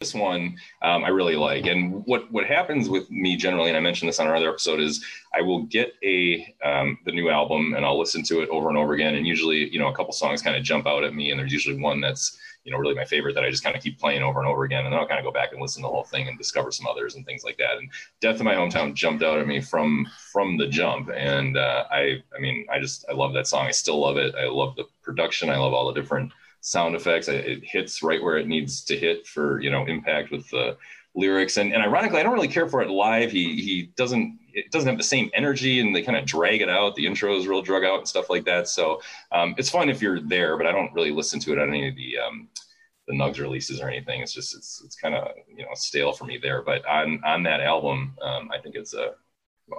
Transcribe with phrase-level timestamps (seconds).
[0.00, 1.66] this one um, I really like.
[1.66, 4.80] And what what happens with me generally, and I mentioned this on our other episode,
[4.80, 8.70] is I will get a um, the new album and I'll listen to it over
[8.70, 9.14] and over again.
[9.14, 11.52] And usually, you know, a couple songs kind of jump out at me, and there's
[11.52, 14.22] usually one that's you know really my favorite that I just kind of keep playing
[14.22, 14.86] over and over again.
[14.86, 16.72] And then I'll kind of go back and listen to the whole thing and discover
[16.72, 17.76] some others and things like that.
[17.76, 17.90] And
[18.22, 22.22] Death in My Hometown jumped out at me from from the jump, and uh, I
[22.34, 23.66] I mean I just I love that song.
[23.66, 24.34] I still love it.
[24.34, 25.50] I love the production.
[25.50, 27.28] I love all the different sound effects.
[27.28, 30.76] It hits right where it needs to hit for you know impact with the
[31.14, 31.56] lyrics.
[31.56, 33.32] And, and ironically, I don't really care for it live.
[33.32, 36.68] He he doesn't it doesn't have the same energy, and they kind of drag it
[36.68, 36.94] out.
[36.94, 38.68] The intro is real drug out and stuff like that.
[38.68, 39.00] So
[39.32, 41.88] um, it's fun if you're there, but I don't really listen to it on any
[41.88, 42.48] of the um,
[43.06, 44.20] the Nugs releases or anything.
[44.20, 46.62] It's just it's it's kind of you know stale for me there.
[46.62, 49.14] But on on that album, um, I think it's a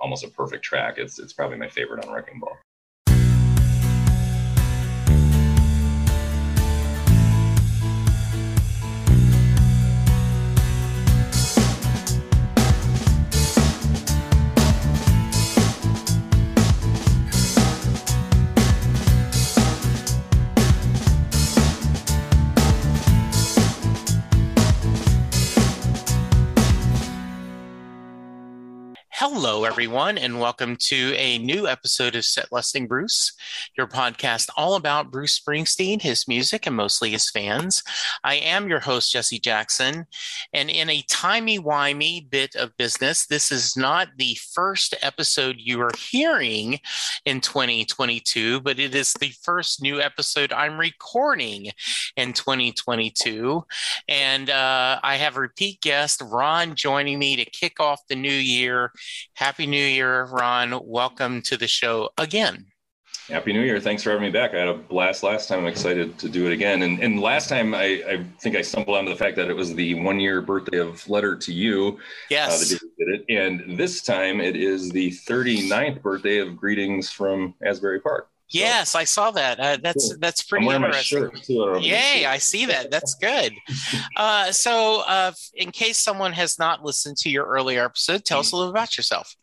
[0.01, 0.97] almost a perfect track.
[0.97, 2.57] It's it's probably my favorite on Wrecking Ball.
[29.71, 33.31] Everyone, and welcome to a new episode of Set Lusting Bruce,
[33.77, 37.81] your podcast all about Bruce Springsteen, his music, and mostly his fans.
[38.21, 40.07] I am your host, Jesse Jackson,
[40.51, 45.91] and in a timey-wimey bit of business, this is not the first episode you are
[45.97, 46.81] hearing
[47.25, 51.71] in 2022, but it is the first new episode I'm recording
[52.17, 53.63] in 2022.
[54.09, 58.91] And uh, I have repeat guest Ron joining me to kick off the new year
[59.35, 60.79] Happy New Year, Ron.
[60.83, 62.65] Welcome to the show again.
[63.29, 63.79] Happy New Year.
[63.79, 64.53] Thanks for having me back.
[64.53, 65.59] I had a blast last time.
[65.59, 66.81] I'm excited to do it again.
[66.81, 69.73] And, and last time, I, I think I stumbled onto the fact that it was
[69.73, 71.99] the one year birthday of Letter to You.
[72.29, 72.73] Yes.
[72.73, 73.25] Uh, did it.
[73.29, 78.27] And this time, it is the 39th birthday of Greetings from Asbury Park.
[78.51, 79.59] Yes, I saw that.
[79.59, 80.19] Uh, that's cool.
[80.19, 81.29] that's pretty interesting.
[81.43, 82.25] Too, Yay!
[82.25, 82.91] I see that.
[82.91, 83.53] That's good.
[84.17, 88.51] uh, so, uh, in case someone has not listened to your earlier episode, tell us
[88.51, 89.35] a little about yourself.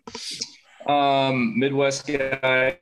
[0.86, 2.78] Um, Midwest guy,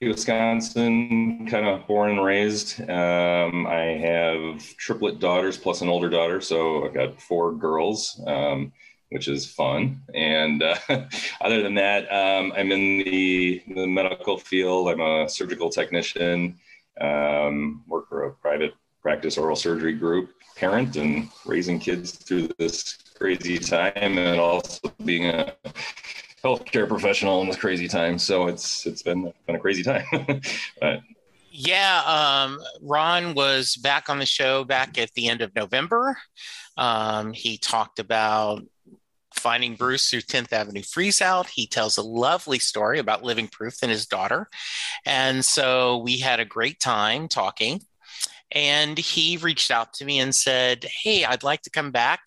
[0.00, 2.80] Wisconsin, kind of born and raised.
[2.82, 8.20] Um, I have triplet daughters plus an older daughter, so I've got four girls.
[8.26, 8.72] Um,
[9.10, 10.02] which is fun.
[10.14, 10.76] And uh,
[11.40, 14.88] other than that, um, I'm in the, the, medical field.
[14.88, 16.58] I'm a surgical technician,
[17.00, 22.98] um, work for a private practice oral surgery group, parent, and raising kids through this
[23.14, 25.54] crazy time, and also being a
[26.42, 28.18] healthcare professional in this crazy time.
[28.18, 30.04] So it's it's been been a crazy time,
[30.80, 31.00] but
[31.58, 36.18] yeah, um, Ron was back on the show back at the end of November.
[36.76, 38.62] Um, he talked about
[39.38, 41.48] finding Bruce through 10th Avenue Freeze Out.
[41.48, 44.48] He tells a lovely story about living proof and his daughter.
[45.04, 47.82] And so we had a great time talking.
[48.52, 52.20] And he reached out to me and said, Hey, I'd like to come back.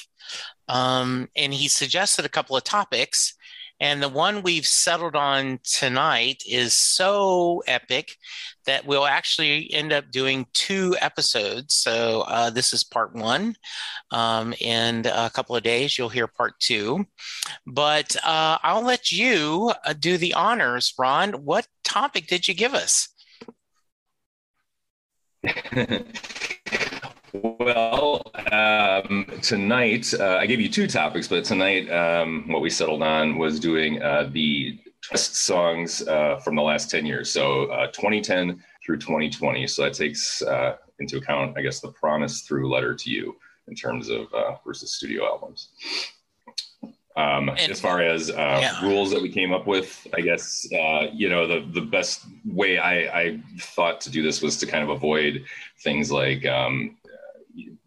[0.68, 3.36] Um, and he suggested a couple of topics.
[3.80, 8.18] And the one we've settled on tonight is so epic
[8.66, 11.76] that we'll actually end up doing two episodes.
[11.76, 13.56] So uh, this is part one.
[14.12, 17.06] Um, in a couple of days, you'll hear part two.
[17.66, 21.32] But uh, I'll let you uh, do the honors, Ron.
[21.46, 23.10] What topic did you give us?
[27.34, 33.04] Well, um, tonight uh, I gave you two topics, but tonight um, what we settled
[33.04, 34.80] on was doing uh, the
[35.12, 37.32] best songs uh, from the last 10 years.
[37.32, 39.68] So uh, 2010 through 2020.
[39.68, 43.36] So that takes uh, into account, I guess, the promise through Letter to You
[43.68, 45.70] in terms of uh, Bruce's studio albums.
[47.16, 48.82] Um, and, as far as yeah.
[48.82, 50.66] rules that we came up with, I guess
[51.12, 54.84] you know the the best way I, I, thought to do this was to kind
[54.84, 55.44] of avoid
[55.82, 56.96] things like um,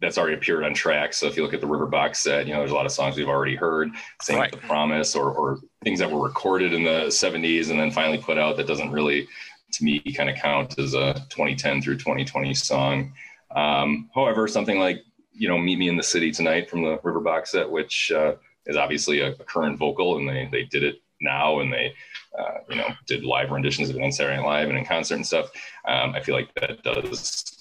[0.01, 1.17] that's already appeared on tracks.
[1.17, 2.91] So if you look at the River box set, you know, there's a lot of
[2.91, 3.91] songs we've already heard,
[4.21, 4.51] same right.
[4.51, 8.17] with The Promise or, or things that were recorded in the 70s and then finally
[8.17, 9.27] put out that doesn't really,
[9.71, 13.13] to me, kind of count as a 2010 through 2020 song.
[13.55, 17.21] Um, however, something like, you know, Meet Me in the City Tonight from the River
[17.21, 18.33] box set, which uh,
[18.65, 21.93] is obviously a, a, current vocal and they, they did it now and they,
[22.37, 25.15] uh, you know, did live renditions of it on Saturday Night Live and in concert
[25.15, 25.49] and stuff.
[25.87, 27.52] Um, I feel like that does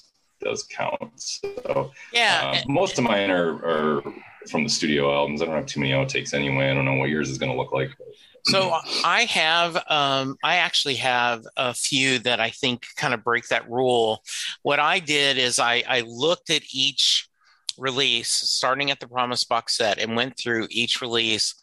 [0.42, 1.12] does count.
[1.16, 4.02] So yeah, uh, most of mine are, are
[4.50, 5.42] from the studio albums.
[5.42, 6.70] I don't have too many outtakes anyway.
[6.70, 7.90] I don't know what yours is going to look like.
[8.44, 13.46] So I have, um, I actually have a few that I think kind of break
[13.48, 14.20] that rule.
[14.62, 17.28] What I did is I, I looked at each
[17.78, 21.54] release, starting at the Promise box set, and went through each release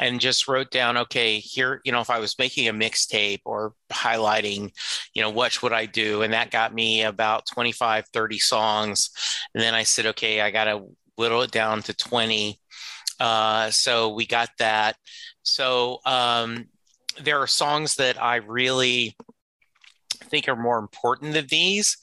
[0.00, 3.74] and just wrote down, okay, here, you know, if I was making a mixtape or
[3.90, 4.70] highlighting,
[5.14, 6.22] you know, what would I do?
[6.22, 9.10] And that got me about 25, 30 songs.
[9.54, 10.86] And then I said, okay, I got to
[11.16, 12.58] whittle it down to 20.
[13.18, 14.96] Uh, so we got that.
[15.42, 16.66] So um,
[17.20, 19.16] there are songs that I really
[20.28, 21.96] think are more important than these,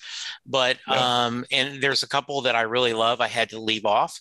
[0.45, 1.25] but yeah.
[1.25, 3.21] um, and there's a couple that I really love.
[3.21, 4.19] I had to leave off,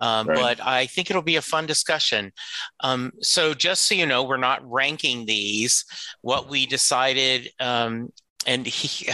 [0.00, 0.38] um, right.
[0.58, 2.32] but I think it'll be a fun discussion.
[2.80, 5.84] Um, so just so you know, we're not ranking these.
[6.22, 8.10] What we decided um,
[8.46, 9.10] and he,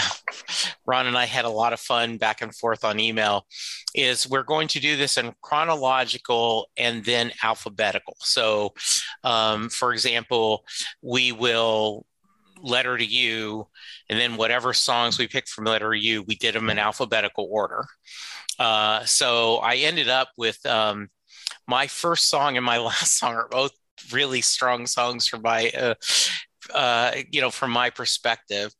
[0.86, 3.46] Ron and I had a lot of fun back and forth on email,
[3.94, 8.16] is we're going to do this in chronological and then alphabetical.
[8.20, 8.74] So,
[9.24, 10.64] um, for example,
[11.02, 12.06] we will
[12.62, 13.66] letter to you,
[14.08, 17.84] and then whatever songs we picked from letter U, we did them in alphabetical order.
[18.58, 21.08] Uh, so I ended up with um,
[21.66, 23.72] my first song and my last song are both
[24.12, 25.94] really strong songs from my, uh,
[26.74, 28.72] uh, you know, from my perspective.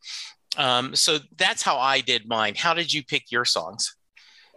[0.57, 2.55] Um, so that's how I did mine.
[2.57, 3.95] How did you pick your songs?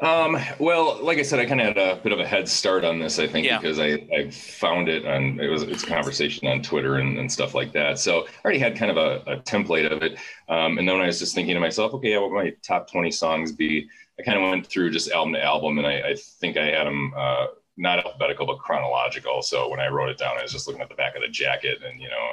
[0.02, 2.84] Um, well, like I said, I kind of had a bit of a head start
[2.84, 3.60] on this, I think, yeah.
[3.60, 7.32] because I, I found it on it was it's a conversation on Twitter and, and
[7.32, 8.00] stuff like that.
[8.00, 10.18] So I already had kind of a, a template of it.
[10.50, 13.12] Um, and then when I was just thinking to myself, okay, what my top 20
[13.12, 13.88] songs be?
[14.20, 16.86] I kind of went through just album to album, and I, I think I had
[16.86, 17.48] them uh,
[17.78, 19.42] not alphabetical but chronological.
[19.42, 21.30] So when I wrote it down, I was just looking at the back of the
[21.30, 22.28] jacket and you know,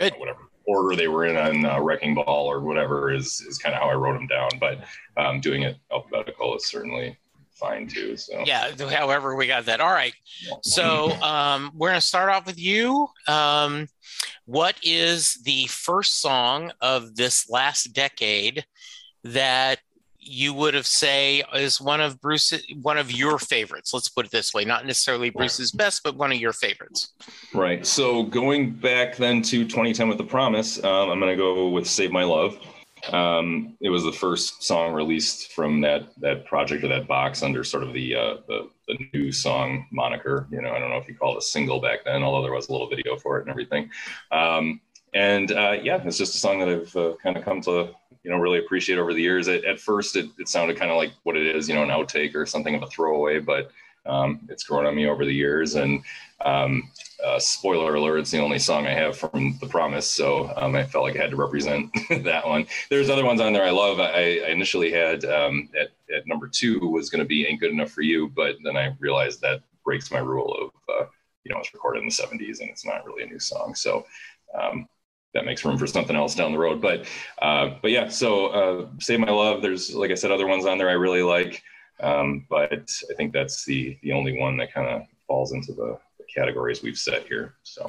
[0.00, 3.58] you know whatever order they were in on uh, Wrecking Ball or whatever is is
[3.58, 4.50] kind of how I wrote them down.
[4.58, 4.80] But
[5.16, 7.18] um, doing it alphabetical is certainly
[7.54, 8.16] fine too.
[8.16, 9.80] So yeah, however we got that.
[9.80, 10.14] All right.
[10.62, 13.08] So um, we're gonna start off with you.
[13.26, 13.88] Um,
[14.46, 18.64] what is the first song of this last decade
[19.24, 19.78] that
[20.24, 23.92] you would have say is one of Bruce one of your favorites.
[23.92, 27.12] Let's put it this way, not necessarily Bruce's best, but one of your favorites.
[27.52, 27.86] Right.
[27.86, 31.86] So going back then to 2010 with the Promise, um, I'm going to go with
[31.86, 32.58] "Save My Love."
[33.12, 37.62] Um, it was the first song released from that that project or that box under
[37.62, 40.48] sort of the, uh, the the new song moniker.
[40.50, 42.52] You know, I don't know if you call it a single back then, although there
[42.52, 43.90] was a little video for it and everything.
[44.32, 44.80] Um,
[45.14, 47.90] and uh, yeah, it's just a song that I've uh, kind of come to
[48.24, 49.46] you know really appreciate over the years.
[49.48, 51.90] At, at first, it, it sounded kind of like what it is, you know, an
[51.90, 53.70] outtake or something of a throwaway, but
[54.06, 55.76] um, it's grown on me over the years.
[55.76, 56.02] And
[56.44, 56.90] um,
[57.24, 60.84] uh, spoiler alert, it's the only song I have from The Promise, so um, I
[60.84, 61.90] felt like I had to represent
[62.24, 62.66] that one.
[62.90, 64.00] There's other ones on there I love.
[64.00, 67.70] I, I initially had um, at, at number two was going to be "Ain't Good
[67.70, 71.06] Enough for You," but then I realized that breaks my rule of uh,
[71.44, 73.74] you know it's recorded in the 70s and it's not really a new song.
[73.74, 74.06] So
[74.58, 74.86] um,
[75.34, 76.80] that makes room for something else down the road.
[76.80, 77.06] But
[77.42, 79.62] uh, but yeah, so uh, Save My Love.
[79.62, 81.62] There's like I said, other ones on there I really like,
[82.00, 85.98] um, but I think that's the the only one that kind of falls into the,
[86.18, 87.54] the, categories we've set here.
[87.62, 87.88] So.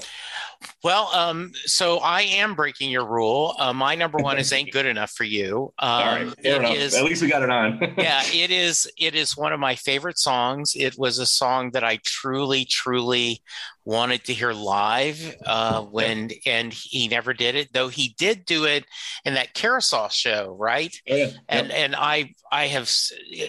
[0.83, 3.55] Well, um, so I am breaking your rule.
[3.57, 6.75] Uh, my number one is "Ain't Good Enough for You." Um, All right, fair enough.
[6.75, 7.79] Is, At least we got it on.
[7.97, 8.89] yeah, it is.
[8.97, 10.73] It is one of my favorite songs.
[10.75, 13.41] It was a song that I truly, truly
[13.85, 18.65] wanted to hear live uh, when and he never did it though he did do
[18.65, 18.83] it
[19.23, 21.29] in that carousel show right oh, yeah.
[21.47, 22.91] and and i i have
[23.29, 23.47] you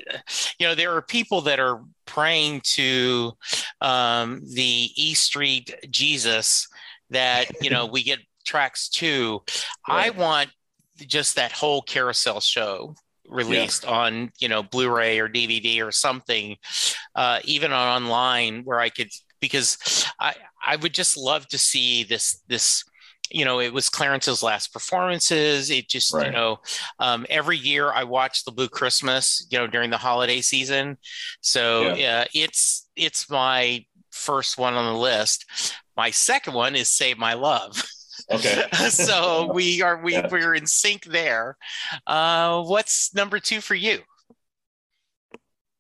[0.61, 3.33] know there are people that are praying to
[3.81, 6.69] um, the e street jesus
[7.11, 9.43] that you know we get tracks too
[9.89, 10.07] right.
[10.07, 10.51] i want
[11.01, 12.95] just that whole carousel show
[13.29, 13.91] released yeah.
[13.91, 16.57] on you know blu-ray or dvd or something
[17.17, 19.09] uh, even on online where i could
[19.41, 20.35] because I
[20.65, 22.85] I would just love to see this this
[23.31, 26.27] you know it was clarence's last performances it just right.
[26.27, 26.59] you know
[26.99, 30.97] um, every year i watch the blue christmas you know during the holiday season
[31.41, 32.21] so yeah.
[32.21, 33.85] uh, it's it's my
[34.17, 35.45] first one on the list
[35.97, 37.83] my second one is save my love
[38.31, 40.29] okay so we are we, yeah.
[40.31, 41.57] we're in sync there
[42.07, 43.99] uh, what's number two for you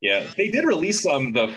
[0.00, 1.54] yeah they did release um the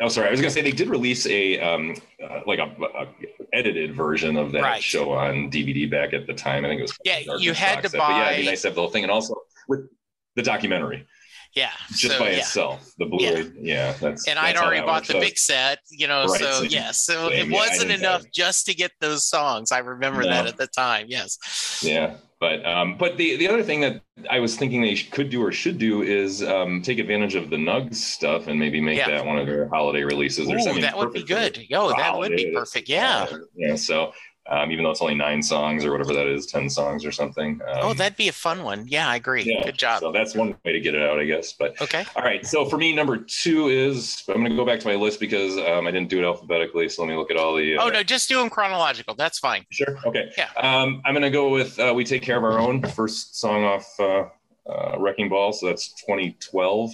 [0.00, 0.28] Oh, sorry.
[0.28, 3.06] I was going to say they did release a um, uh, like a, a,
[3.52, 4.82] edited version of that right.
[4.82, 6.64] show on DVD back at the time.
[6.64, 6.98] I think it was.
[7.04, 7.98] Yeah, you had to set.
[7.98, 8.10] buy.
[8.10, 9.36] Yeah, it'd be nice to have the whole thing, and also
[9.68, 9.88] with
[10.34, 11.06] the documentary.
[11.54, 12.38] Yeah, just so, by yeah.
[12.38, 13.42] itself, the Blu-ray.
[13.42, 14.26] Yeah, yeah that's.
[14.26, 16.26] And that's I'd already bought the big set, you know.
[16.26, 19.70] Right, so, so yeah, so it wasn't enough just to get those songs.
[19.70, 20.30] I remember no.
[20.30, 21.06] that at the time.
[21.08, 21.80] Yes.
[21.80, 25.44] Yeah, but um, but the the other thing that I was thinking they could do
[25.44, 29.10] or should do is um, take advantage of the Nugs stuff and maybe make yeah.
[29.10, 30.82] that one of their holiday releases Ooh, or something.
[30.82, 31.64] That would be good.
[31.70, 32.88] Yo, that would be perfect.
[32.88, 33.28] Yeah.
[33.30, 33.76] Uh, yeah.
[33.76, 34.12] So
[34.46, 37.60] um, even though it's only nine songs or whatever that is, 10 songs or something.
[37.66, 38.86] Um, oh, that'd be a fun one.
[38.86, 39.42] Yeah, I agree.
[39.42, 40.00] Yeah, Good job.
[40.00, 41.54] So that's one way to get it out, I guess.
[41.54, 42.04] But okay.
[42.14, 42.44] All right.
[42.46, 45.56] So for me, number two is I'm going to go back to my list because
[45.56, 46.88] um, I didn't do it alphabetically.
[46.90, 47.78] So let me look at all the.
[47.78, 49.14] Uh, oh, no, just do them chronological.
[49.14, 49.64] That's fine.
[49.70, 49.98] Sure.
[50.04, 50.30] Okay.
[50.36, 50.50] Yeah.
[50.56, 53.64] Um, I'm going to go with uh, We Take Care of Our Own, first song
[53.64, 54.24] off uh,
[54.70, 55.52] uh Wrecking Ball.
[55.54, 56.92] So that's 2012.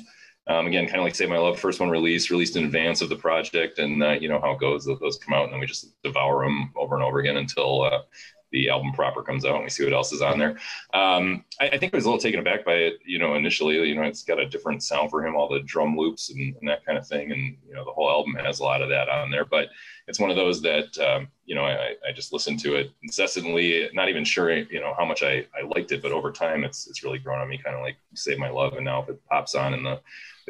[0.50, 3.08] Um, again, kind of like Save My Love, first one released, released in advance of
[3.08, 4.84] the project, and uh, you know how it goes.
[4.84, 8.00] Those come out, and then we just devour them over and over again until uh,
[8.52, 10.58] the album proper comes out and we see what else is on there.
[10.92, 13.76] Um, I, I, think I was a little taken aback by it, you know, initially,
[13.88, 16.68] you know, it's got a different sound for him, all the drum loops and, and,
[16.68, 17.30] that kind of thing.
[17.30, 19.68] And, you know, the whole album has a lot of that on there, but
[20.08, 23.88] it's one of those that, um, you know, I, I just listened to it incessantly,
[23.94, 26.88] not even sure, you know, how much I, I liked it, but over time it's,
[26.88, 28.74] it's really grown on me kind of like save my love.
[28.74, 30.00] And now if it pops on in the,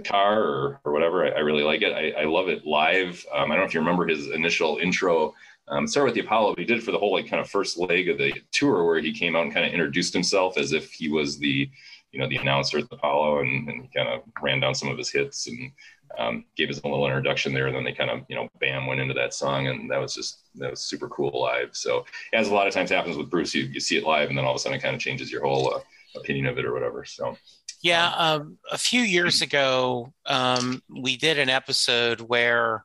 [0.03, 1.93] the car or, or whatever, I, I really like it.
[1.93, 3.25] I, I love it live.
[3.35, 5.35] Um, I don't know if you remember his initial intro
[5.69, 6.55] um, start with the Apollo.
[6.59, 9.13] He did for the whole like kind of first leg of the tour, where he
[9.13, 11.71] came out and kind of introduced himself as if he was the,
[12.13, 14.89] you know, the announcer at the Apollo, and, and he kind of ran down some
[14.89, 15.71] of his hits and
[16.19, 17.69] um, gave his own little introduction there.
[17.69, 20.13] And then they kind of, you know, bam, went into that song, and that was
[20.13, 21.71] just that was super cool live.
[21.73, 24.37] So as a lot of times happens with Bruce, you, you see it live, and
[24.37, 25.81] then all of a sudden it kind of changes your whole uh,
[26.19, 27.05] opinion of it or whatever.
[27.05, 27.37] So.
[27.83, 32.85] Yeah, um, a few years ago, um, we did an episode where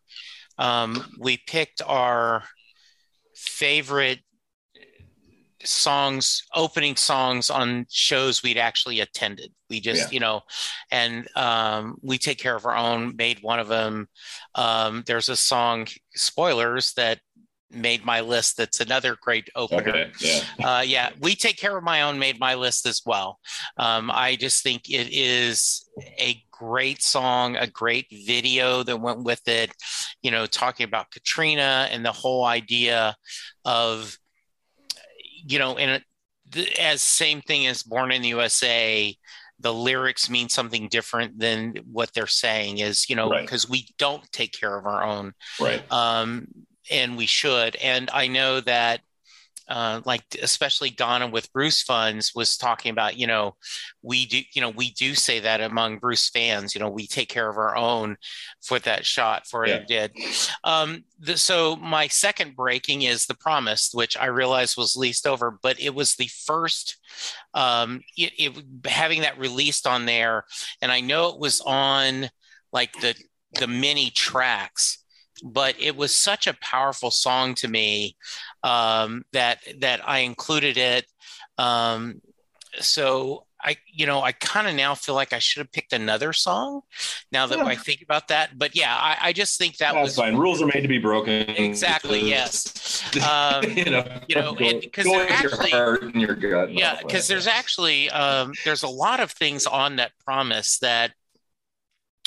[0.58, 2.44] um, we picked our
[3.36, 4.20] favorite
[5.64, 9.52] songs opening songs on shows we'd actually attended.
[9.70, 10.14] We just yeah.
[10.14, 10.42] you know
[10.92, 14.08] and um, we take care of our own made one of them
[14.54, 17.20] um, there's a song spoilers that
[17.76, 20.12] made my list that's another great opener okay.
[20.20, 20.42] yeah.
[20.64, 23.40] Uh, yeah we take care of my own made my list as well
[23.78, 25.90] um, i just think it is
[26.20, 29.72] a great song, a great video that went with it,
[30.22, 33.16] you know, talking about Katrina and the whole idea
[33.66, 34.18] of,
[35.46, 36.02] you know, and
[36.80, 39.16] as same thing as Born in the USA,
[39.60, 43.72] the lyrics mean something different than what they're saying is, you know, because right.
[43.72, 45.34] we don't take care of our own.
[45.60, 45.84] Right.
[45.92, 46.48] Um,
[46.90, 47.76] and we should.
[47.78, 49.02] And I know that
[49.68, 53.56] uh, like especially Donna with Bruce funds was talking about, you know,
[54.04, 57.30] we do, you know, we do say that among Bruce fans, you know, we take
[57.30, 58.18] care of our own
[58.62, 59.76] for that shot for yeah.
[59.76, 60.12] it did.
[60.64, 65.58] Um, the, so my second breaking is the promise, which I realized was leased over,
[65.64, 66.98] but it was the first
[67.56, 70.46] um, it, it having that released on there,
[70.82, 72.30] and I know it was on
[72.72, 73.16] like the
[73.60, 75.05] the mini tracks
[75.44, 78.16] but it was such a powerful song to me
[78.64, 81.06] um, that that I included it.
[81.58, 82.22] Um,
[82.80, 86.34] so I, you know, I kind of now feel like I should have picked another
[86.34, 86.82] song.
[87.32, 87.66] Now that yeah.
[87.66, 90.36] I think about that, but yeah, I, I just think that That's was fine.
[90.38, 91.50] Rules are made to be broken.
[91.50, 92.24] Exactly.
[92.36, 93.04] Yes.
[93.18, 95.72] Um, you know, you know, because actually,
[96.20, 100.80] your gut yeah, because there's actually um, there's a lot of things on that promise
[100.80, 101.12] that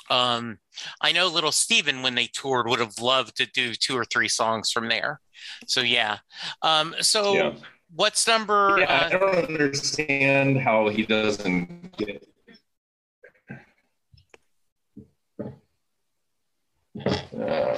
[0.08, 0.58] um,
[1.00, 4.28] I know little Steven, when they toured, would have loved to do two or three
[4.28, 5.20] songs from there.
[5.66, 6.18] So, yeah.
[6.62, 7.54] Um, so, yeah.
[7.94, 8.76] what's number?
[8.80, 12.24] Yeah, uh, I don't understand how he doesn't get.
[17.06, 17.76] Uh,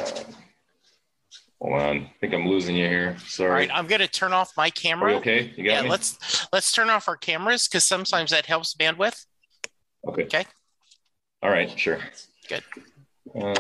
[1.61, 3.17] hold on, I think I'm losing you here.
[3.27, 3.51] Sorry.
[3.51, 5.15] All right, I'm going to turn off my camera.
[5.17, 5.91] okay, you got yeah, me?
[5.91, 9.27] let's let's turn off our cameras because sometimes that helps bandwidth.
[10.07, 10.23] Okay.
[10.25, 10.45] Okay.
[11.43, 11.99] All right, sure.
[12.49, 12.63] Good.
[13.35, 13.55] Uh,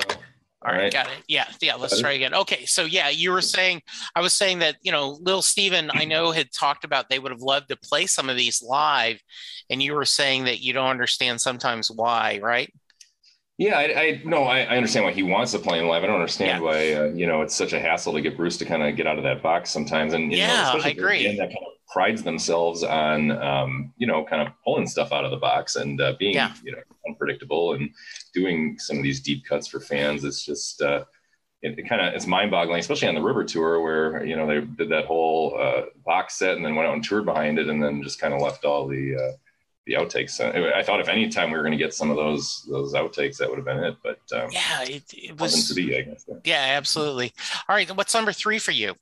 [0.62, 1.24] all right, got it.
[1.26, 1.76] Yeah, yeah.
[1.76, 2.34] Let's try again.
[2.34, 3.80] Okay, so yeah, you were saying,
[4.14, 7.32] I was saying that you know, Lil Steven, I know had talked about they would
[7.32, 9.20] have loved to play some of these live,
[9.70, 12.70] and you were saying that you don't understand sometimes why, right?
[13.56, 16.02] Yeah, I, I no, I, I, understand why he wants to play in live.
[16.02, 16.70] I don't understand yeah.
[16.70, 19.06] why uh, you know it's such a hassle to get Bruce to kind of get
[19.06, 21.26] out of that box sometimes, and yeah, know, I agree.
[21.36, 25.30] that kind of prides themselves on um, you know kind of pulling stuff out of
[25.30, 26.52] the box and uh, being yeah.
[26.62, 27.90] you know unpredictable and
[28.32, 30.24] doing some of these deep cuts for fans.
[30.24, 31.04] It's just uh,
[31.62, 34.46] it, it kind of it's mind boggling, especially on the River tour where you know
[34.46, 37.68] they did that whole uh, box set and then went out and toured behind it
[37.68, 39.36] and then just kind of left all the uh,
[39.86, 40.40] the outtakes.
[40.40, 43.38] I thought if any time we were going to get some of those those outtakes,
[43.38, 43.96] that would have been it.
[44.02, 46.24] But um, yeah, it, it was to be, I guess.
[46.44, 47.32] Yeah, absolutely.
[47.68, 48.94] All right, what's number three for you?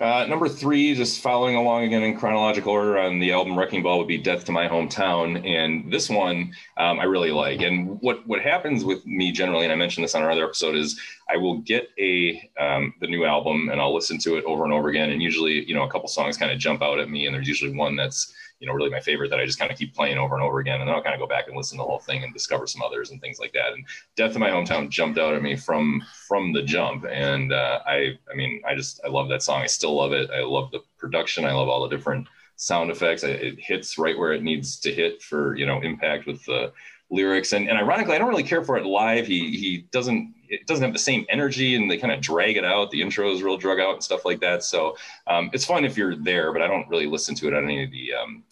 [0.00, 3.98] Uh, number three, just following along again in chronological order on the album Wrecking Ball
[3.98, 5.46] would be Death to My Hometown.
[5.46, 7.60] And this one um, I really like.
[7.60, 10.76] And what, what happens with me generally, and I mentioned this on our other episode,
[10.76, 14.64] is I will get a um, the new album and I'll listen to it over
[14.64, 15.10] and over again.
[15.10, 17.48] And usually, you know, a couple songs kind of jump out at me, and there's
[17.48, 20.18] usually one that's you know really my favorite that I just kind of keep playing
[20.18, 21.88] over and over again, and then I'll kind of go back and listen to the
[21.88, 23.72] whole thing and discover some others and things like that.
[23.72, 23.84] And
[24.16, 28.18] Death in My Hometown jumped out at me from from the jump, and uh, I
[28.30, 29.62] I mean I just I love that song.
[29.62, 30.30] I still love it.
[30.30, 31.44] I love the production.
[31.44, 33.22] I love all the different sound effects.
[33.22, 36.72] It hits right where it needs to hit for you know impact with the
[37.10, 37.52] lyrics.
[37.52, 39.26] And, and ironically, I don't really care for it live.
[39.26, 42.64] He he doesn't it doesn't have the same energy, and they kind of drag it
[42.64, 42.90] out.
[42.90, 44.64] The intro is real drug out and stuff like that.
[44.64, 44.96] So
[45.26, 47.84] um, it's fun if you're there, but I don't really listen to it on any
[47.84, 48.44] of the um,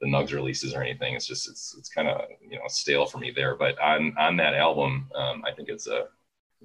[0.00, 1.14] the Nugs releases or anything.
[1.14, 3.56] It's just it's it's kind of you know stale for me there.
[3.56, 6.06] But on on that album, um, I think it's a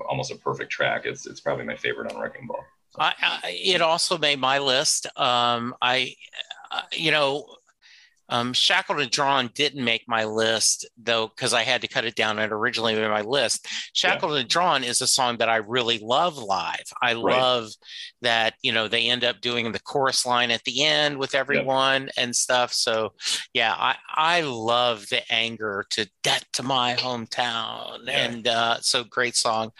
[0.09, 1.05] almost a perfect track.
[1.05, 2.63] It's it's probably my favorite on Wrecking Ball.
[2.97, 5.05] I, I, it also made my list.
[5.17, 6.13] Um, I,
[6.71, 7.45] uh, you know,
[8.31, 12.15] um, Shackled and Drawn didn't make my list though, because I had to cut it
[12.15, 12.39] down.
[12.39, 13.67] It originally made my list.
[13.93, 14.39] Shackled yeah.
[14.39, 16.85] and Drawn is a song that I really love live.
[17.01, 17.37] I right.
[17.37, 17.69] love
[18.21, 22.03] that, you know, they end up doing the chorus line at the end with everyone
[22.03, 22.23] yeah.
[22.23, 22.73] and stuff.
[22.73, 23.13] So
[23.53, 27.99] yeah, I, I love the anger to death to my hometown.
[28.05, 28.11] Yeah.
[28.11, 29.71] And uh, so great song.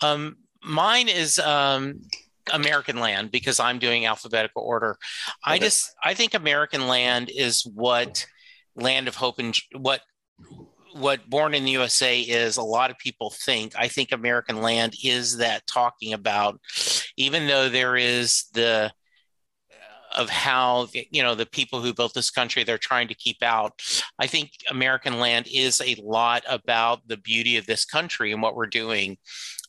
[0.00, 2.00] Um, mine is um,
[2.52, 4.90] American Land because I'm doing alphabetical order.
[5.46, 5.54] Okay.
[5.54, 8.26] I just I think American Land is what
[8.76, 10.00] Land of Hope and what
[10.94, 12.56] what Born in the USA is.
[12.56, 13.72] A lot of people think.
[13.76, 16.60] I think American Land is that talking about,
[17.16, 18.92] even though there is the
[19.70, 23.42] uh, of how you know the people who built this country they're trying to keep
[23.42, 23.74] out
[24.18, 28.56] i think american land is a lot about the beauty of this country and what
[28.56, 29.18] we're doing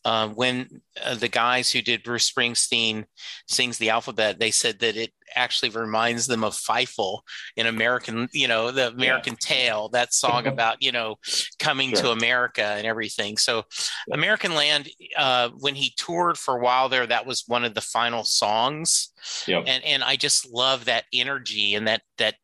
[0.06, 3.06] uh, when uh, the guys who did Bruce Springsteen
[3.48, 7.20] sings the alphabet, they said that it actually reminds them of Fievel
[7.56, 9.56] in American, you know, the American yeah.
[9.56, 11.16] Tale, that song about, you know,
[11.60, 12.04] coming sure.
[12.04, 13.38] to America and everything.
[13.38, 13.64] So,
[14.08, 14.16] yeah.
[14.16, 17.82] American Land, uh, when he toured for a while there, that was one of the
[17.82, 19.10] final songs.
[19.48, 19.66] Yep.
[19.68, 22.36] And and I just love that energy and that that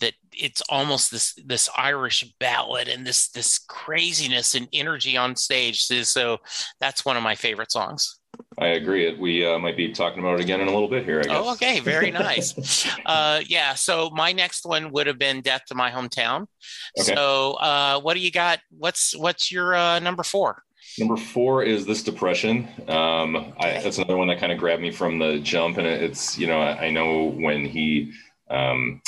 [0.00, 5.82] that it's almost this this Irish ballad and this this craziness and energy on stage.
[5.82, 6.38] So
[6.80, 8.20] that's one of my favorite songs.
[8.58, 9.14] I agree.
[9.16, 11.22] We uh, might be talking about it again in a little bit here.
[11.28, 12.86] Oh, okay, very nice.
[13.06, 13.74] uh, yeah.
[13.74, 16.46] So my next one would have been "Death to My Hometown."
[16.98, 17.14] Okay.
[17.14, 18.60] So uh, what do you got?
[18.70, 20.62] What's what's your uh, number four?
[20.98, 22.68] Number four is this depression.
[22.88, 26.38] Um, I, that's another one that kind of grabbed me from the jump, and it's
[26.38, 28.12] you know I, I know when he
[28.50, 29.00] um,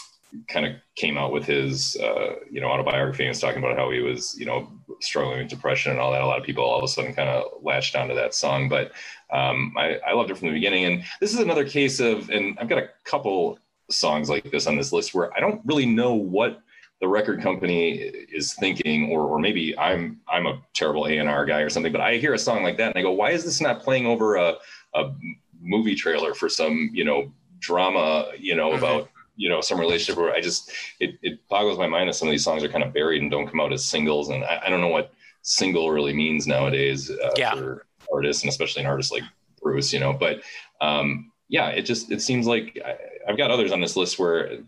[0.49, 3.91] kind of came out with his uh, you know autobiography and was talking about how
[3.91, 6.23] he was you know struggling with depression and all that.
[6.23, 8.93] A lot of people all of a sudden kind of latched onto that song, but
[9.31, 10.85] um, I, I loved it from the beginning.
[10.85, 13.59] And this is another case of, and I've got a couple
[13.91, 16.63] songs like this on this list where I don't really know what
[17.01, 21.45] the record company is thinking, or or maybe I'm I'm a terrible A and R
[21.45, 21.93] guy or something.
[21.93, 24.07] But I hear a song like that and I go, why is this not playing
[24.07, 24.55] over a
[24.95, 25.13] a
[25.61, 30.33] movie trailer for some you know drama you know about you know some relationship where
[30.33, 32.93] I just it, it boggles my mind that some of these songs are kind of
[32.93, 36.13] buried and don't come out as singles, and I, I don't know what single really
[36.13, 37.55] means nowadays uh, yeah.
[37.55, 39.25] for artists and especially an artist like
[39.61, 40.13] Bruce, you know.
[40.13, 40.43] But
[40.81, 42.97] um, yeah, it just it seems like I,
[43.29, 44.61] I've got others on this list where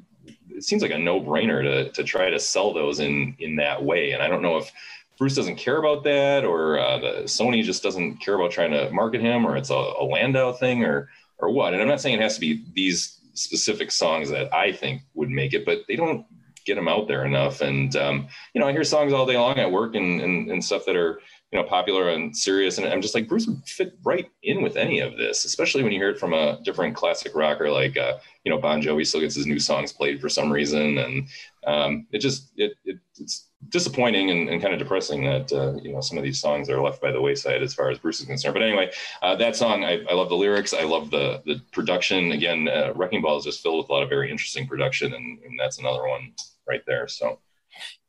[0.51, 3.85] it seems like a no brainer to to try to sell those in in that
[3.85, 4.71] way, and I don't know if
[5.19, 8.91] Bruce doesn't care about that, or uh, the Sony just doesn't care about trying to
[8.91, 11.73] market him, or it's a, a Landau thing, or or what.
[11.73, 15.31] And I'm not saying it has to be these specific songs that I think would
[15.31, 16.27] make it, but they don't
[16.65, 17.61] get them out there enough.
[17.61, 20.65] And um, you know, I hear songs all day long at work and, and, and
[20.65, 21.21] stuff that are
[21.55, 24.77] you know popular and serious, and I'm just like Bruce would fit right in with
[24.77, 28.15] any of this, especially when you hear it from a different classic rocker like uh,
[28.43, 31.29] you know Bon Jovi still gets his new songs played for some reason, and
[31.65, 35.93] um, it just it, it it's disappointing and, and, kind of depressing that uh, you
[35.93, 38.27] know some of these songs are left by the wayside as far as Bruce is
[38.27, 38.55] concerned.
[38.55, 38.91] But anyway,
[39.23, 40.75] uh, that song I, I, love the lyrics.
[40.75, 42.33] I love the the production.
[42.33, 45.39] Again, uh, Wrecking Ball is just filled with a lot of very interesting production, and,
[45.45, 46.33] and that's another one
[46.67, 47.07] right there.
[47.07, 47.39] So.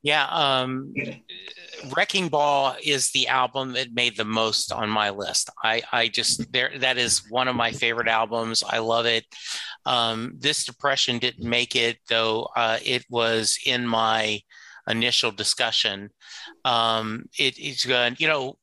[0.03, 0.93] Yeah, um,
[1.95, 5.49] Wrecking Ball is the album that made the most on my list.
[5.63, 8.63] I, I just there that is one of my favorite albums.
[8.67, 9.25] I love it.
[9.85, 12.49] Um, this depression didn't make it though.
[12.55, 14.39] Uh, it was in my
[14.87, 16.09] initial discussion.
[16.63, 18.57] Um, it, it's good, you know,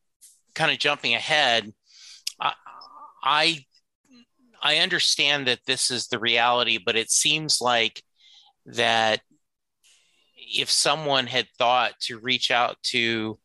[0.55, 1.73] kind of jumping ahead.
[2.41, 2.53] I,
[3.23, 3.65] I
[4.63, 8.03] I understand that this is the reality, but it seems like
[8.67, 9.21] that
[10.55, 13.39] if someone had thought to reach out to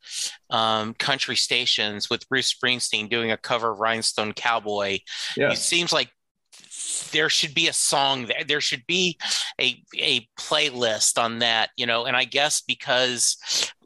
[0.50, 5.00] um, country stations with Bruce Springsteen doing a cover of Rhinestone Cowboy,
[5.36, 5.52] yeah.
[5.52, 6.10] it seems like
[7.12, 8.44] there should be a song there.
[8.48, 9.18] There should be
[9.60, 12.06] a a playlist on that, you know.
[12.06, 13.38] And I guess because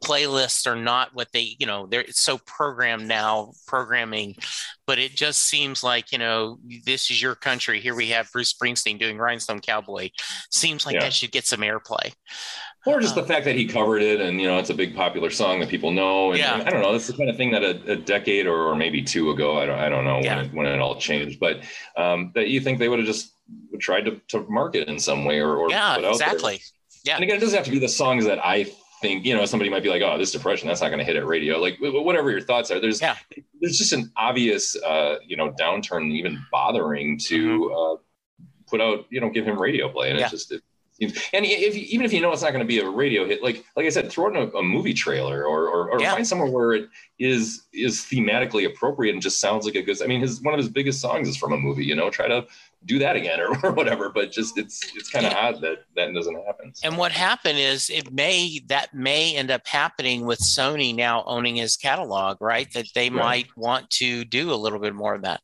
[0.02, 4.36] playlists are not what they, you know, they're so programmed now, programming
[4.86, 7.80] but it just seems like you know this is your country.
[7.80, 10.10] Here we have Bruce Springsteen doing Rhinestone Cowboy.
[10.50, 11.00] Seems like yeah.
[11.00, 12.12] that should get some airplay.
[12.84, 15.30] Or just the fact that he covered it, and you know, it's a big popular
[15.30, 16.30] song that people know.
[16.30, 16.62] And, yeah.
[16.66, 16.90] I don't know.
[16.90, 19.66] That's the kind of thing that a, a decade or, or, maybe two ago, I
[19.66, 20.36] don't, I don't know yeah.
[20.36, 21.60] when, it, when it all changed, but
[21.96, 23.34] um, that you think they would have just
[23.78, 26.60] tried to, to market in some way or, or yeah, exactly.
[27.04, 27.14] Yeah.
[27.14, 28.64] And again, it doesn't have to be the songs that I
[29.00, 31.16] think, you know, somebody might be like, oh, this depression, that's not going to hit
[31.16, 31.58] at radio.
[31.58, 33.16] Like whatever your thoughts are, there's, yeah.
[33.60, 37.96] there's just an obvious, uh, you know, downturn, even bothering to mm-hmm.
[37.96, 40.10] uh, put out, you know, give him radio play.
[40.10, 40.24] And yeah.
[40.24, 40.62] it's just, it,
[41.32, 43.64] and if even if you know it's not going to be a radio hit, like
[43.76, 46.14] like I said, throw in a, a movie trailer or or, or yeah.
[46.14, 46.88] find somewhere where it
[47.18, 50.00] is is thematically appropriate and just sounds like a good.
[50.02, 51.84] I mean, his one of his biggest songs is from a movie.
[51.84, 52.46] You know, try to
[52.86, 54.10] do that again or, or whatever.
[54.10, 56.72] But just it's it's kind of odd that that doesn't happen.
[56.84, 61.56] And what happened is it may that may end up happening with Sony now owning
[61.56, 62.72] his catalog, right?
[62.72, 63.18] That they right.
[63.18, 65.40] might want to do a little bit more of that.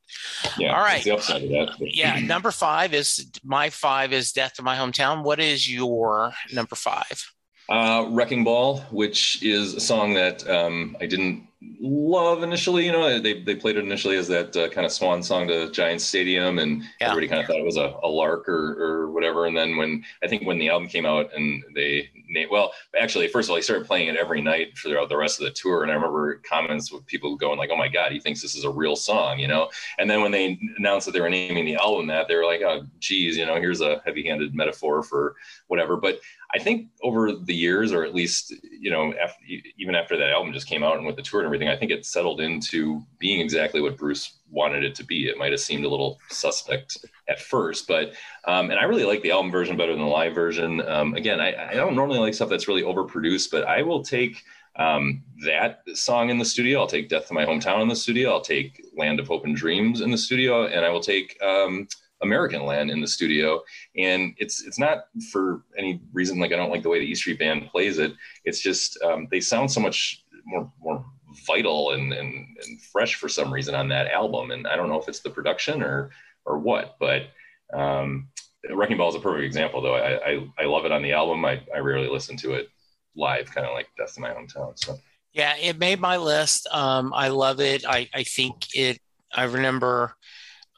[0.57, 0.77] Yeah.
[0.77, 1.03] All right.
[1.03, 1.77] the upside of that.
[1.81, 2.19] yeah.
[2.25, 5.25] Number five is my five is Death to My Hometown.
[5.25, 7.33] What is your number five?
[7.69, 11.48] Uh, Wrecking Ball, which is a song that um, I didn't
[11.81, 12.85] love initially.
[12.87, 15.71] You know, they, they played it initially as that uh, kind of swan song to
[15.71, 17.09] Giant Stadium, and yeah.
[17.09, 19.47] everybody kind of thought it was a, a lark or, or whatever.
[19.47, 22.11] And then when I think when the album came out and they
[22.51, 25.47] well, actually, first of all, he started playing it every night throughout the rest of
[25.47, 25.83] the tour.
[25.83, 28.65] And I remember comments with people going like, "Oh my God, he thinks this is
[28.65, 29.71] a real song," you know.
[29.99, 32.63] And then when they announced that they were naming the album that, they were like,
[32.63, 35.37] "Oh, geez, you know, here's a heavy-handed metaphor for
[35.69, 36.21] whatever." But
[36.55, 39.45] I think over the years, or at least you know, after,
[39.77, 41.91] even after that album just came out and with the tour and everything, I think
[41.91, 45.29] it settled into being exactly what Bruce wanted it to be.
[45.29, 48.15] It might have seemed a little suspect at first, but
[48.47, 50.81] um, and I really like the album version better than the live version.
[50.89, 54.43] Um, again, I, I, don't normally like stuff that's really overproduced, but I will take
[54.77, 56.81] um, that song in the studio.
[56.81, 58.31] I'll take "Death to My Hometown" in the studio.
[58.31, 61.89] I'll take "Land of Hope and Dreams" in the studio, and I will take um,
[62.23, 63.63] American Land in the studio.
[63.97, 67.15] And it's it's not for any reason like I don't like the way the E
[67.15, 68.15] Street Band plays it.
[68.45, 71.05] It's just um, they sound so much more more
[71.47, 74.51] vital and, and and fresh for some reason on that album.
[74.51, 76.11] And I don't know if it's the production or
[76.45, 77.29] or what, but
[77.75, 78.29] um,
[78.71, 79.95] Wrecking Ball is a perfect example, though.
[79.95, 81.45] I, I, I love it on the album.
[81.45, 82.69] I, I rarely listen to it
[83.15, 84.79] live, kind of like Death in My Hometown.
[84.79, 84.99] So
[85.33, 86.67] yeah, it made my list.
[86.73, 87.85] Um, I love it.
[87.87, 88.99] I, I think it.
[89.33, 90.15] I remember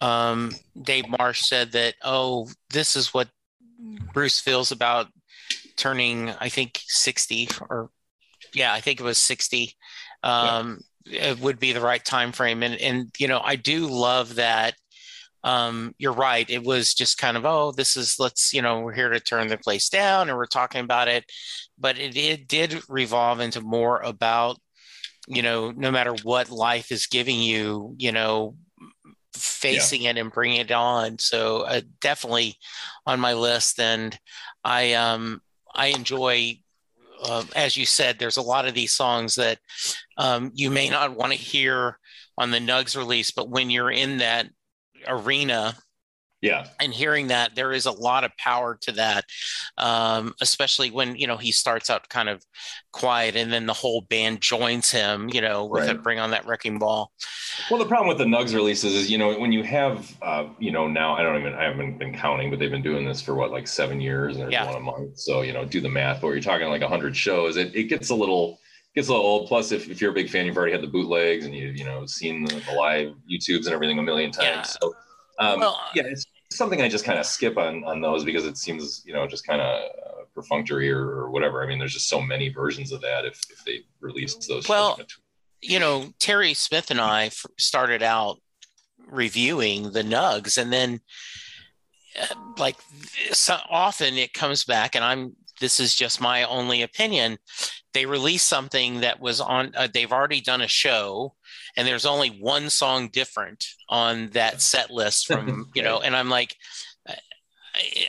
[0.01, 3.29] um, Dave Marsh said that, oh, this is what
[4.13, 5.09] Bruce feels about
[5.77, 7.91] turning, I think, 60 or
[8.55, 9.77] yeah, I think it was 60.
[10.23, 11.31] Um, yeah.
[11.31, 12.63] It would be the right time frame.
[12.63, 14.75] And, and, you know, I do love that.
[15.43, 16.49] Um, you're right.
[16.51, 19.49] It was just kind of, oh, this is, let's, you know, we're here to turn
[19.49, 21.25] the place down and we're talking about it.
[21.79, 24.59] But it, it did revolve into more about,
[25.27, 28.57] you know, no matter what life is giving you, you know,
[29.35, 30.11] facing yeah.
[30.11, 31.19] it and bringing it on.
[31.19, 32.57] So uh, definitely
[33.07, 33.81] on my list.
[33.81, 34.19] And
[34.65, 35.41] I um
[35.75, 36.59] I enjoy,
[37.23, 39.59] uh, as you said, there's a lot of these songs that
[40.17, 41.99] um, you may not want to hear
[42.37, 44.49] on the Nugs release, but when you're in that
[45.07, 45.77] arena
[46.43, 49.25] yeah and hearing that there is a lot of power to that
[49.79, 52.43] um, especially when you know he starts out kind of
[52.93, 56.03] quiet and then the whole band joins him you know with right.
[56.03, 57.13] bring on that wrecking ball
[57.71, 60.71] well the problem with the nugs releases is you know when you have uh, you
[60.71, 63.35] know now i don't even i haven't been counting but they've been doing this for
[63.35, 64.65] what like seven years and yeah.
[64.65, 67.57] one a month so you know do the math but you're talking like 100 shows
[67.57, 68.59] it, it gets a little
[68.95, 69.49] gets a little old.
[69.49, 71.85] Plus, if, if you're a big fan, you've already had the bootlegs and you you
[71.85, 74.47] know seen the, the live YouTubes and everything a million times.
[74.47, 74.63] Yeah.
[74.63, 74.95] So
[75.41, 78.59] um, well, yeah, it's something I just kind of skip on on those because it
[78.59, 81.63] seems you know just kind of uh, perfunctory or, or, whatever.
[81.63, 84.69] I mean, there's just so many versions of that if if they release those.
[84.69, 85.01] Well,
[85.63, 88.39] you know, Terry Smith and I started out
[89.07, 91.01] reviewing the Nugs, and then
[92.21, 92.77] uh, like
[93.33, 97.39] so often it comes back, and I'm this is just my only opinion.
[97.95, 99.73] They release something that was on.
[99.77, 101.35] Uh, they've already done a show
[101.77, 106.29] and there's only one song different on that set list from you know and i'm
[106.29, 106.55] like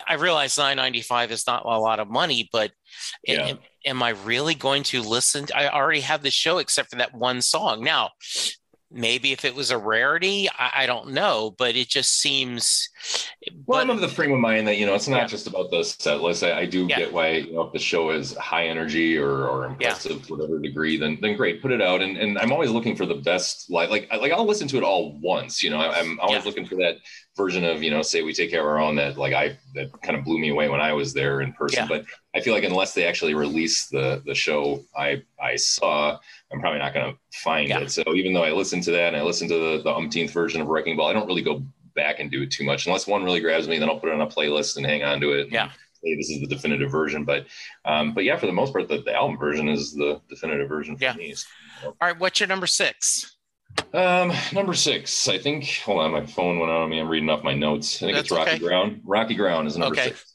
[0.08, 2.72] i realize 995 is not a lot of money but
[3.24, 3.48] yeah.
[3.48, 5.46] am, am, i really going to listen?
[5.46, 7.84] To, i already have the show except for that one song.
[7.84, 8.10] Now
[8.94, 12.90] maybe if it was a rarity I, I, don't know but it just seems
[13.66, 15.28] well but, i'm of the frame of mind that you know it's not yeah.
[15.28, 16.98] just about the set list i, I do yeah.
[16.98, 20.24] get why you know if the show is high energy or, or impressive yeah.
[20.24, 23.06] to whatever degree then then great put it out and, and i'm always looking for
[23.06, 26.20] the best like like like i'll listen to it all once you know I, am
[26.20, 26.98] always looking for that
[27.38, 29.90] version of you know say we take care of our own that like i that
[30.02, 32.64] kind of blew me away when i was there in person but I feel like
[32.64, 36.18] unless they actually release the the show I I saw,
[36.52, 37.80] I'm probably not going to find yeah.
[37.80, 37.92] it.
[37.92, 40.62] So even though I listened to that and I listened to the, the umpteenth version
[40.62, 41.62] of Wrecking Ball, I don't really go
[41.94, 43.78] back and do it too much unless one really grabs me.
[43.80, 45.50] Then I'll put it on a playlist and hang on to it.
[45.52, 45.72] Yeah.
[46.04, 47.46] Say this is the definitive version, but
[47.86, 50.98] um, but yeah, for the most part, the, the album version is the definitive version
[50.98, 51.14] for yeah.
[51.14, 51.34] me.
[51.34, 51.48] So,
[51.84, 53.38] All right, what's your number six?
[53.94, 55.66] Um, number six, I think.
[55.86, 57.00] Hold on, my phone went out on me.
[57.00, 57.98] I'm reading off my notes.
[57.98, 58.60] I think That's it's Rocky okay.
[58.60, 59.02] Ground.
[59.06, 60.10] Rocky Ground is number okay.
[60.10, 60.31] six.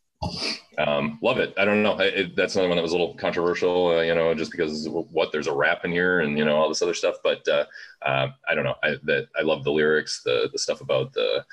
[0.79, 1.55] Um, love it.
[1.57, 1.99] I don't know.
[1.99, 5.33] It, that's another one that was a little controversial, uh, you know, just because what
[5.33, 7.17] there's a rap in here and you know all this other stuff.
[7.23, 7.65] But uh,
[8.03, 8.75] uh, I don't know.
[8.83, 11.45] I that I love the lyrics, the the stuff about the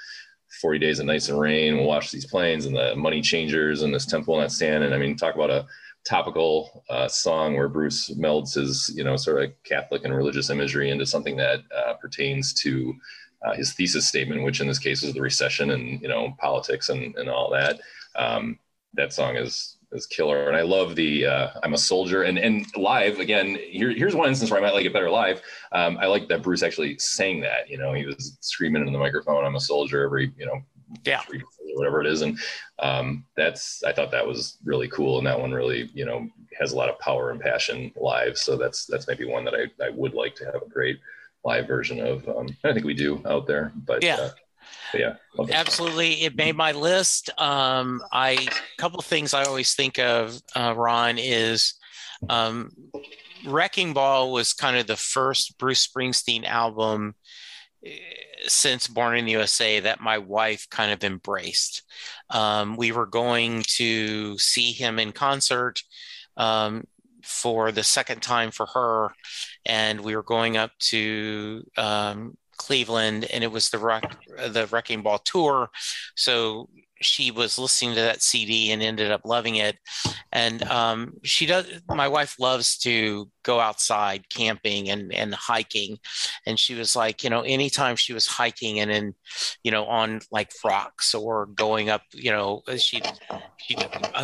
[0.62, 1.78] 40 days of nights and rain.
[1.78, 4.84] We'll watch these planes and the money changers and this temple not stand.
[4.84, 5.65] And I mean, talk about a
[6.06, 10.89] topical uh, song where Bruce melds his, you know, sort of Catholic and religious imagery
[10.91, 12.93] into something that uh, pertains to
[13.43, 16.89] uh, his thesis statement, which in this case is the recession and you know politics
[16.89, 17.80] and, and all that.
[18.15, 18.60] Um,
[18.93, 22.65] that song is is killer, and I love the uh, "I'm a Soldier" and and
[22.76, 23.58] live again.
[23.69, 25.41] Here, here's one instance where I might like it better live.
[25.71, 27.69] Um, I like that Bruce actually sang that.
[27.69, 30.62] You know, he was screaming into the microphone, "I'm a soldier" every you know
[31.06, 31.21] yeah
[31.76, 32.38] whatever it is and
[32.80, 36.28] um, that's i thought that was really cool and that one really you know
[36.60, 39.84] has a lot of power and passion live so that's that's maybe one that i,
[39.84, 40.99] I would like to have a great
[41.43, 44.30] live version of um, i think we do out there but yeah uh,
[44.93, 45.15] yeah
[45.51, 46.23] absolutely.
[46.23, 47.29] It made my list.
[47.39, 51.75] Um i a couple things i always think of uh, ron is
[52.29, 52.71] um
[53.45, 57.15] wrecking ball was kind of the first bruce springsteen album
[58.47, 61.84] since Born in the USA that my wife kind of embraced.
[62.29, 65.82] Um, we were going to see him in concert
[66.38, 66.86] um,
[67.23, 69.13] for the second time for her,
[69.65, 74.67] and we were going up to um, Cleveland, and it was the rock, uh, the
[74.67, 75.69] Wrecking Ball tour.
[76.15, 76.69] So
[77.03, 79.77] she was listening to that CD and ended up loving it.
[80.31, 81.67] And um, she does.
[81.87, 85.99] My wife loves to go outside camping and and hiking,
[86.45, 89.15] and she was like, you know, anytime she was hiking and in,
[89.63, 93.01] you know, on like rocks or going up, you know, she
[93.57, 93.75] she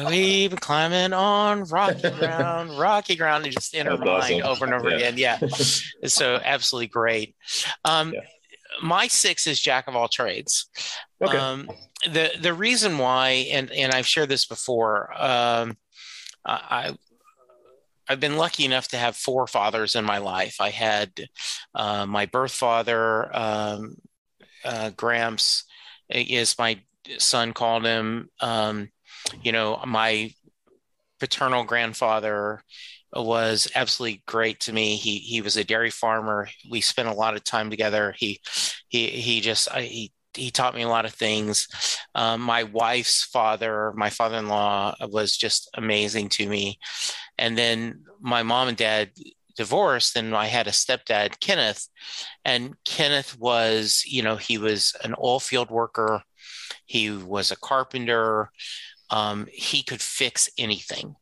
[0.07, 4.73] we've been climbing on rocky ground, rocky ground, and just in her mind over and
[4.73, 4.95] over yeah.
[4.95, 5.17] again.
[5.17, 5.39] Yeah,
[6.05, 7.35] so absolutely great.
[7.85, 8.21] Um, yeah
[8.81, 10.69] my six is jack of all trades.
[11.21, 11.37] Okay.
[11.37, 11.69] Um,
[12.05, 15.11] the the reason why, and and I've shared this before.
[15.21, 15.77] Um,
[16.45, 16.95] I
[18.07, 20.57] I've been lucky enough to have four fathers in my life.
[20.59, 21.11] I had
[21.75, 23.95] uh, my birth father, um,
[24.65, 25.65] uh, Gramps,
[26.09, 26.79] is my
[27.19, 28.29] son called him.
[28.41, 28.89] Um,
[29.43, 30.31] you know, my
[31.19, 32.63] paternal grandfather
[33.13, 34.95] was absolutely great to me.
[34.95, 36.47] He he was a dairy farmer.
[36.69, 38.15] We spent a lot of time together.
[38.17, 38.39] He
[38.87, 41.67] he he just I, he he taught me a lot of things.
[42.15, 46.79] Um, my wife's father, my father-in-law, was just amazing to me.
[47.37, 49.11] And then my mom and dad
[49.57, 51.87] divorced, and I had a stepdad, Kenneth.
[52.45, 56.21] And Kenneth was, you know, he was an oil field worker.
[56.85, 58.51] He was a carpenter.
[59.09, 61.15] Um, he could fix anything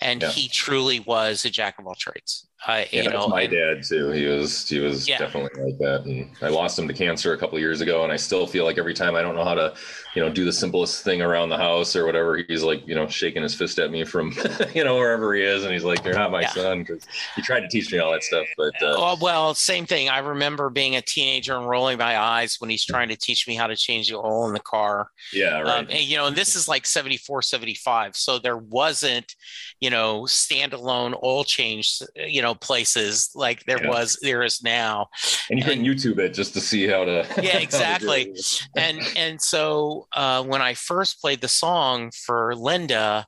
[0.00, 0.30] and yeah.
[0.30, 2.48] he truly was a jack of all trades.
[2.66, 4.10] I, yeah, you know, my dad too.
[4.10, 5.16] He was he was yeah.
[5.16, 8.16] definitely like that, and I lost him to cancer a couple years ago, and I
[8.16, 9.74] still feel like every time I don't know how to,
[10.14, 13.06] you know, do the simplest thing around the house or whatever, he's like, you know,
[13.06, 14.34] shaking his fist at me from,
[14.74, 16.50] you know, wherever he is, and he's like, "You're not my yeah.
[16.50, 18.46] son," because he tried to teach me all that stuff.
[18.58, 20.10] But uh, well, well, same thing.
[20.10, 23.54] I remember being a teenager and rolling my eyes when he's trying to teach me
[23.54, 25.08] how to change the oil in the car.
[25.32, 25.78] Yeah, right.
[25.78, 29.34] Um, and you know, and this is like 74, 75, so there wasn't,
[29.80, 33.88] you know, standalone oil change, you know know places like there yeah.
[33.88, 35.06] was there is now
[35.48, 38.34] and you can youtube it just to see how to yeah exactly
[38.76, 43.26] and and so uh, when i first played the song for linda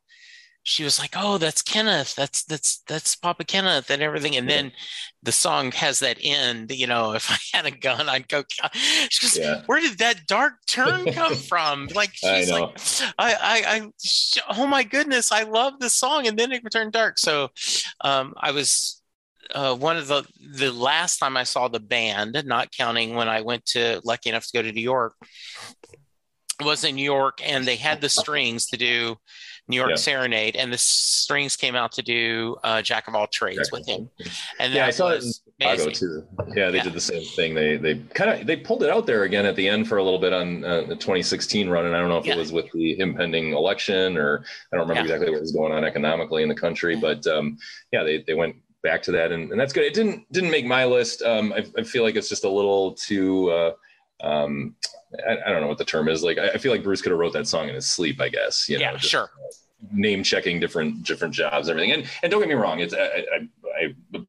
[0.65, 2.15] she was like, "Oh, that's Kenneth.
[2.15, 4.73] That's that's that's Papa Kenneth and everything." And then
[5.23, 6.71] the song has that end.
[6.71, 8.45] You know, if I had a gun, I'd go.
[8.73, 9.63] She goes, yeah.
[9.67, 12.79] "Where did that dark turn come from?" Like she's I like,
[13.19, 13.91] "I, I, I,
[14.57, 17.19] oh my goodness, I love this song." And then it turned dark.
[17.19, 17.51] So,
[18.01, 19.02] um, I was
[19.55, 23.41] uh, one of the the last time I saw the band, not counting when I
[23.41, 25.15] went to lucky enough to go to New York,
[26.61, 29.17] was in New York, and they had the strings to do
[29.69, 29.97] New York yeah.
[29.97, 34.11] Serenade, and the strings came out to do uh, Jack of All Trades with him.
[34.59, 36.27] And yeah, I saw it in Chicago too.
[36.55, 36.83] Yeah, they yeah.
[36.83, 37.55] did the same thing.
[37.55, 40.05] They they kind of they pulled it out there again at the end for a
[40.05, 42.35] little bit on uh, the 2016 run, and I don't know if yeah.
[42.35, 45.85] it was with the impending election or I don't remember exactly what was going on
[45.85, 47.59] economically in the country, but um,
[47.93, 49.85] yeah, they they went back to that, and, and that's good.
[49.85, 51.23] It didn't didn't make my list.
[51.23, 53.51] Um, I, I feel like it's just a little too.
[53.51, 53.73] Uh,
[54.23, 54.77] um,
[55.27, 56.23] I, I, don't know what the term is.
[56.23, 58.21] Like I, I feel like Bruce could have wrote that song in his sleep.
[58.21, 58.69] I guess.
[58.69, 59.31] You know, yeah, just, sure.
[59.93, 62.01] name checking different different jobs and everything.
[62.01, 63.49] And and don't get me wrong, it's I, I,
[64.15, 64.27] I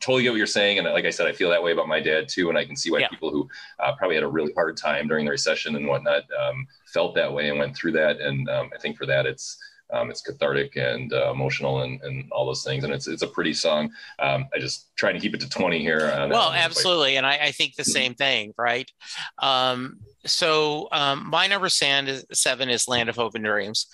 [0.00, 0.78] totally get what you're saying.
[0.78, 2.48] And like I said, I feel that way about my dad too.
[2.48, 3.08] And I can see why yeah.
[3.08, 3.48] people who
[3.80, 7.32] uh, probably had a really hard time during the recession and whatnot um, felt that
[7.32, 8.20] way and went through that.
[8.20, 9.58] And um, I think for that, it's
[9.92, 12.84] um, it's cathartic and uh, emotional and, and all those things.
[12.84, 13.90] And it's it's a pretty song.
[14.18, 16.00] Um, I just try to keep it to 20 here.
[16.30, 17.16] well, absolutely.
[17.16, 18.90] And I, I, think the same thing, right?
[19.38, 23.86] Um, so um, my number seven is Land of Hope and Dreams.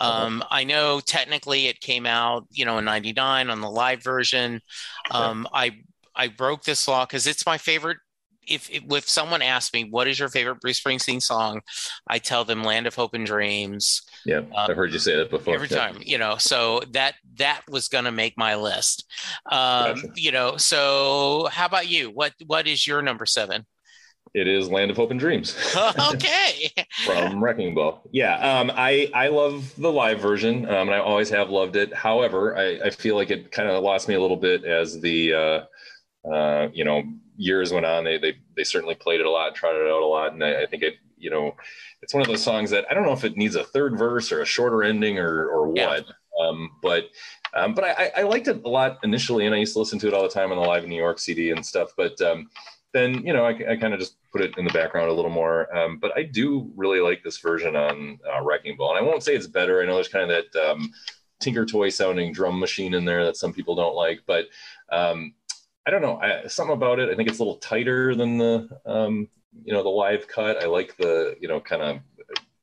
[0.00, 0.26] Uh-huh.
[0.26, 4.60] Um, I know technically it came out, you know, in '99 on the live version.
[5.10, 5.82] Um, I
[6.14, 7.98] I broke this law because it's my favorite.
[8.46, 11.60] If, if someone asks me what is your favorite Bruce Springsteen song,
[12.08, 15.30] I tell them "Land of Hope and Dreams." Yeah, um, I've heard you say that
[15.30, 15.54] before.
[15.54, 19.04] Every time, you know, so that that was going to make my list.
[19.50, 20.08] Um, gotcha.
[20.16, 22.10] You know, so how about you?
[22.10, 23.66] What what is your number seven?
[24.34, 25.54] It is Land of Hope and Dreams.
[26.14, 26.70] okay.
[27.04, 28.02] From Wrecking Ball.
[28.12, 28.36] Yeah.
[28.36, 31.92] Um, I, I love the live version um, and I always have loved it.
[31.92, 35.34] However, I, I feel like it kind of lost me a little bit as the,
[35.34, 35.60] uh,
[36.30, 37.02] uh, you know,
[37.36, 38.04] years went on.
[38.04, 40.32] They, they, they certainly played it a lot, tried it out a lot.
[40.32, 41.54] And I, I, think it, you know,
[42.00, 44.30] it's one of those songs that I don't know if it needs a third verse
[44.30, 45.76] or a shorter ending or, or what.
[46.06, 46.12] Yeah.
[46.40, 47.04] Um, but
[47.54, 50.08] um, but I, I liked it a lot initially, and I used to listen to
[50.08, 51.90] it all the time on the Live in New York CD and stuff.
[51.96, 52.48] But um,
[52.92, 55.30] then you know I, I kind of just put it in the background a little
[55.30, 55.74] more.
[55.76, 59.22] Um, but I do really like this version on uh, Wrecking Ball, and I won't
[59.22, 59.82] say it's better.
[59.82, 60.90] I know there's kind of that um,
[61.40, 64.46] Tinker Toy sounding drum machine in there that some people don't like, but
[64.90, 65.34] um,
[65.86, 67.10] I don't know I, something about it.
[67.10, 69.28] I think it's a little tighter than the um,
[69.64, 70.62] you know the live cut.
[70.62, 71.98] I like the you know kind of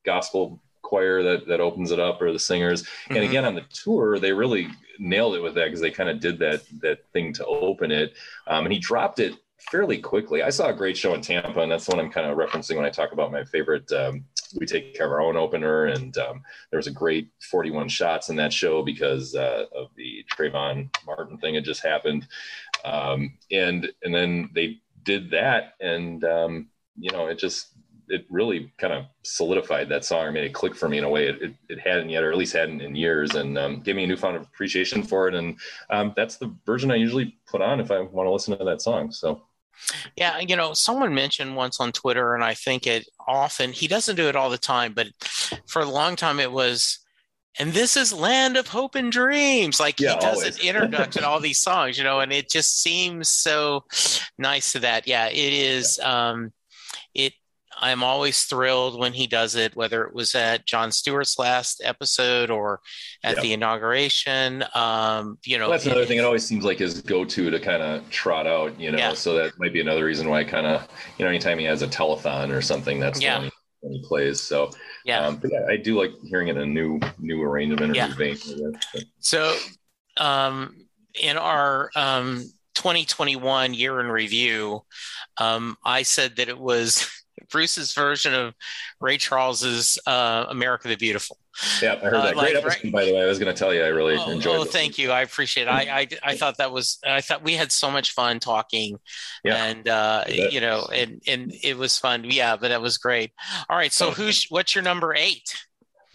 [0.05, 2.83] gospel choir that that opens it up or the singers.
[2.83, 3.15] Mm-hmm.
[3.15, 6.19] And again on the tour, they really nailed it with that because they kind of
[6.19, 8.13] did that that thing to open it.
[8.47, 10.41] Um, and he dropped it fairly quickly.
[10.41, 12.75] I saw a great show in Tampa, and that's the one I'm kind of referencing
[12.75, 13.91] when I talk about my favorite.
[13.91, 17.89] Um, we take care of our own opener, and um, there was a great 41
[17.89, 22.27] shots in that show because uh, of the Trayvon Martin thing had just happened,
[22.85, 27.73] um, and and then they did that, and um, you know it just
[28.09, 30.25] it really kind of solidified that song.
[30.25, 32.31] Or made it click for me in a way it, it, it hadn't yet or
[32.31, 33.35] at least hadn't in years.
[33.35, 35.35] And um, gave me a newfound appreciation for it.
[35.35, 35.57] And
[35.91, 38.81] um, that's the version i usually put on if i want to listen to that
[38.81, 39.11] song.
[39.11, 39.43] So
[40.15, 44.15] yeah, you know, someone mentioned once on Twitter, and I think it often, he doesn't
[44.15, 45.07] do it all the time, but
[45.67, 46.99] for a long time it was,
[47.57, 49.79] and this is Land of Hope and Dreams.
[49.79, 50.59] Like yeah, he does always.
[50.59, 53.85] an introduction, all these songs, you know, and it just seems so
[54.37, 55.07] nice to that.
[55.07, 55.99] Yeah, it is.
[55.99, 56.53] Um,
[57.13, 57.33] it
[57.81, 62.49] I'm always thrilled when he does it, whether it was at Jon Stewart's last episode
[62.49, 62.81] or
[63.23, 63.43] at yep.
[63.43, 64.63] the inauguration.
[64.75, 66.17] Um, you know, well, that's another it, thing.
[66.17, 68.77] It always seems like his go-to to kind of trot out.
[68.79, 69.13] You know, yeah.
[69.13, 71.87] so that might be another reason why kind of you know anytime he has a
[71.87, 73.49] telethon or something, that's yeah.
[73.81, 74.41] When, he, plays.
[74.41, 74.71] So
[75.05, 75.25] yeah.
[75.25, 78.13] Um, but yeah, I do like hearing it in a new new arrangement or yeah.
[78.13, 78.37] vein.
[79.19, 79.55] So
[80.17, 80.75] um,
[81.19, 82.43] in our um,
[82.75, 84.81] 2021 year in review,
[85.37, 87.09] um, I said that it was
[87.51, 88.53] Bruce's version of
[88.99, 91.38] Ray Charles's uh, "America the Beautiful."
[91.81, 92.15] Yeah, I heard that.
[92.15, 92.91] Uh, Great like, episode, right?
[92.91, 93.21] by the way.
[93.21, 94.55] I was going to tell you, I really oh, enjoyed.
[94.55, 95.11] Oh, thank you.
[95.11, 95.69] I appreciate it.
[95.69, 96.99] I, I, I thought that was.
[97.05, 98.97] I thought we had so much fun talking,
[99.43, 102.23] yeah, and uh, you know, and and it was fun.
[102.25, 103.31] Yeah, but that was great.
[103.69, 105.53] All right, so who's what's your number eight?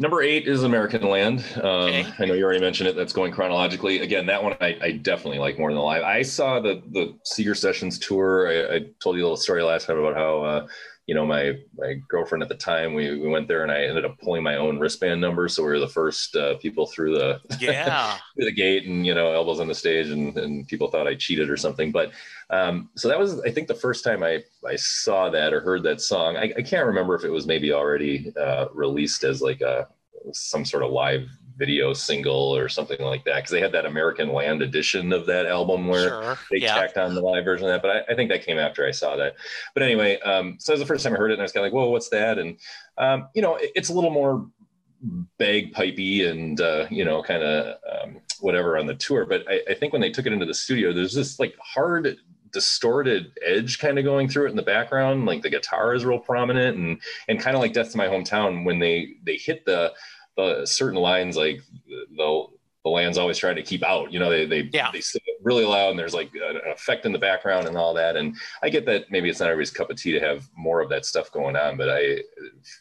[0.00, 1.44] Number eight is American Land.
[1.56, 2.06] Um, okay.
[2.18, 2.96] I know you already mentioned it.
[2.96, 4.00] That's going chronologically.
[4.00, 6.02] Again, that one I, I, definitely like more than the live.
[6.02, 8.48] I saw the the Seeger Sessions tour.
[8.48, 10.66] I, I told you a little story last time about how uh,
[11.06, 14.06] you know, my my girlfriend at the time, we, we went there and I ended
[14.06, 15.48] up pulling my own wristband number.
[15.48, 19.14] So we were the first uh, people through the yeah through the gate and you
[19.14, 21.92] know elbows on the stage and, and people thought I cheated or something.
[21.92, 22.12] But
[22.48, 25.82] um, so that was I think the first time I I saw that or heard
[25.82, 26.38] that song.
[26.38, 29.88] I, I can't remember if it was maybe already uh, released as like a
[30.32, 34.32] some sort of live video single or something like that because they had that American
[34.32, 36.38] Land edition of that album where sure.
[36.50, 36.74] they yeah.
[36.74, 37.82] tacked on the live version of that.
[37.82, 39.36] But I, I, think that came after I saw that.
[39.72, 41.52] But anyway, um, so that was the first time I heard it, and I was
[41.52, 42.58] kind of like, "Whoa, what's that?" And
[42.98, 44.46] um, you know, it, it's a little more
[45.38, 49.26] bagpipey and uh, you know, kind of um, whatever on the tour.
[49.26, 52.16] But I, I think when they took it into the studio, there's this like hard
[52.54, 56.20] distorted edge kind of going through it in the background like the guitar is real
[56.20, 59.92] prominent and and kind of like death to my hometown when they they hit the
[60.36, 61.60] the certain lines like
[62.16, 62.46] the
[62.84, 64.12] the land's always trying to keep out.
[64.12, 64.90] You know, they they yeah.
[64.92, 68.16] they say really loud and there's like an effect in the background and all that.
[68.16, 70.88] And I get that maybe it's not everybody's cup of tea to have more of
[70.90, 72.18] that stuff going on, but I,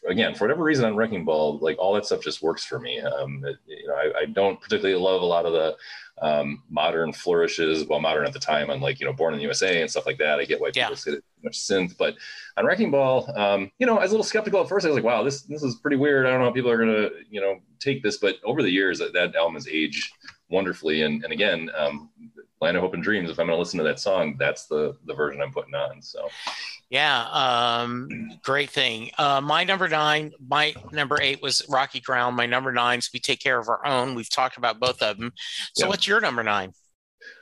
[0.08, 3.00] again, for whatever reason on Wrecking Ball, like all that stuff just works for me.
[3.00, 5.76] Um, it, you know, I, I, don't particularly love a lot of the
[6.22, 9.44] um, modern flourishes, well, modern at the time on like, you know, Born in the
[9.44, 10.38] USA and stuff like that.
[10.38, 10.94] I get why people yeah.
[10.94, 11.12] say
[11.42, 12.14] much synth, but
[12.56, 14.86] on Wrecking Ball, um, you know, I was a little skeptical at first.
[14.86, 16.26] I was like, wow, this, this is pretty weird.
[16.26, 18.70] I don't know how people are going to, you know, take this, but over the
[18.70, 20.12] years that, that album has aged
[20.48, 21.02] wonderfully.
[21.02, 22.10] And, and again, um,
[22.60, 24.96] Land of Hope and Dreams, if I'm going to listen to that song, that's the,
[25.06, 26.00] the version I'm putting on.
[26.00, 26.28] So,
[26.90, 29.10] yeah, um, great thing.
[29.18, 32.36] Uh, my number nine, my number eight was Rocky Ground.
[32.36, 34.14] My number nine is We Take Care of Our Own.
[34.14, 35.32] We've talked about both of them.
[35.74, 35.88] So, yeah.
[35.88, 36.72] what's your number nine?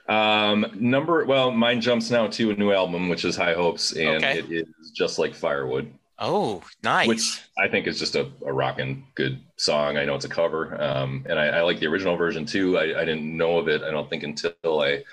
[0.07, 4.23] Um, number well, mine jumps now to a new album, which is High Hopes, and
[4.23, 4.39] okay.
[4.39, 5.91] it is just like Firewood.
[6.19, 7.07] Oh, nice.
[7.07, 9.97] Which I think is just a, a rocking good song.
[9.97, 10.81] I know it's a cover.
[10.81, 12.77] Um, and I, I, like the original version too.
[12.77, 15.03] I, I, didn't know of it, I don't think, until I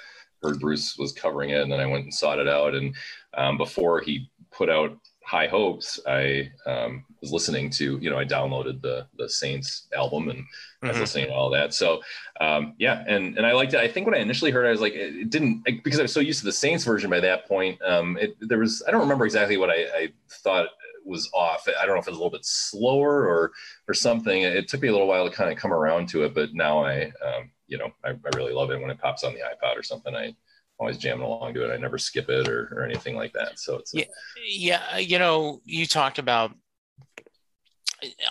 [0.43, 1.63] heard Bruce was covering it.
[1.63, 2.75] And then I went and sought it out.
[2.75, 2.95] And
[3.35, 8.25] um, before he put out High Hopes, I um, was listening to, you know, I
[8.25, 10.87] downloaded the the Saints album and mm-hmm.
[10.87, 11.73] I was listening to all that.
[11.75, 12.01] So
[12.41, 13.81] um, yeah, and and I liked it.
[13.81, 16.13] I think when I initially heard it, I was like, it didn't because I was
[16.13, 17.81] so used to the Saints version by that point.
[17.83, 20.69] Um, it, there was I don't remember exactly what I, I thought
[21.05, 21.69] was off.
[21.69, 23.53] I don't know if it was a little bit slower or
[23.89, 24.43] or something.
[24.43, 26.85] It took me a little while to kind of come around to it, but now
[26.85, 29.79] I, um, you know, I, I, really love it when it pops on the iPod
[29.79, 30.15] or something.
[30.15, 30.35] I
[30.79, 31.73] always jamming along to it.
[31.73, 33.59] I never skip it or, or anything like that.
[33.59, 34.05] So it's a, yeah,
[34.45, 34.99] yeah.
[34.99, 36.53] You know, you talked about.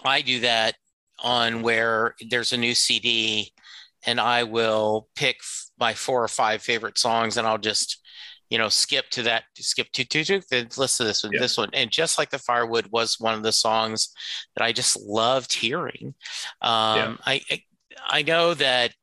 [0.03, 0.75] I do that
[1.19, 3.53] on where there's a new CD,
[4.05, 5.37] and I will pick
[5.79, 8.01] my four or five favorite songs, and I'll just
[8.49, 10.41] you know, skip to that, skip to to to.
[10.49, 11.39] Then listen to this one, yeah.
[11.39, 14.09] this one, and just like the firewood was one of the songs
[14.55, 16.15] that I just loved hearing.
[16.61, 17.15] Um, yeah.
[17.25, 17.41] I
[18.07, 18.93] I know that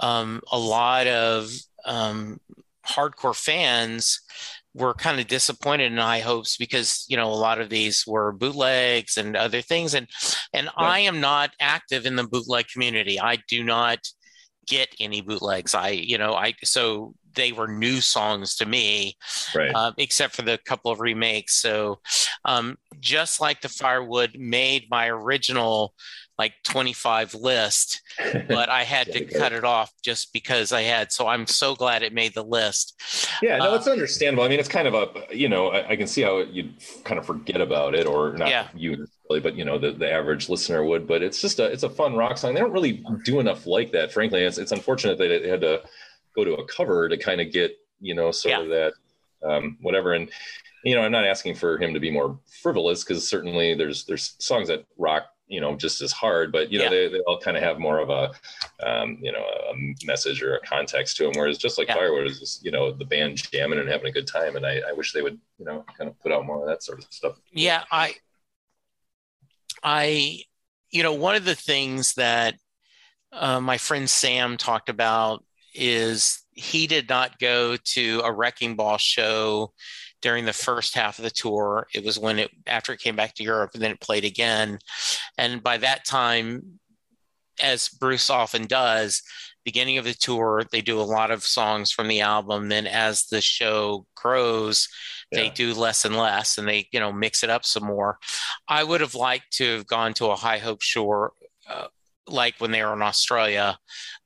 [0.00, 1.50] um, a lot of
[1.84, 2.40] um,
[2.86, 4.20] hardcore fans
[4.74, 8.32] were kind of disappointed in high hopes because you know a lot of these were
[8.32, 10.06] bootlegs and other things and
[10.54, 10.72] and yeah.
[10.76, 13.98] i am not active in the bootleg community i do not
[14.68, 19.16] get any bootlegs i you know i so they were new songs to me,
[19.54, 19.72] right.
[19.74, 21.54] uh, except for the couple of remakes.
[21.54, 22.00] So,
[22.44, 25.94] um, just like the Firewood made my original
[26.40, 28.00] like 25 list,
[28.48, 31.12] but I had to cut it off just because I had.
[31.12, 33.00] So I'm so glad it made the list.
[33.42, 34.44] Yeah, no, uh, it's understandable.
[34.44, 36.70] I mean, it's kind of a, you know, I, I can see how you
[37.04, 38.68] kind of forget about it or not yeah.
[38.74, 41.88] you but you know, the, the average listener would, but it's just a, it's a
[41.88, 42.52] fun rock song.
[42.52, 44.10] They don't really do enough like that.
[44.10, 45.82] Frankly, it's, it's unfortunate that they had to,
[46.34, 48.60] go to a cover to kind of get you know sort yeah.
[48.60, 48.92] of that
[49.42, 50.30] um, whatever and
[50.84, 54.34] you know i'm not asking for him to be more frivolous because certainly there's there's
[54.38, 56.90] songs that rock you know just as hard but you know yeah.
[56.90, 58.30] they, they all kind of have more of a
[58.86, 61.94] um, you know a message or a context to them whereas just like yeah.
[61.94, 64.80] firewood is just you know the band jamming and having a good time and I,
[64.88, 67.06] I wish they would you know kind of put out more of that sort of
[67.10, 68.14] stuff yeah i
[69.82, 70.38] i
[70.90, 72.54] you know one of the things that
[73.32, 75.44] uh, my friend sam talked about
[75.74, 79.72] is he did not go to a wrecking ball show
[80.22, 81.86] during the first half of the tour.
[81.94, 84.78] It was when it after it came back to Europe and then it played again.
[85.38, 86.80] And by that time,
[87.62, 89.22] as Bruce often does,
[89.64, 92.68] beginning of the tour, they do a lot of songs from the album.
[92.68, 94.88] Then as the show grows,
[95.30, 95.42] yeah.
[95.42, 98.18] they do less and less and they, you know, mix it up some more.
[98.68, 101.32] I would have liked to have gone to a High Hopes tour
[101.68, 101.88] uh,
[102.26, 103.78] like when they were in Australia,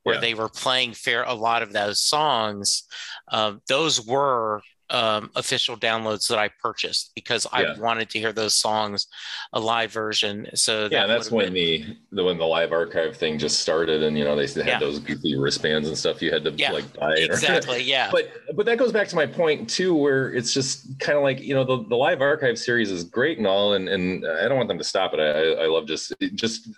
[0.02, 0.20] where yeah.
[0.20, 2.84] they were playing fair a lot of those songs.
[3.28, 4.62] Um, those were
[4.94, 7.78] um, official downloads that I purchased because I yeah.
[7.78, 9.08] wanted to hear those songs,
[9.52, 10.46] a live version.
[10.54, 11.54] So yeah, that's when been...
[11.54, 14.78] the the when the live archive thing just started, and you know they had yeah.
[14.78, 17.14] those goofy wristbands and stuff you had to yeah, like buy.
[17.14, 17.82] Exactly.
[17.82, 18.10] yeah.
[18.14, 21.40] But but that goes back to my point too, where it's just kind of like
[21.40, 24.56] you know the, the live archive series is great and all, and and I don't
[24.56, 25.18] want them to stop it.
[25.18, 26.68] I I love just just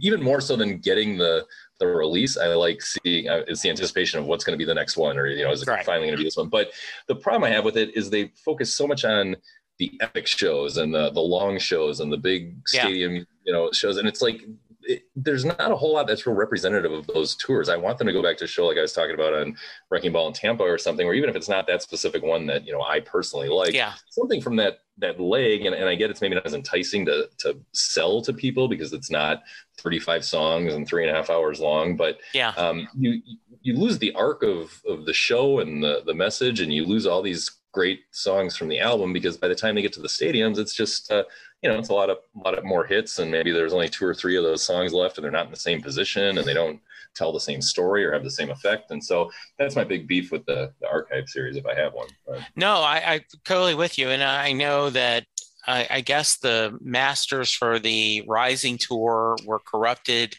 [0.00, 1.46] even more so than getting the
[1.82, 4.74] the release, I like seeing uh, it's the anticipation of what's going to be the
[4.74, 5.84] next one, or you know, is it right.
[5.84, 6.48] finally going to be this one?
[6.48, 6.70] But
[7.08, 9.36] the problem I have with it is they focus so much on
[9.78, 13.22] the epic shows and the the long shows and the big stadium, yeah.
[13.44, 14.42] you know, shows, and it's like
[14.84, 17.68] it, there's not a whole lot that's real representative of those tours.
[17.68, 19.56] I want them to go back to a show like I was talking about on
[19.90, 22.66] Wrecking Ball in Tampa or something, or even if it's not that specific one that
[22.66, 23.94] you know I personally like, yeah.
[24.10, 25.66] something from that that leg.
[25.66, 28.92] And, and I get it's maybe not as enticing to to sell to people because
[28.92, 29.42] it's not
[29.78, 33.20] 35 songs and three and a half hours long, but yeah, um, you
[33.62, 37.06] you lose the arc of of the show and the the message, and you lose
[37.06, 40.08] all these great songs from the album because by the time they get to the
[40.08, 41.24] stadiums, it's just uh,
[41.62, 44.04] you know it's a lot of lot of more hits, and maybe there's only two
[44.04, 46.54] or three of those songs left, and they're not in the same position, and they
[46.54, 46.80] don't
[47.14, 48.90] tell the same story or have the same effect.
[48.90, 52.08] And so that's my big beef with the, the archive series if I have one.
[52.26, 52.40] But.
[52.56, 55.26] No, I, I totally with you, and I know that
[55.66, 60.36] I, I, guess the masters for the Rising tour were corrupted.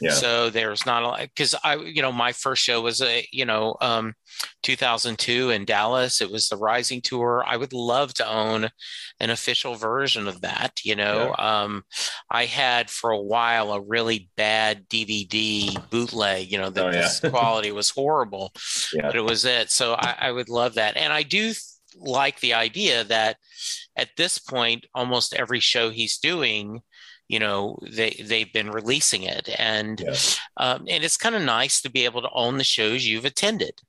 [0.00, 0.12] Yeah.
[0.12, 3.46] So there's not a lot because I, you know, my first show was a, you
[3.46, 4.14] know, um,
[4.62, 6.20] 2002 in Dallas.
[6.20, 7.42] It was the Rising tour.
[7.46, 8.68] I would love to own
[9.18, 10.80] an official version of that.
[10.84, 11.62] You know, yeah.
[11.62, 11.84] um,
[12.30, 16.52] I had for a while a really bad DVD bootleg.
[16.52, 17.08] You know, that oh, yeah.
[17.22, 18.52] the quality was horrible,
[18.94, 19.70] but it was it.
[19.70, 21.52] So I, I would love that, and I do
[21.98, 23.36] like the idea that
[23.96, 26.82] at this point, almost every show he's doing,
[27.28, 30.00] you know, they they've been releasing it, and
[30.56, 33.80] um, and it's kind of nice to be able to own the shows you've attended.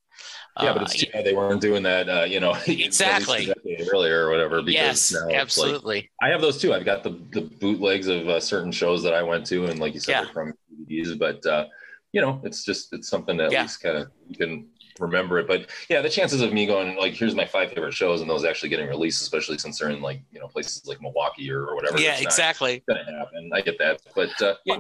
[0.60, 2.10] Yeah, but it's uh, too bad they weren't doing that.
[2.10, 3.54] Uh, you know, exactly
[3.94, 4.62] earlier or whatever.
[4.62, 5.96] Because yes, absolutely.
[5.96, 6.74] Like, I have those too.
[6.74, 9.94] I've got the the bootlegs of uh, certain shows that I went to, and like
[9.94, 10.32] you said, yeah.
[10.32, 10.54] from
[10.90, 11.18] DVDs.
[11.20, 11.66] But uh,
[12.12, 14.68] you know, it's just it's something that at least kind of you can
[15.00, 15.48] remember it.
[15.48, 18.46] But yeah, the chances of me going like, here's my five favorite shows, and those
[18.46, 21.76] actually getting released, especially since they're in like you know places like Milwaukee or, or
[21.76, 22.00] whatever.
[22.00, 22.84] Yeah, exactly.
[22.88, 23.50] Gonna happen.
[23.54, 24.80] I get that, but uh, yeah,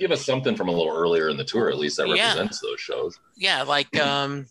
[0.00, 2.70] give us something from a little earlier in the tour, at least that represents yeah.
[2.70, 3.18] those shows.
[3.36, 4.46] Yeah, like um,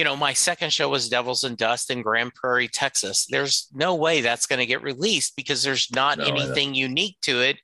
[0.00, 3.26] you know, my second show was Devils and Dust in Grand Prairie, Texas.
[3.28, 7.42] There's no way that's going to get released because there's not no, anything unique to
[7.42, 7.58] it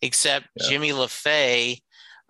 [0.00, 0.70] except yeah.
[0.70, 1.82] Jimmy LaFave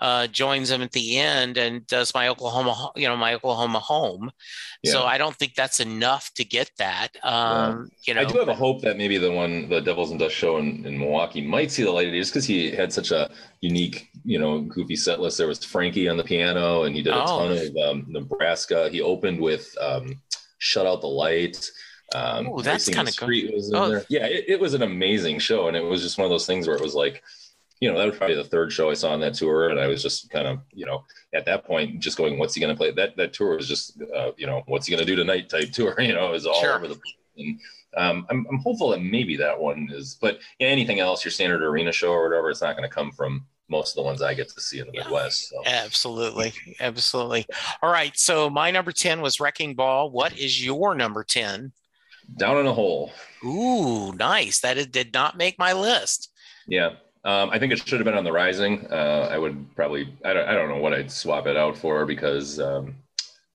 [0.02, 4.32] uh, joins them at the end and does my Oklahoma, you know, my Oklahoma home.
[4.82, 4.94] Yeah.
[4.94, 7.10] So I don't think that's enough to get that.
[7.22, 8.14] Um, yeah.
[8.14, 10.34] You know, I do have a hope that maybe the one, the Devils and Dust
[10.34, 13.12] show in, in Milwaukee might see the light of day just because he had such
[13.12, 13.30] a
[13.60, 15.38] unique, you know, goofy set list.
[15.38, 17.26] There was Frankie on the piano and he did a oh.
[17.26, 18.88] ton of um, Nebraska.
[18.90, 20.20] He opened with um,
[20.58, 21.64] Shut Out the Light.
[22.12, 23.30] Um, oh, that's kind of cool.
[23.72, 24.02] Oh.
[24.08, 25.68] Yeah, it, it was an amazing show.
[25.68, 27.22] And it was just one of those things where it was like,
[27.82, 29.70] you know, that was probably the third show I saw on that tour.
[29.70, 31.02] And I was just kind of, you know,
[31.34, 32.92] at that point, just going, what's he going to play?
[32.92, 35.72] That, that tour was just, uh, you know, what's he going to do tonight type
[35.72, 36.76] tour, you know, it was all sure.
[36.76, 37.16] over the place.
[37.36, 37.60] And,
[37.96, 41.60] um, I'm, I'm hopeful that maybe that one is, but yeah, anything else, your standard
[41.60, 44.34] arena show or whatever, it's not going to come from most of the ones I
[44.34, 45.48] get to see in the Midwest.
[45.48, 45.60] So.
[45.66, 46.52] Absolutely.
[46.78, 47.46] Absolutely.
[47.82, 48.16] All right.
[48.16, 50.08] So my number 10 was Wrecking Ball.
[50.08, 51.72] What is your number 10?
[52.36, 53.10] Down in a Hole.
[53.44, 54.60] Ooh, nice.
[54.60, 56.30] That is, did not make my list.
[56.68, 56.90] Yeah.
[57.24, 58.86] Um, I think it should have been on the Rising.
[58.90, 62.04] Uh, I would probably, I don't, I don't know what I'd swap it out for
[62.04, 62.96] because, um,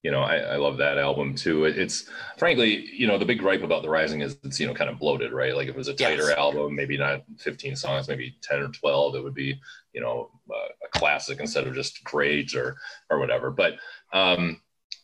[0.02, 1.64] you know, I, I, love that album too.
[1.66, 2.08] It, it's
[2.38, 4.98] frankly, you know, the big gripe about the Rising is it's, you know, kind of
[4.98, 5.54] bloated, right?
[5.54, 6.38] Like if it was a tighter yes.
[6.38, 9.60] album, maybe not 15 songs, maybe 10 or 12, it would be,
[9.92, 12.78] you know, uh, a classic instead of just great or,
[13.10, 13.50] or whatever.
[13.50, 13.74] But
[14.14, 14.62] um,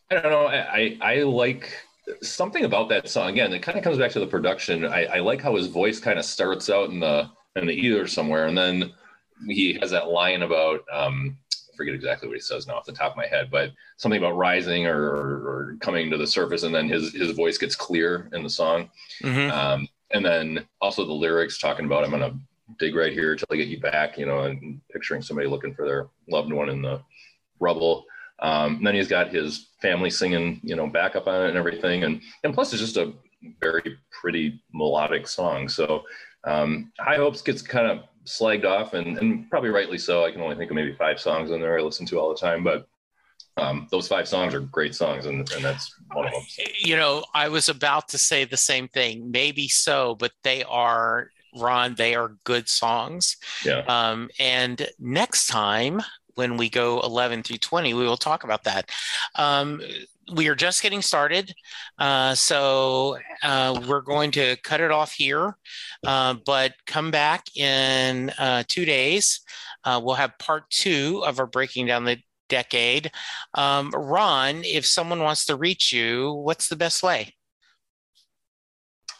[0.09, 0.47] I don't know.
[0.47, 1.71] I, I, I like
[2.23, 3.29] something about that song.
[3.29, 4.85] Again, it kind of comes back to the production.
[4.85, 8.07] I, I like how his voice kind of starts out in the, in the ether
[8.07, 8.47] somewhere.
[8.47, 8.93] And then
[9.47, 12.91] he has that line about, um, I forget exactly what he says now off the
[12.91, 16.63] top of my head, but something about rising or, or, coming to the surface.
[16.63, 18.89] And then his, his voice gets clear in the song.
[19.23, 19.51] Mm-hmm.
[19.51, 22.37] Um, and then also the lyrics talking about, I'm going to
[22.79, 25.85] dig right here till I get you back, you know, and picturing somebody looking for
[25.85, 27.01] their loved one in the
[27.59, 28.05] rubble.
[28.39, 32.03] Um, and then he's got his family singing, you know, backup on it and everything.
[32.03, 33.13] And, and plus it's just a
[33.61, 35.69] very pretty melodic song.
[35.69, 36.03] So
[36.45, 40.25] um, High Hopes gets kind of slagged off, and, and probably rightly so.
[40.25, 42.39] I can only think of maybe five songs on there I listen to all the
[42.39, 42.87] time, but
[43.57, 46.41] um, those five songs are great songs, and, and that's one of them.
[46.79, 49.31] You know, I was about to say the same thing.
[49.31, 51.95] Maybe so, but they are Ron.
[51.95, 53.37] They are good songs.
[53.63, 53.79] Yeah.
[53.87, 56.01] Um, and next time
[56.35, 58.89] when we go 11 through 20, we will talk about that.
[59.35, 59.81] Um,
[60.33, 61.53] we are just getting started.
[61.99, 65.57] Uh, so uh, we're going to cut it off here,
[66.05, 69.41] uh, but come back in uh, two days.
[69.83, 72.17] Uh, we'll have part two of our breaking down the
[72.49, 73.11] decade.
[73.53, 77.33] Um, Ron, if someone wants to reach you, what's the best way?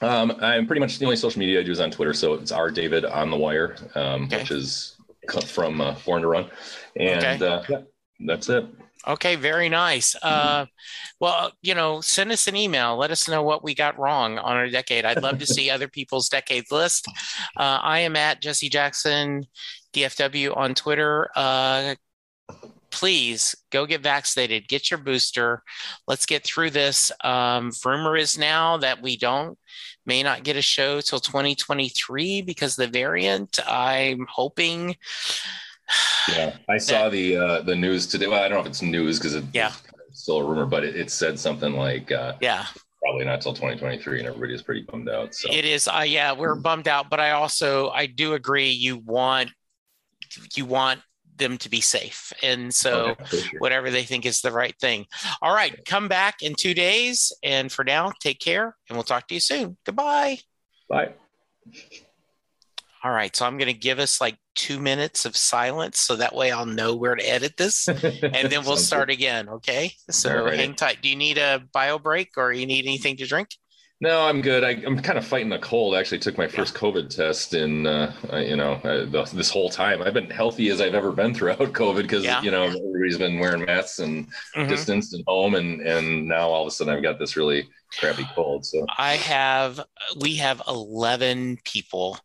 [0.02, 2.14] Um, I'm pretty much the only social media I do is on Twitter.
[2.14, 4.40] So it's our David on the wire, um, okay.
[4.40, 4.98] which is
[5.46, 6.50] from uh, Born to Run.
[6.96, 7.84] And okay.
[8.20, 8.66] that's it.
[9.08, 10.16] Okay, very nice.
[10.22, 10.66] Uh,
[11.20, 12.98] well, you know, send us an email.
[12.98, 15.06] Let us know what we got wrong on our decade.
[15.06, 17.08] I'd love to see other people's decades list.
[17.56, 19.46] Uh, I am at Jesse Jackson
[19.94, 21.30] DFW on Twitter.
[21.36, 21.96] Uh,
[22.96, 25.62] please go get vaccinated, get your booster.
[26.08, 27.12] Let's get through this.
[27.24, 29.58] Um, rumor is now that we don't,
[30.06, 33.60] may not get a show till 2023 because the variant.
[33.68, 34.96] I'm hoping
[36.30, 38.28] yeah, I saw the uh, the news today.
[38.28, 39.72] Well, I don't know if it's news because it's yeah.
[40.12, 42.66] still a rumor, but it, it said something like uh, yeah
[43.06, 45.36] probably not till 2023, and everybody is pretty bummed out.
[45.36, 45.88] So it is.
[45.88, 48.70] Uh, yeah, we're bummed out, but I also I do agree.
[48.70, 49.52] You want
[50.56, 51.02] you want
[51.38, 53.60] them to be safe, and so Okay, sure.
[53.60, 55.06] whatever they think is the right thing.
[55.42, 59.28] All right, come back in two days, and for now, take care, and we'll talk
[59.28, 59.78] to you soon.
[59.86, 60.40] Goodbye.
[60.90, 61.14] bye.
[63.06, 66.34] All right, so I'm going to give us like two minutes of silence, so that
[66.34, 69.14] way I'll know where to edit this, and then we'll start good.
[69.14, 69.48] again.
[69.48, 69.92] Okay.
[70.10, 70.56] So Alrighty.
[70.56, 71.04] hang tight.
[71.04, 73.50] Do you need a bio break, or you need anything to drink?
[74.02, 74.64] No, I'm good.
[74.64, 75.94] I, I'm kind of fighting a cold.
[75.94, 79.70] I actually took my first COVID test in, uh, you know, uh, the, this whole
[79.70, 80.02] time.
[80.02, 82.42] I've been healthy as I've ever been throughout COVID because, Yeah.
[82.42, 84.68] you know, everybody's been wearing masks and Mhm.
[84.68, 85.56] distanced and home.
[85.56, 88.66] And, and now all of a sudden I've got this really crappy cold.
[88.66, 89.80] So, I have,
[90.20, 92.20] we have 11 people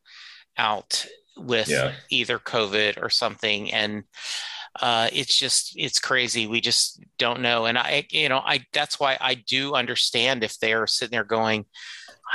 [0.60, 1.06] out
[1.36, 1.92] with yeah.
[2.10, 3.72] either COVID or something.
[3.72, 4.04] And
[4.80, 6.46] uh, it's just, it's crazy.
[6.46, 7.64] We just don't know.
[7.64, 11.64] And I, you know, I, that's why I do understand if they're sitting there going,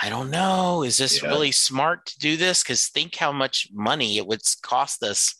[0.01, 1.29] I don't know, is this Yeah.
[1.29, 2.63] really smart to do this?
[2.63, 5.35] Because think how much money it would cost us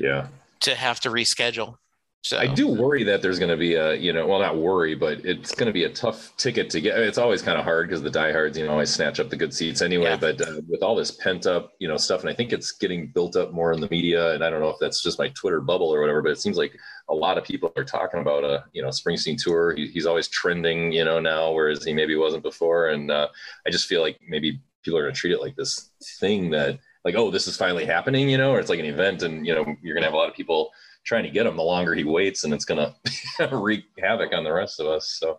[0.00, 0.28] Yeah.
[0.60, 1.76] to have to reschedule.
[2.24, 4.94] So I do worry that there's going to be a, you know, well, not worry,
[4.94, 6.96] but it's going to be a tough ticket to get.
[6.96, 9.52] It's always kind of hard because the diehards, you know, always snatch up the good
[9.52, 10.10] seats anyway.
[10.10, 10.16] Yeah.
[10.18, 13.08] But uh, with all this pent up, you know, stuff, and I think it's getting
[13.08, 14.34] built up more in the media.
[14.34, 16.56] And I don't know if that's just my Twitter bubble or whatever, but it seems
[16.56, 19.74] like a lot of people are talking about a, you know, Springsteen tour.
[19.74, 22.90] He, he's always trending, you know, now, whereas he maybe wasn't before.
[22.90, 23.26] And uh,
[23.66, 26.78] I just feel like maybe people are going to treat it like this thing that,
[27.04, 29.52] like, oh, this is finally happening, you know, or it's like an event, and you
[29.52, 30.70] know, you're going to have a lot of people
[31.04, 32.92] trying to get him the longer he waits and it's going
[33.38, 35.38] to wreak havoc on the rest of us so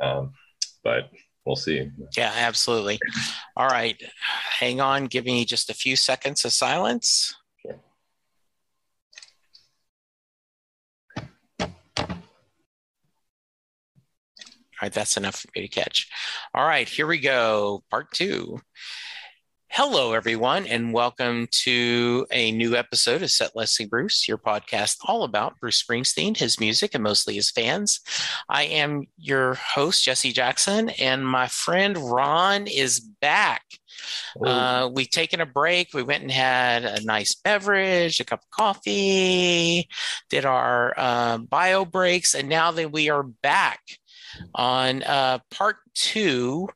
[0.00, 0.32] um,
[0.82, 1.10] but
[1.44, 2.98] we'll see Yeah, absolutely.
[3.56, 4.00] All right.
[4.58, 5.06] Hang on.
[5.06, 7.34] Give me just a few seconds of silence.
[7.62, 7.80] Sure.
[14.80, 16.08] All right, that's enough for me to catch.
[16.54, 17.82] All right, here we go.
[17.90, 18.60] Part two.
[19.72, 25.22] Hello, everyone, and welcome to a new episode of Set Leslie Bruce, your podcast all
[25.22, 28.00] about Bruce Springsteen, his music, and mostly his fans.
[28.48, 33.62] I am your host, Jesse Jackson, and my friend Ron is back.
[34.44, 35.94] Uh, we've taken a break.
[35.94, 39.88] We went and had a nice beverage, a cup of coffee,
[40.30, 43.99] did our uh, bio breaks, and now that we are back
[44.54, 46.68] on uh, part two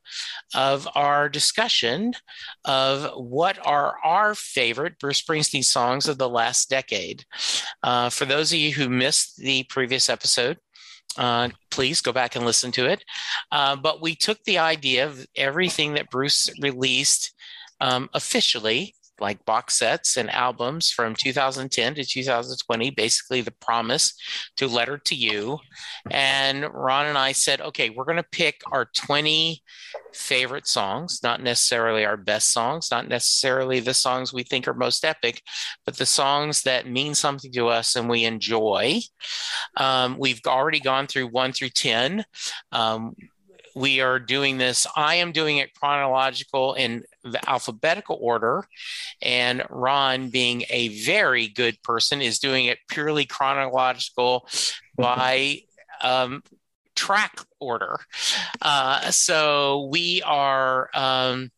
[0.53, 2.13] of our discussion
[2.65, 7.25] of what are our favorite Bruce Springsteen songs of the last decade.
[7.83, 10.57] Uh, for those of you who missed the previous episode,
[11.17, 13.03] uh, please go back and listen to it.
[13.51, 17.33] Uh, but we took the idea of everything that Bruce released
[17.79, 24.13] um, officially, like box sets and albums from 2010 to 2020, basically the promise
[24.57, 25.59] to Letter to You.
[26.11, 29.61] And Ron and I said, okay, we're going to pick our 20
[30.13, 35.05] favorite songs, not necessarily our best songs, not necessarily the songs we think are most
[35.05, 35.41] epic,
[35.85, 38.99] but the songs that mean something to us and we enjoy.
[39.77, 42.25] Um, we've already gone through one through 10.
[42.71, 43.15] Um,
[43.75, 44.87] we are doing this.
[44.95, 48.63] I am doing it chronological in the alphabetical order,
[49.21, 54.47] and Ron, being a very good person, is doing it purely chronological
[54.97, 55.61] by
[56.01, 56.43] um,
[56.95, 57.99] track order.
[58.61, 61.51] Uh, so we are um,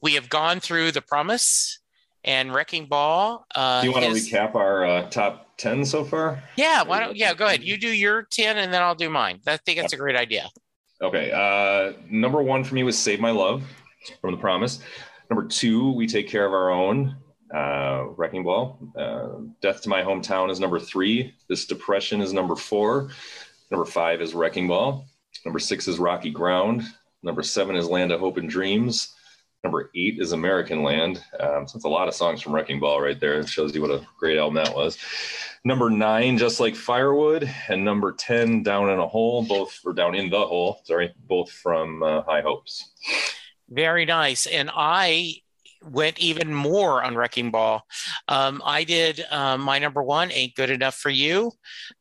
[0.00, 1.80] we have gone through the promise
[2.24, 3.46] and wrecking ball.
[3.54, 7.16] Uh, do you want to recap our uh, top 10 so far Yeah, why don't
[7.16, 7.62] yeah, go ahead.
[7.62, 9.40] You do your 10 and then I'll do mine.
[9.46, 10.48] I think that's a great idea.
[11.02, 13.62] okay uh, number one for me was save my love
[14.20, 14.80] from the promise
[15.30, 17.16] number two we take care of our own
[17.54, 18.78] uh, wrecking ball.
[18.96, 19.28] Uh,
[19.60, 21.34] death to my hometown is number three.
[21.48, 23.10] This depression is number four.
[23.70, 25.06] Number five is wrecking ball.
[25.44, 26.82] Number six is rocky ground.
[27.22, 29.14] Number seven is land of hope and dreams.
[29.64, 31.22] Number eight is american land.
[31.40, 33.40] Um, so it's a lot of songs from wrecking ball right there.
[33.40, 34.98] It shows you what a great album that was.
[35.64, 37.50] Number nine just like firewood.
[37.68, 39.42] And number 10 down in a hole.
[39.42, 42.90] Both or down in the hole sorry both from uh, high hopes
[43.68, 44.46] Very nice.
[44.46, 45.34] And I
[45.82, 47.82] went even more on Wrecking Ball.
[48.26, 51.52] Um, I did um, my number one, Ain't Good Enough for You.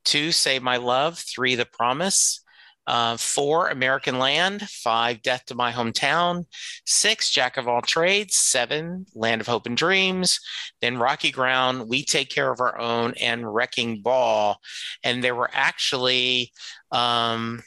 [0.03, 1.19] Two, Save My Love.
[1.19, 2.43] Three, The Promise.
[2.87, 4.61] Uh, four, American Land.
[4.61, 6.45] Five, Death to My Hometown.
[6.85, 8.35] Six, Jack of All Trades.
[8.35, 10.39] Seven, Land of Hope and Dreams.
[10.81, 14.57] Then Rocky Ground, We Take Care of Our Own, and Wrecking Ball.
[15.03, 16.51] And there were actually.
[16.91, 17.61] Um,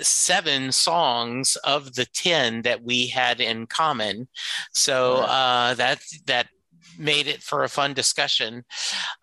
[0.00, 4.28] seven songs of the 10 that we had in common
[4.72, 6.48] so uh that that
[6.98, 8.64] made it for a fun discussion.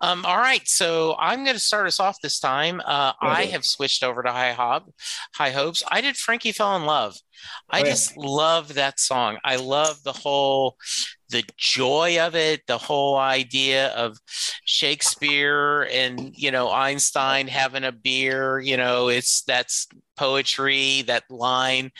[0.00, 2.80] Um, all right, so I'm going to start us off this time.
[2.84, 4.90] Uh, I have switched over to High Hob,
[5.34, 5.82] High Hopes.
[5.88, 7.16] I did Frankie Fell in Love.
[7.70, 7.90] I oh, yeah.
[7.90, 9.38] just love that song.
[9.44, 10.76] I love the whole
[11.30, 14.18] the joy of it, the whole idea of
[14.64, 21.90] Shakespeare and you know Einstein having a beer, you know, it's that's poetry, that line.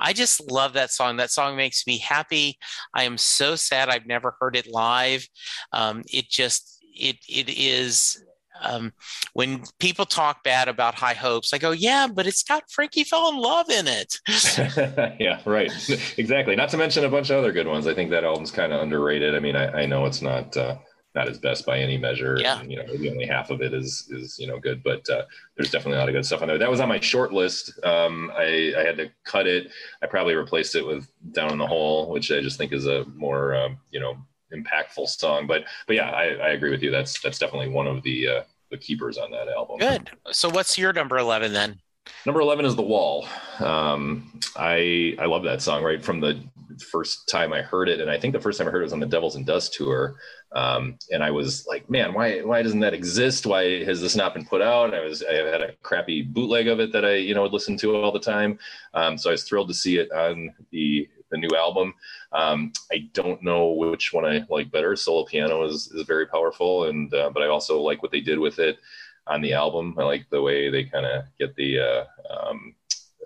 [0.00, 1.16] I just love that song.
[1.16, 2.58] That song makes me happy.
[2.94, 5.26] I am so sad I've never heard it live.
[5.72, 8.22] Um, it just it it is
[8.62, 8.92] um,
[9.32, 13.28] when people talk bad about high hopes, I go, yeah, but it's got Frankie fell
[13.30, 14.18] in love in it.
[15.20, 15.70] yeah, right.
[16.18, 16.56] exactly.
[16.56, 17.86] Not to mention a bunch of other good ones.
[17.86, 19.34] I think that album's kind of underrated.
[19.34, 20.76] I mean, I, I know it's not, uh,
[21.14, 22.36] not his best by any measure.
[22.38, 22.62] Yeah.
[22.62, 25.22] You know, maybe only half of it is, is, you know, good, but, uh,
[25.56, 26.58] there's definitely a lot of good stuff on there.
[26.58, 27.72] That was on my short list.
[27.84, 29.70] Um, I, I had to cut it.
[30.02, 33.06] I probably replaced it with down in the hole, which I just think is a
[33.14, 34.18] more, um, you know,
[34.54, 35.46] impactful song.
[35.46, 36.90] But but yeah, I, I agree with you.
[36.90, 39.78] That's that's definitely one of the uh, the keepers on that album.
[39.78, 40.10] Good.
[40.32, 41.80] So what's your number eleven then?
[42.24, 43.26] Number eleven is the Wall.
[43.58, 46.42] Um, I I love that song right from the
[46.90, 48.92] first time I heard it, and I think the first time I heard it was
[48.92, 50.16] on the Devils and Dust tour.
[50.52, 53.46] Um, and I was like, man, why why doesn't that exist?
[53.46, 54.94] Why has this not been put out?
[54.94, 57.76] I was I had a crappy bootleg of it that I you know would listen
[57.78, 58.58] to all the time.
[58.94, 61.08] Um, so I was thrilled to see it on the
[61.40, 61.94] the new album.
[62.32, 64.96] Um, I don't know which one I like better.
[64.96, 68.38] Solo piano is is very powerful, and uh, but I also like what they did
[68.38, 68.78] with it
[69.26, 69.94] on the album.
[69.98, 72.74] I like the way they kind of get the uh, um,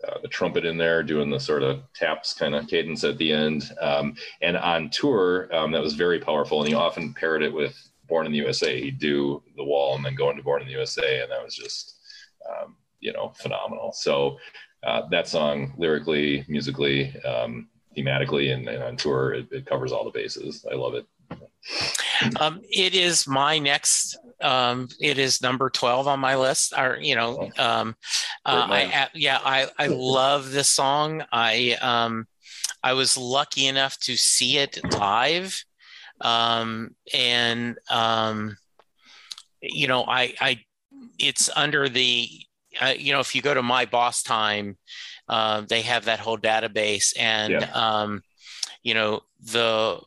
[0.06, 3.32] uh, the trumpet in there, doing the sort of taps kind of cadence at the
[3.32, 3.70] end.
[3.80, 6.60] Um, and on tour, um, that was very powerful.
[6.60, 7.76] And he often paired it with
[8.08, 8.80] Born in the USA.
[8.80, 11.54] He'd do the wall and then go into Born in the USA, and that was
[11.54, 11.96] just
[12.48, 13.92] um, you know phenomenal.
[13.92, 14.38] So
[14.82, 20.04] uh, that song, lyrically, musically, um, thematically and, and on tour, it, it, covers all
[20.04, 20.64] the bases.
[20.70, 21.06] I love it.
[22.40, 24.18] Um, it is my next.
[24.40, 26.72] Um, it is number twelve on my list.
[26.76, 27.64] Or you know, oh.
[27.64, 27.96] um,
[28.44, 31.24] uh, I yeah, I I love this song.
[31.32, 32.26] I um,
[32.82, 35.62] I was lucky enough to see it live,
[36.20, 38.56] um, and um,
[39.60, 40.60] you know, I I
[41.18, 42.28] it's under the
[42.80, 44.76] uh, you know if you go to my boss time
[45.30, 47.70] uh, they have that whole database, and yeah.
[47.72, 48.20] um,
[48.82, 50.00] you know the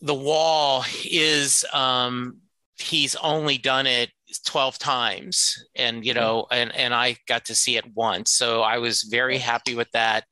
[0.00, 2.38] the wall is um,
[2.78, 4.10] he's only done it
[4.44, 8.32] 12 times and you know and and i got to see it once.
[8.32, 10.24] So i was very happy with that.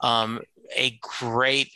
[0.00, 0.40] Um
[0.76, 1.74] a great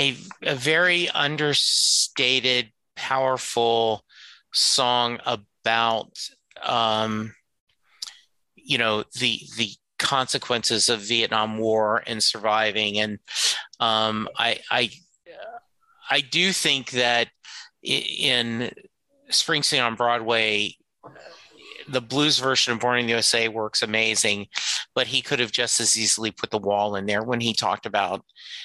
[0.00, 4.02] a, a very understated powerful
[4.52, 6.18] song about
[6.62, 7.34] um
[8.68, 12.98] you know the the consequences of Vietnam War and surviving.
[12.98, 13.18] And
[13.80, 14.90] um, I, I,
[16.10, 17.28] I do think that
[17.82, 18.70] in
[19.30, 20.74] Springsteen on Broadway,
[21.90, 24.46] the blues version of Born in the USA works amazing,
[24.94, 27.86] but he could have just as easily put the wall in there when he talked
[27.86, 28.22] about,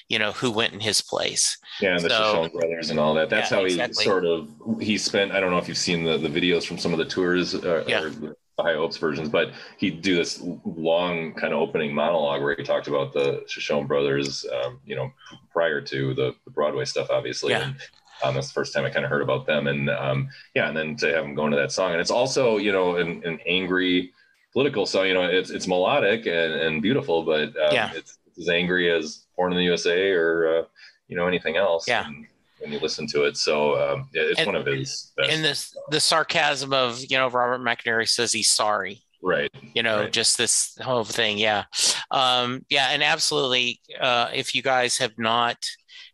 [0.09, 1.57] you know, who went in his place.
[1.79, 3.29] Yeah, and the so, brothers and all that.
[3.29, 4.03] That's yeah, how he exactly.
[4.03, 4.49] sort of
[4.81, 5.31] he spent.
[5.31, 7.85] I don't know if you've seen the, the videos from some of the tours uh,
[7.87, 8.03] yeah.
[8.03, 12.63] or High Hopes versions, but he'd do this long kind of opening monologue where he
[12.63, 15.11] talked about the Cichon brothers, um, you know,
[15.51, 17.51] prior to the, the Broadway stuff, obviously.
[17.51, 17.63] Yeah.
[17.63, 17.75] And,
[18.23, 19.67] um, that's the first time I kind of heard about them.
[19.67, 21.91] And um, yeah, and then to have him go into that song.
[21.91, 24.13] And it's also, you know, an, an angry
[24.53, 27.91] political song, you know, it's, it's melodic and, and beautiful, but um, yeah.
[27.95, 30.63] it's, it's, as angry as Born in the USA or, uh,
[31.07, 31.87] you know, anything else.
[31.87, 32.05] Yeah.
[32.05, 32.27] And,
[32.63, 33.37] when you listen to it.
[33.37, 35.31] So um, yeah, it's and, one of his best.
[35.31, 39.03] And this the sarcasm of you know Robert McNamara says he's sorry.
[39.21, 39.51] Right.
[39.73, 40.11] You know, right.
[40.11, 41.37] just this whole thing.
[41.37, 41.63] Yeah.
[42.11, 43.79] Um, yeah, and absolutely.
[43.99, 45.57] Uh, if you guys have not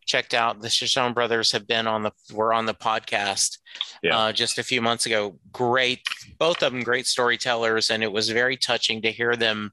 [0.05, 3.59] checked out the Cichon brothers have been on the were on the podcast
[4.01, 4.17] yeah.
[4.17, 5.37] uh, just a few months ago.
[5.51, 6.01] Great,
[6.39, 9.71] both of them great storytellers, and it was very touching to hear them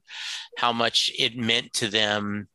[0.57, 2.47] how much it meant to them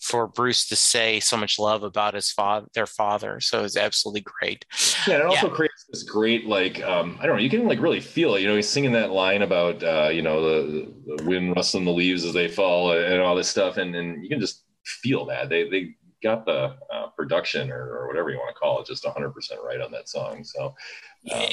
[0.00, 3.40] for Bruce to say so much love about his father, their father.
[3.40, 4.64] So it's absolutely great.
[5.06, 5.54] Yeah, it also yeah.
[5.54, 8.42] creates this great like um, I don't know, you can like really feel it.
[8.42, 11.92] You know, he's singing that line about uh, you know the, the wind rustling the
[11.92, 15.48] leaves as they fall and all this stuff, and and you can just feel that
[15.48, 19.04] they they got the uh, production or, or, whatever you want to call it just
[19.04, 19.32] 100%
[19.62, 20.74] right on that song so
[21.32, 21.46] um,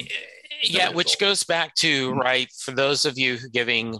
[0.63, 2.19] yeah which goes back to mm-hmm.
[2.19, 3.99] right for those of you giving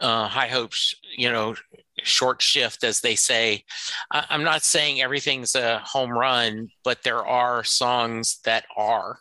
[0.00, 1.54] uh, high hopes you know
[2.02, 3.64] short shift, as they say.
[4.10, 9.18] I'm not saying everything's a home run, but there are songs that are.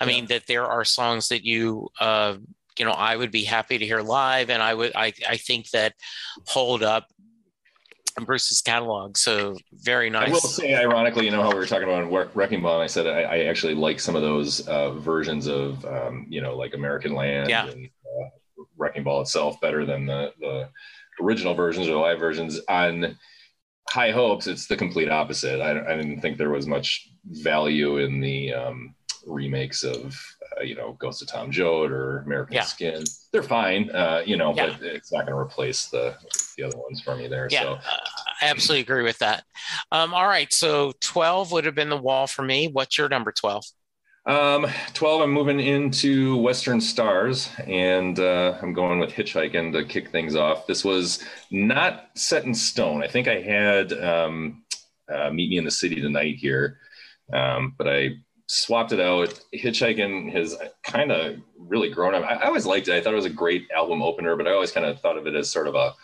[0.00, 0.08] I yeah.
[0.08, 2.36] mean, that there are songs that you, uh,
[2.78, 5.70] you know, I would be happy to hear live, and I would, I, I think
[5.70, 5.94] that
[6.48, 7.06] Hold Up
[8.24, 9.16] Bruce's catalog.
[9.16, 10.28] So very nice.
[10.28, 12.86] I will say, ironically, you know how we were talking about Wrecking Ball, and I
[12.86, 16.74] said I, I actually like some of those uh, versions of, um, you know, like
[16.74, 17.66] American Land Yeah.
[17.66, 20.68] and uh, Wrecking Ball itself better than the the
[21.20, 22.60] original versions or live versions.
[22.68, 23.16] On
[23.88, 25.60] High Hopes, it's the complete opposite.
[25.60, 28.94] I, I didn't think there was much value in the um,
[29.26, 30.16] remakes of,
[30.58, 32.62] uh, you know, Ghost of Tom Joad or American Yeah.
[32.62, 33.04] Skin.
[33.32, 34.76] They're fine, uh, you know, Yeah.
[34.78, 36.16] but it's not going to replace the
[36.56, 37.48] the other ones for me there.
[37.50, 37.72] Yeah, So.
[37.74, 37.80] uh,
[38.40, 39.44] I absolutely agree with that.
[39.92, 42.68] Um, all right, so 12 would have been the wall for me.
[42.68, 43.62] What's your number 12?
[44.26, 50.10] Um, 12, I'm moving into Western Stars and uh, I'm going with Hitchhiking to kick
[50.10, 50.66] things off.
[50.66, 51.22] This was
[51.52, 53.04] not set in stone.
[53.04, 54.64] I think I had um,
[55.08, 56.80] uh, Meet Me in the City Tonight here,
[57.32, 58.16] um, but I
[58.48, 59.38] swapped it out.
[59.54, 62.24] Hitchhiking has kind of really grown up.
[62.24, 62.94] I, I always liked it.
[62.94, 65.28] I thought it was a great album opener, but I always kind of thought of
[65.28, 65.94] it as sort of a, a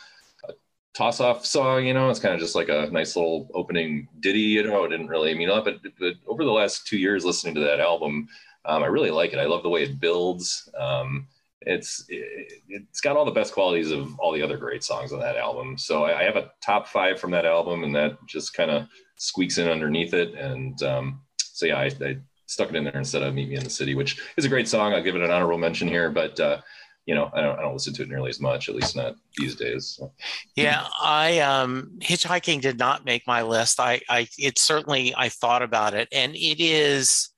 [0.94, 4.40] toss off song, you know, it's kind of just like a nice little opening ditty,
[4.40, 7.24] you know, it didn't really mean a lot, but, but over the last two years
[7.24, 8.28] listening to that album,
[8.64, 9.38] um, I really like it.
[9.38, 10.68] I love the way it builds.
[10.78, 11.26] Um,
[11.62, 15.20] it's it, it's got all the best qualities of all the other great songs on
[15.20, 15.78] that album.
[15.78, 18.86] So I, I have a top five from that album, and that just kind of
[19.16, 20.34] squeaks in underneath it.
[20.34, 22.16] And um, so yeah, I, I
[22.46, 24.68] stuck it in there instead of "Meet Me in the City," which is a great
[24.68, 24.92] song.
[24.92, 26.60] I'll give it an honorable mention here, but uh,
[27.06, 29.16] you know, I don't I don't listen to it nearly as much, at least not
[29.36, 29.96] these days.
[29.98, 30.12] So.
[30.54, 33.80] Yeah, I um hitchhiking did not make my list.
[33.80, 37.32] I I it certainly I thought about it and it is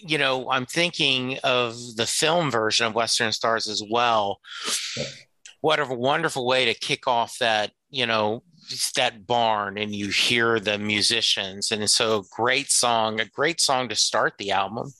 [0.00, 4.38] you know, I'm thinking of the film version of Western Stars as well.
[4.96, 5.04] Yeah.
[5.60, 8.44] What a wonderful way to kick off that, you know,
[8.96, 13.88] that barn and you hear the musicians and it's so great song, a great song
[13.88, 14.92] to start the album.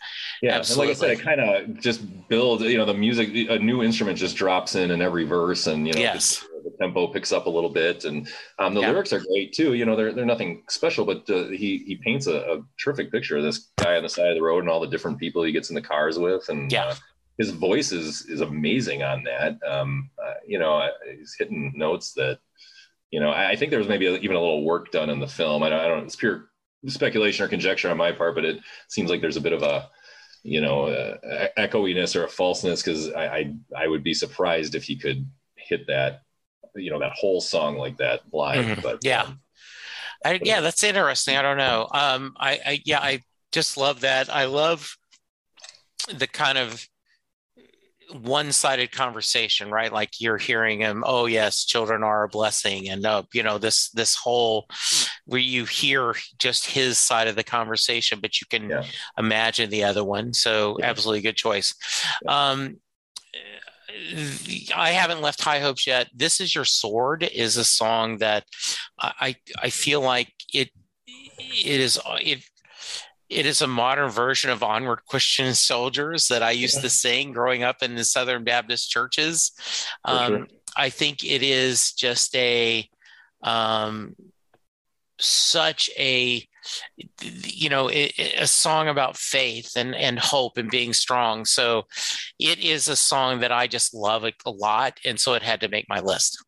[0.42, 0.92] Yeah, Absolutely.
[0.92, 1.40] and like I said, it kind
[1.74, 2.62] of just builds.
[2.62, 5.92] You know, the music, a new instrument just drops in in every verse, and you
[5.94, 6.40] know, Yes.
[6.64, 8.90] the, the tempo picks up a little bit, and um, the Yeah.
[8.90, 9.74] lyrics are great too.
[9.74, 13.36] You know, they're they're nothing special, but uh, he he paints a, a terrific picture
[13.36, 15.52] of this guy on the side of the road and all the different people he
[15.52, 16.84] gets in the cars with, and Yeah.
[16.86, 16.94] uh,
[17.38, 19.58] his voice is is amazing on that.
[19.68, 22.38] Um, uh, you know, he's hitting notes that.
[23.10, 25.26] You know, I I think there was maybe even a little work done in the
[25.26, 25.62] film.
[25.62, 26.04] I don't, I don't.
[26.04, 26.50] It's pure
[26.86, 29.88] speculation or conjecture on my part, but it seems like there's a bit of a
[30.44, 34.84] you know, uh, echoiness or a falseness because I, I I would be surprised if
[34.84, 36.22] he could hit that,
[36.76, 38.64] you know, that whole song like that live.
[38.64, 38.82] Mhm.
[38.82, 39.22] But Yeah.
[39.22, 39.40] um,
[40.24, 41.36] I, yeah, that's interesting.
[41.36, 41.88] I don't know.
[41.92, 44.34] Um, I, I yeah, I just love that.
[44.34, 44.96] I love
[46.14, 46.88] the kind of
[48.12, 49.92] one-sided conversation, right?
[49.92, 53.90] Like you're hearing him, oh yes, children are a blessing, and uh, you know this
[53.90, 54.66] this whole
[55.26, 58.84] where you hear just his side of the conversation, but you can Yeah.
[59.18, 60.32] imagine the other one.
[60.32, 60.86] So Yeah.
[60.86, 61.74] absolutely good choice.
[62.26, 62.80] Um,
[64.74, 66.08] I haven't left High Hopes yet.
[66.14, 68.44] This is your sword is a song that
[68.98, 70.70] I I feel like it
[71.06, 72.44] it is it
[73.28, 76.82] it is a modern version of Onward Christian Soldiers that I used Yeah.
[76.82, 79.52] to sing growing up in the Southern Baptist churches.
[80.04, 80.46] Um, sure.
[80.76, 82.88] I think it is just a
[83.42, 84.14] um,
[85.20, 86.46] such a
[87.22, 91.84] you know it, a song about faith and and hope and being strong so
[92.38, 95.60] it is a song that i just love a, a lot and so it had
[95.60, 96.44] to make my list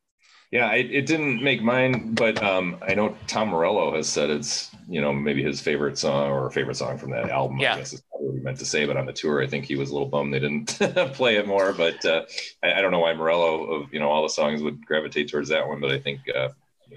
[0.50, 4.70] yeah, it, it didn't make mine, but um, I know Tom Morello has said it's
[4.88, 7.58] you know maybe his favorite song or favorite song from that album.
[7.58, 7.74] Yeah.
[7.74, 9.64] I guess is probably what he meant to say, but on the tour, I think
[9.64, 10.66] he was a little bummed they didn't
[11.14, 11.72] play it more.
[11.72, 12.24] But uh,
[12.64, 15.50] I, I don't know why Morello of you know all the songs would gravitate towards
[15.50, 16.48] that one, but I think uh,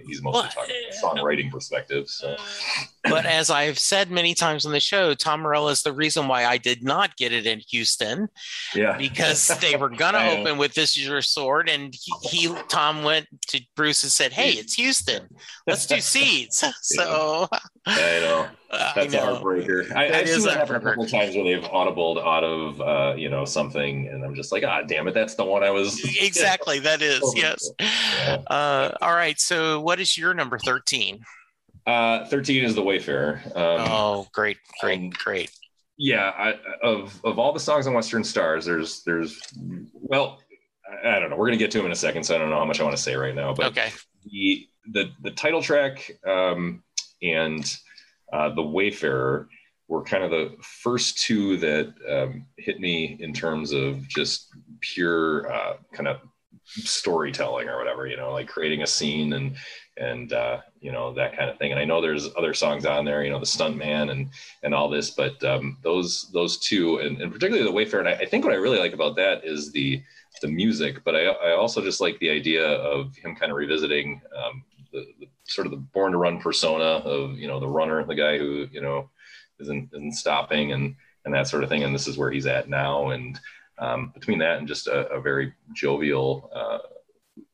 [0.06, 2.08] he's mostly Well, talking songwriting perspective.
[2.10, 2.36] So.
[3.04, 6.46] but as i've said many times on the show tom morello is the reason why
[6.46, 8.30] i did not get it in houston
[8.74, 8.98] Yeah.
[8.98, 13.28] because they were gonna open with this is your sword and he, he tom went
[13.48, 15.28] to bruce and said hey it's houston
[15.68, 17.48] let's do seeds so
[17.86, 18.48] I know.
[18.74, 19.92] I That's a heartbreaker.
[19.96, 21.12] I, That I've seen a that happen a couple heartbreaker.
[21.12, 24.82] times where they've audibled out of uh, you know something, and I'm just like, ah,
[24.82, 26.00] damn it, that's the one I was.
[26.20, 28.42] exactly that is Oh, yes Yeah.
[28.48, 31.20] uh, all right so what is your number 13
[31.86, 33.42] Uh, Thirteen is the Wayfarer.
[33.56, 35.52] Um, oh great great um, great
[35.98, 39.40] Yeah, I, of of all the songs on Western Stars, there's there's
[39.94, 40.40] well,
[41.04, 41.36] I, I don't know.
[41.36, 42.84] We're gonna get to them in a second, so I don't know how much I
[42.84, 43.54] want to say right now.
[43.54, 43.90] But okay
[44.32, 46.82] the the the title track um,
[47.22, 47.64] and
[48.34, 49.48] uh, the Wayfarer
[49.88, 54.48] were kind of the first two that um, hit me in terms of just
[54.82, 56.18] pure uh, kind of
[56.66, 58.08] storytelling or whatever.
[58.08, 59.56] You know, like creating a scene and
[59.98, 61.72] and uh, you know that kind of thing.
[61.72, 64.30] And I know there's other songs on there, you know, the Stuntman and
[64.64, 68.00] and all this, but um, those those two, and, and particularly the Wayfarer.
[68.02, 70.02] And I, I, think what I really like about that is the
[70.42, 74.20] the music, but I, I also just like the idea of him kind of revisiting
[74.36, 78.04] um, the, the, sort of the born to run persona of you know the runner,
[78.04, 79.10] the guy who you know
[79.60, 81.84] isn't isn't stopping and and that sort of thing.
[81.84, 83.10] And this is where he's at now.
[83.10, 83.40] And
[83.80, 86.50] um, between that and just a, a very jovial.
[86.54, 86.80] Uh,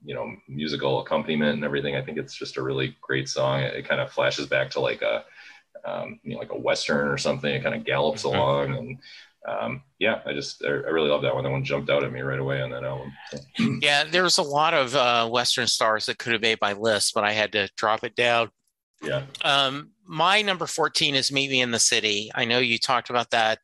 [0.04, 3.76] you know musical accompaniment and everything i think it's just a really great song it,
[3.76, 5.24] it kind of flashes back to like a
[5.86, 8.36] um, you know like a western or something it kind of gallops mm-hmm.
[8.36, 8.98] along and
[9.50, 11.44] um, yeah i just I, really love that one.
[11.44, 13.12] That one jumped out at me right away on that album.
[13.82, 17.14] Yeah there was a lot of uh, western stars that could have made my list
[17.14, 18.50] but i had to drop it down.
[19.02, 19.24] Yeah.
[19.46, 22.30] Um, my number 14 is meet me in the city.
[22.36, 23.60] I know you talked about that.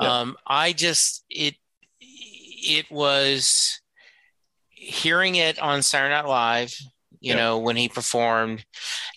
[0.00, 0.20] Yeah.
[0.20, 1.54] um, i just it
[1.98, 3.80] it was
[4.70, 6.76] hearing it on Saturday Night Live,
[7.20, 7.36] you yeah.
[7.36, 8.64] know, when he performed,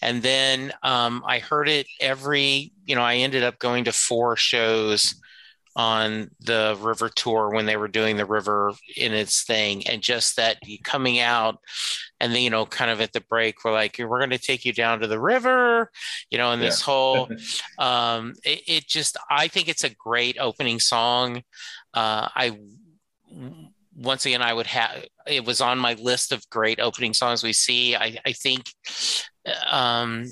[0.02, 4.36] and then um, I heard it every, you know, I ended up going to four
[4.36, 5.16] shows
[5.80, 10.36] on the river tour when they were doing the river in its thing and just
[10.36, 11.58] that coming out
[12.20, 14.66] and then you know kind of at the break we're like we're going to take
[14.66, 15.90] you down to the river
[16.30, 16.86] you know and this yeah.
[16.86, 17.30] whole
[17.80, 21.42] um it, it, just i think it's a great opening song
[21.94, 22.60] uh i
[23.96, 27.52] once again, I would have it was on my list of great opening songs we
[27.52, 27.98] see.
[27.98, 28.72] I, I think,
[29.70, 30.26] um,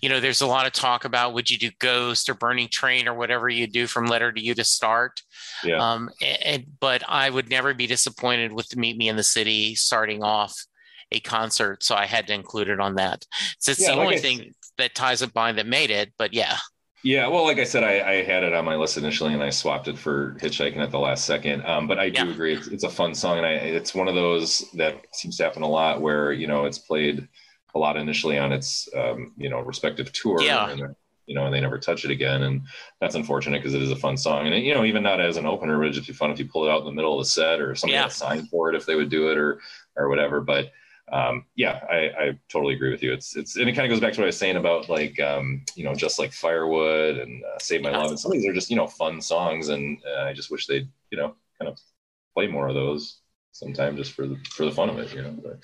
[0.00, 3.08] you know, there's a lot of talk about would you do Ghost or Burning Train
[3.08, 5.22] or whatever you do from Letter to You to start.
[5.62, 5.76] Yeah.
[5.76, 6.10] Um,
[6.44, 10.54] and, but I would never be disappointed with Meet Me in the City starting off
[11.12, 13.24] a concert, so I had to include it on that.
[13.58, 16.12] So it's yeah, the like only I, thing that ties up behind that made it.
[16.18, 16.56] But yeah.
[17.04, 19.50] Yeah, well, like I said, I, I, had it on my list initially, and I
[19.50, 21.62] swapped it for "Hitchhiking" at the last second.
[21.66, 22.32] Um, but I do yeah.
[22.32, 25.44] agree, it's, it's, a fun song, and I, it's one of those that seems to
[25.44, 27.28] happen a lot, where you know it's played
[27.74, 30.70] a lot initially on its um, you know respective tour, yeah.
[30.70, 30.94] and
[31.26, 32.62] you know, and they never touch it again, and
[33.00, 35.36] that's unfortunate because it is a fun song, and it, you know, even not as
[35.36, 37.18] an opener, but it'd just be fun if you pull it out in the middle
[37.18, 38.08] of the set, or somebody yeah.
[38.08, 39.60] signed for it if they would do it, or
[39.96, 40.40] or whatever.
[40.40, 40.72] But
[41.12, 43.12] um, yeah, I, I, totally agree with you.
[43.12, 45.20] It's it's and it kind of goes back to what I was saying about like
[45.20, 48.46] um, you know just like Firewood and uh, Save My Love and some of these
[48.46, 51.70] are just you know fun songs and uh, I just wish they'd you know kind
[51.70, 51.78] of
[52.34, 53.20] play more of those
[53.52, 55.36] sometime just for the for the fun of it, you know.
[55.42, 55.58] But.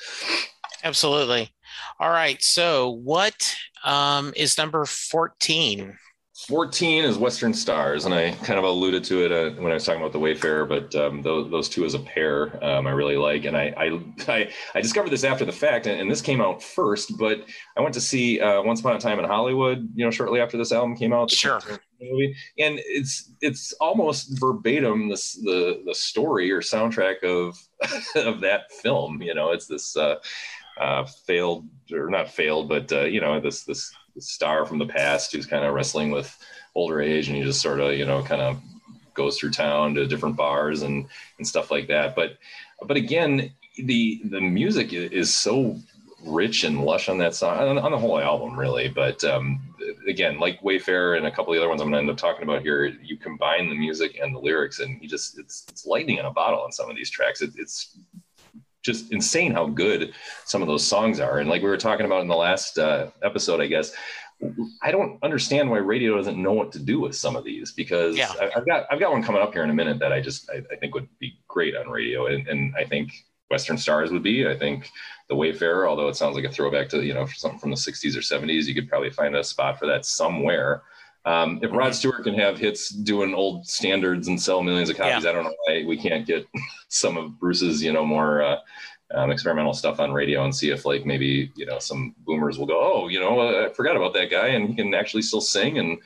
[0.83, 1.51] Absolutely.
[1.99, 2.43] All right.
[2.43, 3.55] So what
[3.85, 5.97] um, is number fourteen?
[6.47, 9.85] 14 is Western Stars, and I kind of alluded to it uh, when I was
[9.85, 13.17] talking about the Wayfarer, but um, those, those two as a pair um, I really
[13.17, 13.45] like.
[13.45, 14.01] And I, I,
[14.33, 17.45] I, I, discovered this after the fact, and, and, this came out first, but
[17.77, 20.57] I went to see uh, Once Upon a Time in Hollywood, you know, shortly after
[20.57, 21.31] this album came out.
[21.31, 21.61] Sure.
[22.01, 22.35] Movie.
[22.59, 27.59] And it's it's almost verbatim this the the story or soundtrack of
[28.17, 29.21] of that film.
[29.21, 30.17] You know, it's this uh,
[30.81, 35.33] uh, failed or not failed, but uh, you know this this star from the past
[35.33, 36.37] who's kind of wrestling with
[36.75, 38.61] older age and he just sort of you know kind of
[39.15, 41.07] goes through town to different bars and
[41.39, 42.17] and stuff like that.
[42.17, 42.39] But
[42.83, 45.77] but again the the music is so
[46.25, 48.89] rich and lush on that song on, on the whole album really.
[48.89, 49.61] But um,
[50.09, 52.17] again like wayfarer and a couple of the other ones i'm going to end up
[52.17, 55.87] talking about here you combine the music and the lyrics and you just it's it's
[55.87, 57.41] lightning in a bottle on some of these tracks.
[57.43, 57.97] It, it's
[58.83, 60.13] just insane how good
[60.45, 61.39] some of those songs are.
[61.39, 63.93] And like we were talking about in the last uh, episode, I guess,
[64.83, 68.17] I don't understand why radio doesn't know what to do with some of these because
[68.17, 68.33] yeah.
[68.41, 70.49] I, have got I've got one coming up here in a minute that I just
[70.51, 74.23] I, I think would be great on radio, and, and, I think Western Stars would
[74.23, 74.49] be.
[74.49, 74.91] I think
[75.29, 78.17] the Wayfarer, although it sounds like a throwback to you know something from the '60s
[78.17, 80.83] or '70s, you could probably find a spot for that somewhere.
[81.25, 81.93] Um, if Rod mm-hmm.
[81.93, 85.31] Stewart can have hits doing old standards and sell millions of copies, yeah.
[85.31, 86.47] I don't know why we can't get
[86.89, 88.57] some of Bruce's, you know, more uh,
[89.15, 92.67] um, experimental stuff on radio and see if like maybe you know some boomers will
[92.67, 95.41] go, oh, you know, uh, I forgot about that guy and he can actually still
[95.41, 95.99] sing and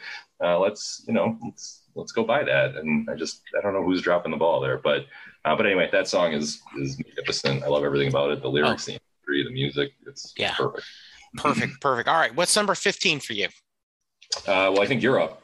[0.42, 2.76] uh, let's you know let's let's go buy that.
[2.76, 5.06] And I just I don't know who's dropping the ball there, but
[5.44, 7.62] uh, but anyway, that song is is magnificent.
[7.62, 8.42] I love everything about it.
[8.42, 8.96] The lyrics, oh.
[9.26, 10.54] the music, it's yeah.
[10.54, 10.86] perfect.
[11.36, 12.08] Perfect, perfect.
[12.08, 13.48] All right, what's number fifteen for you?
[14.46, 15.42] Uh, well, I think you're up.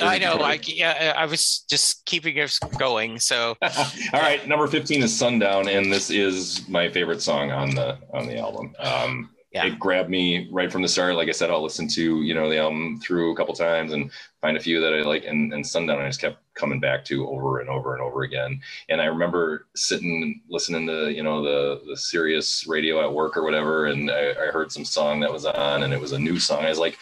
[0.00, 0.36] I know.
[0.36, 1.14] I yeah.
[1.16, 3.18] I was just keeping us going.
[3.18, 4.46] So, all right.
[4.46, 8.74] Number fifteen is "Sundown," and this is my favorite song on the on the album.
[8.78, 9.66] Um, yeah.
[9.66, 11.16] It grabbed me right from the start.
[11.16, 14.10] Like I said, I'll listen to you know the album through a couple times and
[14.40, 15.24] find a few that I like.
[15.24, 18.60] And, and "Sundown" I just kept coming back to over and over and over again.
[18.88, 23.42] And I remember sitting listening to you know the the Sirius radio at work or
[23.42, 26.38] whatever, and I, I heard some song that was on, and it was a new
[26.38, 26.64] song.
[26.64, 26.96] I was like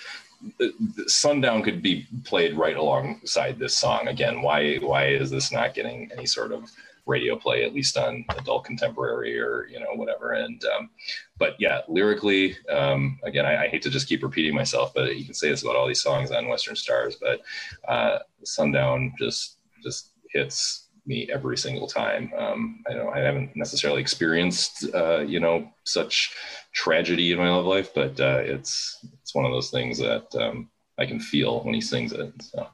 [1.06, 6.10] sundown could be played right alongside this song again why why is this not getting
[6.12, 6.70] any sort of
[7.08, 10.32] radio play, at least on adult contemporary or you know whatever.
[10.32, 10.90] And um,
[11.38, 15.24] but yeah, lyrically, um, again, I, I, hate to just keep repeating myself, but you
[15.24, 17.16] can say this about all these songs on Western Stars.
[17.20, 17.40] But
[17.88, 22.30] uh, Sundown just just hits me every single time.
[22.36, 26.34] Um, I know I haven't necessarily experienced uh, you know such
[26.72, 30.70] tragedy in my love life, but uh, it's it's one of those things that um,
[30.96, 32.32] I can feel when he sings it.
[32.40, 32.66] So.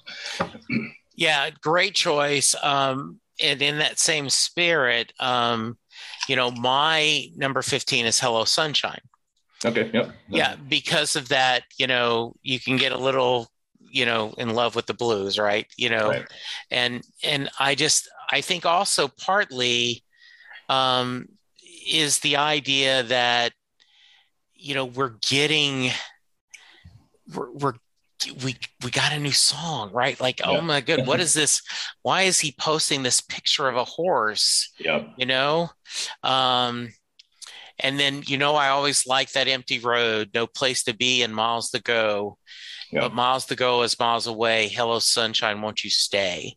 [1.16, 2.56] Yeah, great choice.
[2.60, 5.78] Um, and in that same spirit, um,
[6.28, 8.98] you know, my number 15 is Hello Sunshine.
[9.64, 9.92] Okay.
[9.94, 10.10] Yep.
[10.28, 10.56] Yeah.
[10.68, 13.46] Because of that, you know, you can get a little,
[13.78, 15.68] you know, in love with the blues, right?
[15.76, 16.26] You know, right.
[16.72, 20.02] and, and I just, I think also partly
[20.68, 21.28] um,
[21.88, 23.52] is the idea that,
[24.52, 25.92] you know, we're getting,
[27.32, 27.74] we're, we're
[28.42, 30.18] we we got a new song, right?
[30.20, 31.62] Like, oh my good, what is this?
[32.02, 34.72] Why is he posting this picture of a horse?
[34.78, 35.04] Yeah.
[35.16, 35.70] You know?
[36.22, 36.88] Um,
[37.78, 41.34] and then you know, I always like that empty road, no place to be and
[41.34, 42.38] miles to go.
[42.92, 44.68] But miles to go is miles away.
[44.68, 46.56] Hello, sunshine, won't you stay?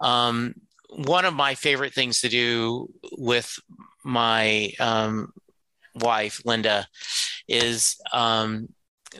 [0.00, 0.54] Um,
[0.88, 2.88] one of my favorite things to do
[3.18, 3.58] with
[4.02, 5.32] my um,
[5.94, 6.86] wife, Linda,
[7.46, 8.68] is um,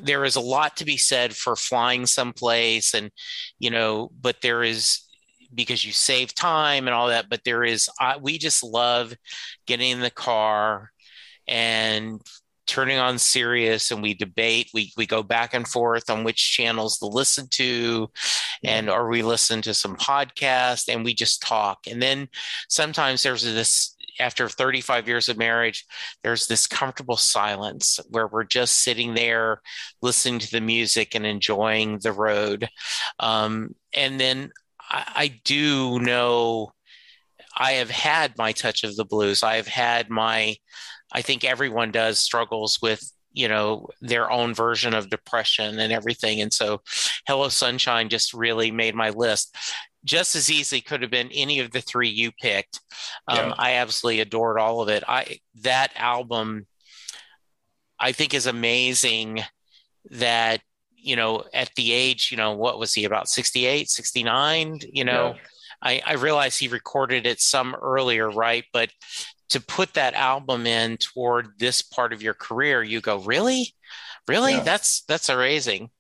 [0.03, 3.11] there is a lot to be said for flying someplace and
[3.59, 5.03] you know but there is
[5.55, 9.15] because you save time and all that but there is uh, we just love
[9.67, 10.91] getting in the car
[11.47, 12.21] and
[12.67, 16.99] turning on Sirius and we debate we we go back and forth on which channels
[16.99, 18.11] to listen to
[18.63, 21.87] and or we listen to some podcast and we just talk.
[21.91, 22.29] And then
[22.69, 25.85] sometimes there's this after 35 years of marriage,
[26.23, 29.61] there's this comfortable silence where we're just sitting there
[30.03, 32.69] listening to the music and enjoying the road.
[33.21, 34.51] Um, and then
[34.81, 36.73] I, I do know
[37.57, 39.43] I have had my touch of the blues.
[39.43, 40.57] I have had my,
[41.13, 43.03] I think everyone does struggles with
[43.33, 46.81] you know their own version of depression and everything and so
[47.27, 49.55] hello sunshine just really made my list
[50.05, 52.81] just as easily could have been any of the three you picked.
[53.27, 53.55] Um, yeah.
[53.59, 55.03] I absolutely adored all of it.
[55.07, 56.67] I that album,
[57.99, 59.41] I think, is amazing.
[60.11, 60.61] That
[60.97, 64.81] you know, at the age, you know, what was he about 68, 69?
[64.93, 65.41] You know, yeah.
[65.81, 68.65] I, I realize he recorded it some earlier, right?
[68.73, 68.91] But
[69.51, 73.75] to put that album in toward this part of your career, you go, really,
[74.27, 74.63] really, yeah.
[74.63, 75.91] that's that's amazing.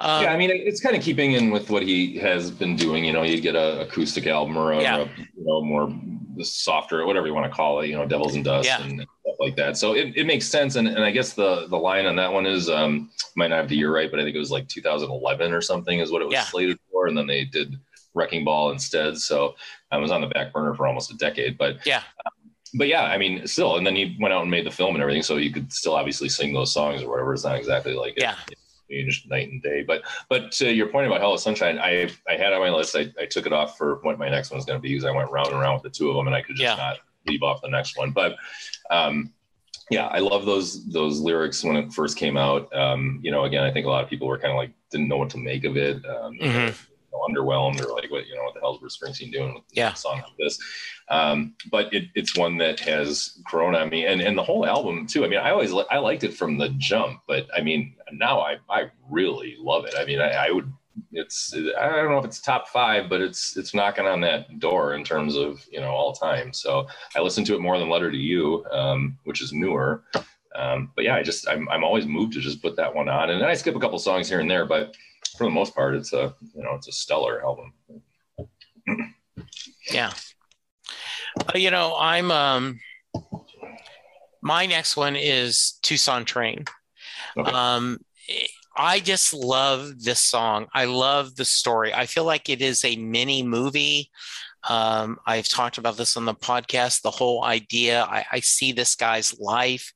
[0.00, 3.04] Um, yeah, I mean, it's kind of keeping in with what he has been doing.
[3.04, 4.96] You know, you get an acoustic album or a, yeah.
[4.98, 5.94] a you know more
[6.42, 7.88] softer, whatever you want to call it.
[7.88, 8.82] You know, Devils and Dust yeah.
[8.82, 9.76] and stuff like that.
[9.76, 10.76] So it, it makes sense.
[10.76, 13.68] And, and I guess the the line on that one is um, might not have
[13.68, 16.26] the year right, but I think it was like 2011 or something is what it
[16.26, 16.44] was yeah.
[16.44, 17.78] slated for, and then they did
[18.14, 19.18] Wrecking Ball instead.
[19.18, 19.54] So
[19.90, 21.58] I was on the back burner for almost a decade.
[21.58, 22.02] But yeah.
[22.26, 22.32] Um,
[22.76, 25.02] but yeah, I mean, still, and then he went out and made the film and
[25.02, 27.32] everything, so you could still obviously sing those songs or whatever.
[27.32, 28.34] It's not exactly like yeah.
[28.50, 28.58] It,
[28.94, 29.82] changed night and day.
[29.82, 32.96] But but to your point about Hello Sunshine, I I had on my list.
[32.96, 35.04] I, I took it off for what my next one was going to be because
[35.04, 36.76] I went round and round with the two of them, and I could just yeah.
[36.76, 38.10] not leave off the next one.
[38.10, 38.36] But
[38.90, 39.32] um,
[39.90, 42.74] yeah, I love those those lyrics when it first came out.
[42.74, 45.08] Um, you know, again, I think a lot of people were kind of like didn't
[45.08, 45.96] know what to make of it.
[46.06, 46.90] Um, mm-hmm
[47.28, 49.94] underwhelmed or like what you know what the hell's Bruce Springsteen doing with yeah.
[49.94, 50.58] song like this.
[51.08, 55.06] Um, but it, it's one that has grown on me, and and the whole album
[55.06, 55.24] too.
[55.24, 58.56] I mean, I always I liked it from the jump, but I mean now I
[58.68, 59.94] I really love it.
[59.98, 60.72] I mean, I, I would
[61.12, 64.94] it's I don't know if it's top five, but it's it's knocking on that door
[64.94, 66.52] in terms of you know all time.
[66.52, 66.86] So
[67.16, 70.04] I listen to it more than Letter to You, um, which is newer.
[70.54, 73.30] Um, but yeah, I just I'm I'm always moved to just put that one on,
[73.30, 74.96] and then I skip a couple songs here and there, but
[75.36, 77.72] for the most part, it's a you know it's a stellar album.
[79.90, 80.12] yeah,
[81.54, 82.80] uh, you know I'm um
[84.42, 86.64] my next one is Tucson Train.
[87.36, 87.50] Okay.
[87.50, 87.98] Um,
[88.76, 90.66] I just love this song.
[90.74, 91.94] I love the story.
[91.94, 94.10] I feel like it is a mini movie.
[94.68, 97.02] Um, I've talked about this on the podcast.
[97.02, 98.02] The whole idea.
[98.02, 99.92] I, I see this guy's life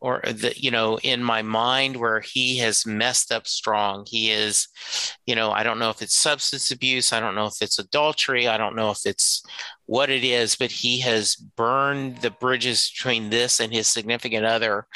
[0.00, 4.04] or the you know in my mind where he has messed up strong.
[4.08, 4.68] He is
[5.28, 8.48] you know i don't know if it's substance abuse i don't know if it's adultery
[8.48, 9.42] i don't know if it's
[9.88, 14.86] what it is but he has burned the bridges between this and his significant other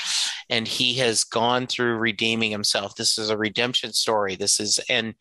[0.51, 5.15] and he has gone through redeeming himself this is a redemption story this is and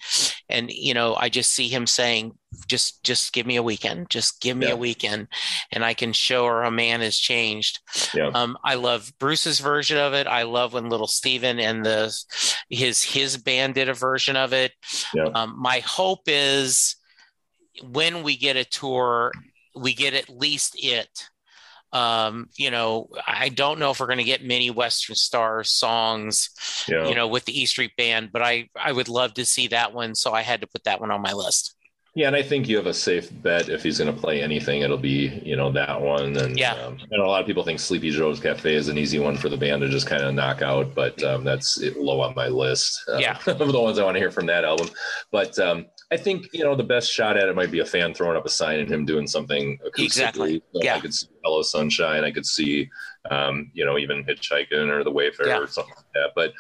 [0.50, 2.34] and you know i just see him saying
[2.68, 4.74] just just give me a weekend just give me yeah.
[4.74, 5.26] a weekend
[5.72, 7.80] and i can show her a man has changed
[8.14, 8.30] yeah.
[8.34, 12.14] um, i love bruce's version of it i love when little steven and the
[12.70, 14.74] his his band did a version of it
[15.14, 15.30] yeah.
[15.34, 16.98] um, my hope is
[17.90, 19.32] when we get a tour
[19.76, 21.10] we get at least it.
[21.94, 26.50] Um, you know, I don't know if we're going to get many Western Star songs,
[26.88, 27.08] Yeah.
[27.10, 29.94] you know, with the E Street Band, but I I would love to see that
[29.94, 31.76] one, so I had to put that one on my list.
[32.14, 34.82] Yeah, and I think you have a safe bet if he's going to play anything,
[34.82, 36.36] it'll be you know that one.
[36.38, 36.74] And Yeah.
[36.74, 39.50] um, know a lot of people think Sleepy Joe's Cafe is an easy one for
[39.50, 43.02] the band to just kind of knock out, but um, that's low on my list.
[43.10, 43.38] uh, Yeah.
[43.48, 44.90] of the ones I want to hear from that album.
[45.32, 48.14] But um, I think you know the best shot at it might be a fan
[48.14, 50.04] throwing up a sign and him doing something acoustically.
[50.06, 50.64] Exactly.
[50.74, 50.96] So Yeah.
[50.96, 52.24] I could see Hello Sunshine.
[52.26, 52.90] I could see
[53.30, 55.60] um, you know even Hitchhiking or The Wayfarer Yeah.
[55.60, 56.32] or something like that.
[56.36, 56.54] But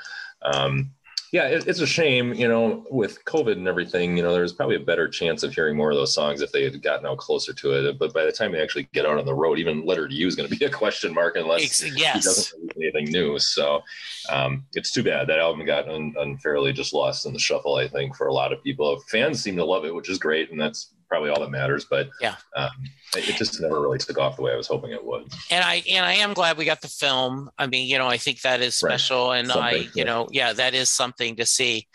[0.55, 0.91] um,
[1.31, 4.75] yeah, it, it's a shame, you know, with COVID and everything, you know, there's probably
[4.75, 7.53] a better chance of hearing more of those songs if they had gotten out closer
[7.53, 7.97] to it.
[7.97, 10.27] But by the time they actually get out on the road, even Letter to You
[10.27, 13.39] is going to be a question mark unless Ex- he doesn't release anything new.
[13.39, 13.81] So
[14.29, 17.75] um, it's too bad that album got un- unfairly just lost in the shuffle.
[17.75, 20.51] I think for a lot of people, fans seem to love it, which is great,
[20.51, 21.85] and that's probably all that matters.
[21.89, 22.35] But Yeah.
[22.55, 22.69] um,
[23.17, 25.23] it just never really took off the way I was hoping it would.
[25.51, 27.51] and I and I am glad we got the film.
[27.59, 28.91] I mean, you know, I think that is Right.
[28.91, 30.03] special, and I, you yeah.
[30.05, 31.87] know, yeah, that is something to see.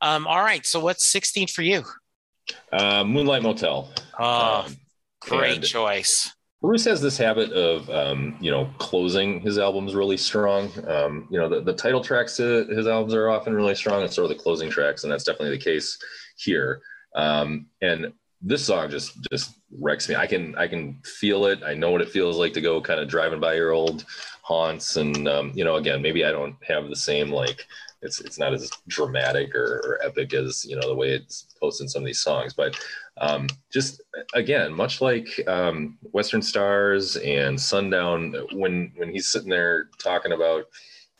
[0.00, 1.84] Um, all right, so what's 16 for you?
[2.72, 3.90] Uh, Moonlight Motel.
[4.18, 4.76] Oh, Um,
[5.20, 6.32] great choice.
[6.60, 10.72] Bruce has this habit of, um, you know, closing his albums really strong.
[10.88, 14.10] Um, you know, the, the title tracks to his albums are often really strong, and
[14.12, 15.96] so are the closing tracks, and that's definitely the case
[16.38, 16.80] here.
[17.14, 18.12] Um, and
[18.46, 20.14] this song just just wrecks me.
[20.14, 21.62] I can I can feel it.
[21.64, 24.04] I know what it feels like to go kind of driving by your old
[24.42, 27.66] haunts, and um, you know, again, maybe I don't have the same like
[28.02, 31.86] it's it's not as dramatic or, or epic as you know the way it's posted
[31.86, 32.78] in some of these songs, but
[33.16, 34.02] um, just
[34.34, 40.64] again, much like um, Western Stars and Sundown, when when he's sitting there talking about,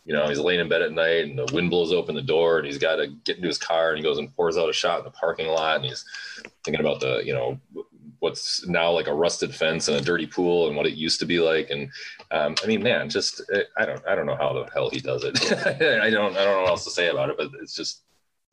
[0.05, 2.59] you know, he's laying in bed at night and the wind blows open the door
[2.59, 4.73] and he's got to get into his car and he goes and pours out a
[4.73, 6.05] shot in the parking lot and he's
[6.63, 7.59] thinking about the, you know,
[8.19, 11.27] what's now like a rusted fence and a dirty pool and what it used to
[11.27, 11.71] be like.
[11.71, 11.91] And
[12.31, 13.43] um, I mean man just
[13.77, 15.39] I don't I don't know how the hell he does it.
[15.67, 18.03] I don't I don't know what else to say about it but it's just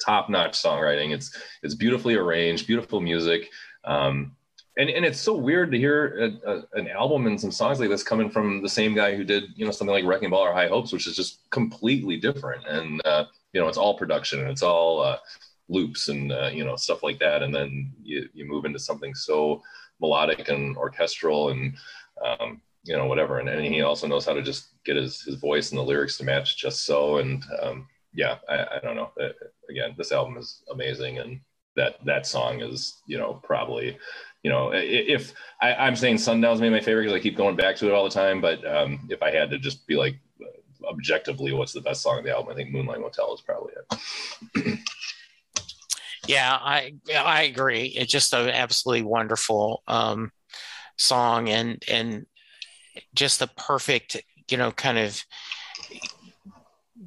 [0.04, 1.12] top notch songwriting.
[1.12, 3.50] It's it's beautifully arranged beautiful music.
[3.84, 4.36] Um,
[4.78, 7.90] and and it's so weird to hear a, a, an album and some songs like
[7.90, 10.54] this coming from the same guy who did you know something like Wrecking Ball or
[10.54, 12.66] High Hopes, which is just completely different.
[12.68, 15.18] And uh, you know, it's all production and it's all uh,
[15.68, 17.44] loops and uh, you know stuff like that.
[17.44, 19.62] And then you you move into something so
[20.00, 21.76] melodic and orchestral and
[22.26, 23.40] um, you know whatever.
[23.40, 26.18] And, and he also knows how to just get his his voice and the lyrics
[26.18, 27.18] to match just so.
[27.18, 29.12] And um, yeah, I, I don't know.
[29.22, 29.30] Uh,
[29.70, 31.40] Again, this album is amazing and
[31.76, 33.98] that that song is you know probably
[34.44, 37.76] you know if I, i'm saying sundown's maybe my favorite because i keep going back
[37.78, 40.18] to it all the time but um, if i had to just be like
[40.90, 44.80] objectively what's the best song on the album i think moonlight motel is probably it
[46.28, 47.86] Yeah, I I agree.
[47.88, 50.32] It's just an absolutely wonderful um,
[50.98, 52.26] song, and and
[53.16, 54.18] just the perfect,
[54.50, 55.24] you know, kind of.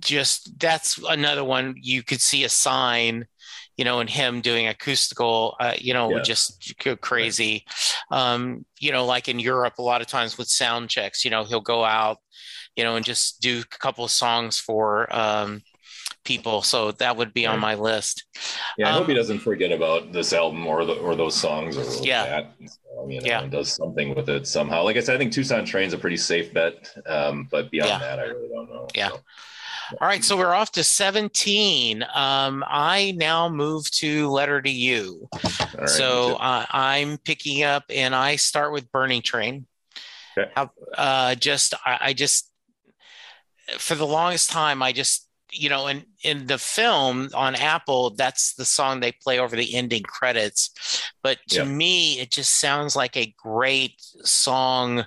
[0.00, 3.26] Just that's another one you could see a sign,
[3.76, 6.20] you know, and him doing acoustical, uh, you know, Yeah.
[6.22, 7.64] just go crazy.
[8.10, 11.44] Um, you know, like in Europe, a lot of times with sound checks, you know,
[11.44, 12.18] he'll go out,
[12.76, 15.62] you know, and just do a couple of songs for um,
[16.24, 16.62] people.
[16.62, 18.24] So that would be on my list.
[18.78, 21.76] yeah i hope he Um, doesn't forget about this album or the or those songs
[21.76, 22.24] or Yeah.
[22.24, 23.42] that so, you know, Yeah.
[23.42, 26.16] and does something with it somehow like i said i think tucson train's a pretty
[26.16, 26.74] safe bet
[27.06, 27.98] um, but beyond Yeah.
[28.00, 29.08] that i really don't know Yeah.
[29.10, 29.20] So,
[30.00, 32.02] All right, so we're off to 17.
[32.14, 35.28] Um, I now move to letter to you.
[35.32, 39.66] right, so uh, I'm picking up and I start with Burning Train.
[40.36, 40.50] Okay.
[40.96, 42.50] Uh, just, I, I just,
[43.78, 48.54] for the longest time, I just, you know, in, in the film on Apple, that's
[48.54, 50.70] the song they play over the ending credits.
[51.22, 51.66] But to Yep.
[51.68, 53.94] me, it just sounds like a great
[54.24, 55.06] song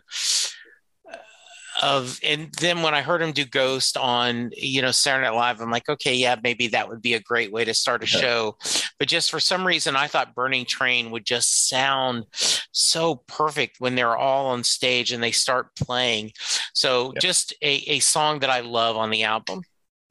[1.81, 5.61] of and then when I heard him do Ghost on you know Saturday Night Live,
[5.61, 8.19] I'm like, okay, yeah, maybe that would be a great way to start a Yeah.
[8.19, 8.57] show.
[8.99, 12.25] But just for some reason, I thought Burning Train would just sound
[12.71, 16.31] so perfect when they're all on stage and they start playing.
[16.73, 17.19] So Yeah.
[17.21, 19.61] just a, a song that I love on the album.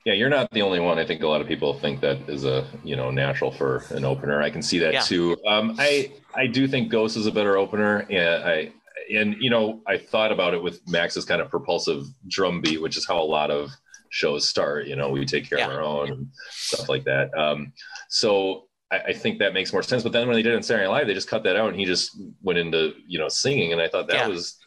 [0.04, 1.00] Yeah, you're not the only one.
[1.00, 4.04] I think a lot of people think that is a you know natural for an
[4.04, 4.40] opener.
[4.40, 5.00] I can see that Yeah.
[5.00, 5.36] too.
[5.48, 8.72] Um, I I do think Ghost is a better opener, Yeah, I
[9.14, 12.96] and you know I thought about it with Max's kind of propulsive drum beat, which
[12.96, 13.70] is how a lot of
[14.10, 14.86] shows start.
[14.86, 17.36] You know, we take care of our own and stuff like that.
[17.36, 17.72] Um,
[18.08, 20.02] so I, I think that makes more sense.
[20.02, 21.68] But then when they did it in Saturday Night Live, they just cut that out,
[21.70, 24.28] and he just went into you know singing, and I thought that Yeah.
[24.28, 24.58] was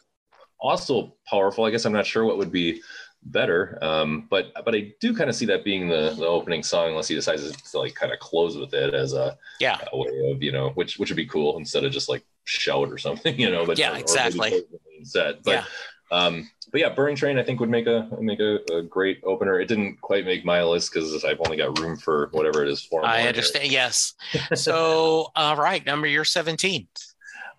[0.58, 1.64] also powerful.
[1.64, 2.80] I guess I'm not sure what would be
[3.24, 3.78] better.
[3.82, 7.08] Um, but but I do kind of see that being the, the opening song, unless
[7.08, 9.78] he decides to like kind of close with it as a, Yeah.
[9.92, 12.90] a way of you know, which which would be cool instead of just like shout
[12.90, 13.66] or something, you know.
[13.66, 14.62] But yeah, exactly.
[15.04, 15.52] Set, but.
[15.52, 15.64] Yeah.
[16.12, 19.60] Um, but yeah, Burning Train I think would make a make a, a great opener.
[19.60, 22.84] It didn't quite make my list because I've only got room for whatever it is
[22.84, 23.04] for.
[23.04, 23.70] I understand.
[23.70, 24.14] Yes.
[24.54, 26.88] So, all right, number you're 17.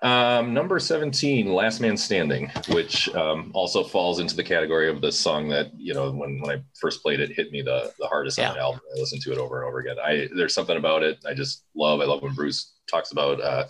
[0.04, 5.12] Um, number 17, Last Man Standing, which um, also falls into the category of the
[5.12, 8.40] song that, you know, when, when I first played it, hit me the, the hardest
[8.40, 8.50] yeah.
[8.50, 8.82] on the album.
[8.96, 9.98] I listened to it over and over again.
[10.04, 12.02] I There's something about it I just love.
[12.02, 13.66] I love when Bruce talks about, uh,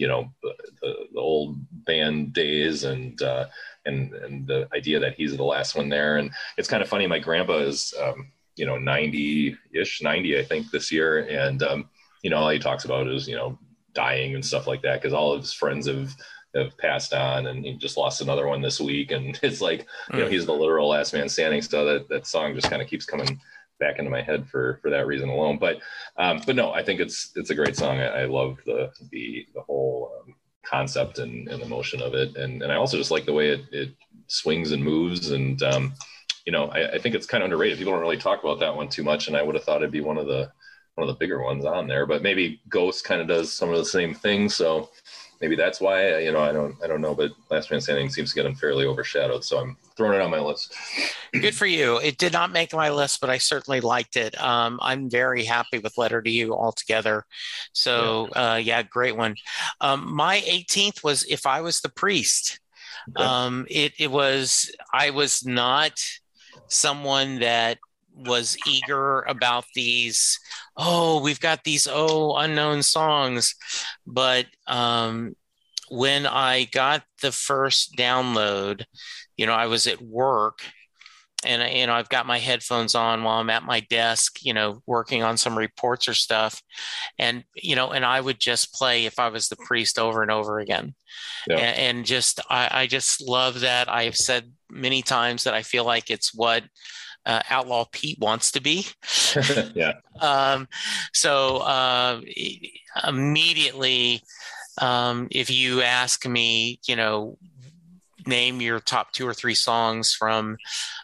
[0.00, 0.54] you know, the,
[1.12, 3.44] the, old band days and, uh,
[3.84, 6.16] and, and the idea that he's the last one there.
[6.16, 7.06] And it's kind of funny.
[7.06, 11.26] My grandpa is, um, you know, 90 ish, 90, I think this year.
[11.28, 11.90] And, um,
[12.22, 13.58] you know, all he talks about is, you know,
[13.92, 16.14] dying and stuff like that because all of his friends have
[16.54, 20.18] have passed on and he just lost another one this week and it's like you
[20.18, 20.32] know hmm.
[20.32, 23.40] he's the literal last man standing so that that song just kind of keeps coming
[23.80, 25.58] back into my head for for that reason alone.
[25.58, 25.78] But
[26.16, 27.98] um but no i think it's it's a great song.
[27.98, 30.34] I, I love the the the whole um,
[30.64, 32.36] concept and, and the motion of it.
[32.36, 33.90] And and i also just like the way it, it
[34.28, 35.30] swings and moves.
[35.30, 35.94] And um
[36.46, 37.78] you know I, I think it's kind of underrated.
[37.78, 39.26] People don't really talk about that one too much.
[39.26, 40.50] And i would have thought it'd be one of the
[40.94, 42.06] one of the bigger ones on there.
[42.06, 44.90] But maybe Ghost kind of does some of the same things, so
[45.40, 46.18] maybe that's why.
[46.18, 48.54] You know, I don't I don't know, but Last Man Standing seems to get them
[48.54, 50.74] fairly overshadowed, so I'm throwing it on my list.
[51.32, 51.98] Good for you.
[51.98, 54.40] It did not make my list, but I certainly liked it.
[54.40, 57.24] Um, I'm very happy with Letter to You altogether.
[57.72, 59.36] So yeah, uh, yeah great one.
[59.80, 62.60] Um, my 18th was If I Was the Priest.
[63.16, 63.24] Okay.
[63.24, 66.02] Um, it it was I was not
[66.68, 67.78] someone that
[68.26, 70.38] was eager about these
[70.76, 73.54] oh we've got these oh unknown songs.
[74.06, 75.34] But um,
[75.90, 78.84] when i got the first download
[79.36, 80.60] you know i was at work
[81.44, 84.80] and you know i've got my headphones on while i'm at my desk you know
[84.86, 86.62] working on some reports or stuff.
[87.18, 90.30] And you know and i would just play if i was the priest over and
[90.30, 90.94] over again.
[91.48, 91.56] Yeah.
[91.58, 93.88] and, and, just I, I just love that.
[93.88, 96.62] I've said many times that i feel like it's what
[97.26, 98.86] uh, Outlaw Pete wants to be.
[99.74, 99.94] yeah.
[100.20, 100.68] Um,
[101.12, 102.20] so uh,
[103.06, 104.22] immediately,
[104.80, 107.38] um, if you ask me, you know,
[108.26, 110.56] name your top two or three songs from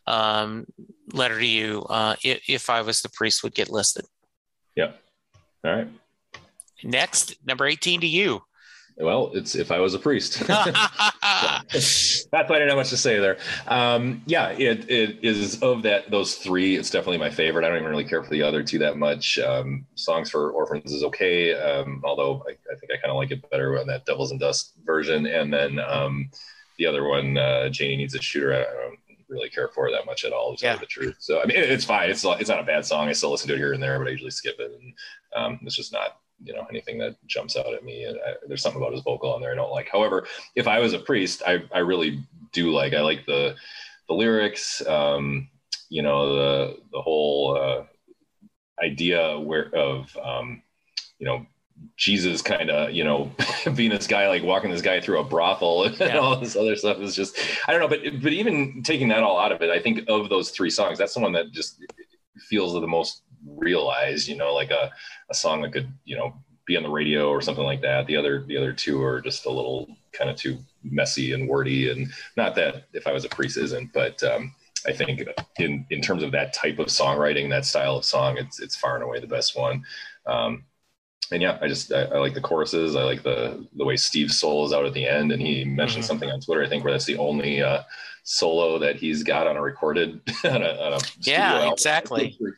[0.06, 0.66] um,
[1.12, 4.04] Letter to You, uh, if, if I was the priest, would get listed.
[4.76, 5.00] Yep.
[5.64, 5.88] All right.
[6.84, 8.42] Next, number 18 to you.
[8.98, 10.38] Well, it's if I was a priest.
[10.46, 13.36] That's why I didn't have much to say there.
[13.66, 16.76] Um, yeah, it, it is of that those three.
[16.76, 17.64] It's definitely my favorite.
[17.64, 19.38] I don't even really care for the other two that much.
[19.38, 23.30] Um, Songs for Orphans is okay, um, although I, I, think I kind of like
[23.30, 25.26] it better on that Devils and Dust version.
[25.26, 26.30] And then um,
[26.78, 28.54] the other one, uh, Janie needs a shooter.
[28.54, 28.98] I, don't
[29.28, 30.56] really care for it that much at all.
[30.56, 30.76] To yeah.
[30.76, 31.16] the truth.
[31.18, 32.08] So I mean, it's fine.
[32.08, 33.08] It's it's not a bad song.
[33.08, 34.94] I still listen to it here and there, but I usually skip it, and
[35.34, 38.62] um, it's just not you know anything that jumps out at me and I, there's
[38.62, 41.42] something about his vocal on there i don't like however if i was a priest
[41.46, 42.20] i, I really
[42.52, 43.54] do like i like the
[44.08, 45.48] the lyrics um
[45.88, 47.84] you know the the whole uh
[48.82, 50.62] idea where of um
[51.18, 51.46] you know
[51.96, 53.30] Jesus kind of, you know,
[53.74, 56.18] being this guy, like walking this guy through a brothel and yeah.
[56.18, 59.38] all this other stuff is just, I don't know, but, but even taking that all
[59.38, 61.82] out of it, I think of those three songs, that's the one that just
[62.48, 64.90] feels the most realized, you know, like a,
[65.30, 66.34] a song that could, you know,
[66.66, 68.06] be on the radio or something like that.
[68.06, 71.90] The other, the other two are just a little kind of too messy and wordy.
[71.90, 74.54] And not that if I was a priest isn't, but um,
[74.86, 75.22] I think
[75.58, 78.96] in, in terms of that type of songwriting, that style of song, it's, it's far
[78.96, 79.84] and away the best one.
[80.26, 80.64] Um,
[81.32, 82.94] and yeah, I just I, I, like the choruses.
[82.94, 86.02] I like the the way Steve's soul is out at the end, and he mentioned
[86.02, 86.06] mm-hmm.
[86.06, 86.62] something on Twitter.
[86.62, 87.82] I think where that's the only uh,
[88.28, 92.36] solo that he's got on a recorded on a, on a yeah exactly.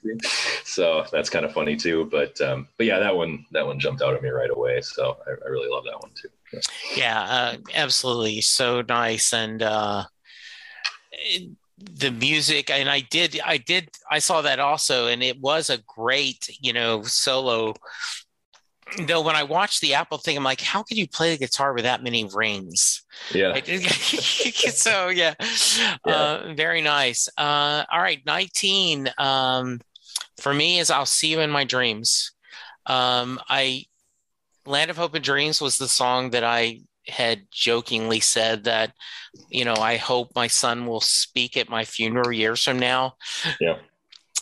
[0.64, 4.00] So that's kind of funny too but um but yeah that one that one jumped
[4.00, 6.28] out at me right away so i, I really love that one too.
[6.52, 6.60] Yeah,
[6.96, 8.40] yeah uh, absolutely.
[8.40, 10.04] So nice and uh
[11.78, 15.78] the music and i did i did i saw that also and it was a
[15.86, 17.72] great you know solo
[19.06, 21.72] though when I watched the Apple thing, I'm like, how could you play the guitar
[21.72, 23.02] with that many rings?
[23.32, 23.54] Yeah.
[23.64, 25.96] so yeah, yeah.
[26.04, 27.28] Uh, very nice.
[27.36, 29.80] Uh, all right, 19 um,
[30.40, 32.32] for me is I'll see you in my dreams.
[32.86, 33.84] Um, I
[34.66, 38.92] Land of Hope and Dreams was the song that I had jokingly said that,
[39.48, 43.14] you know, I hope my son will speak at my funeral years from now.
[43.60, 43.78] Yeah.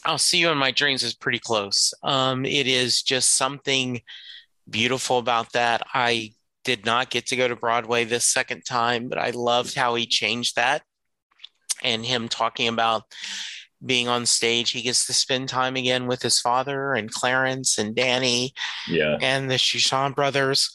[0.05, 1.93] I'll see you in my dreams is pretty close.
[2.03, 4.01] Um, it is just something
[4.69, 5.83] beautiful about that.
[5.93, 6.33] I
[6.65, 10.07] did not get to go to Broadway this second time, but I loved how he
[10.07, 10.83] changed that
[11.83, 13.05] and him talking about
[13.85, 14.71] being on stage.
[14.71, 18.53] He gets to spend time again with his father and Clarence and Danny
[18.89, 19.19] yeah.
[19.21, 20.71] and the Shushan brothers.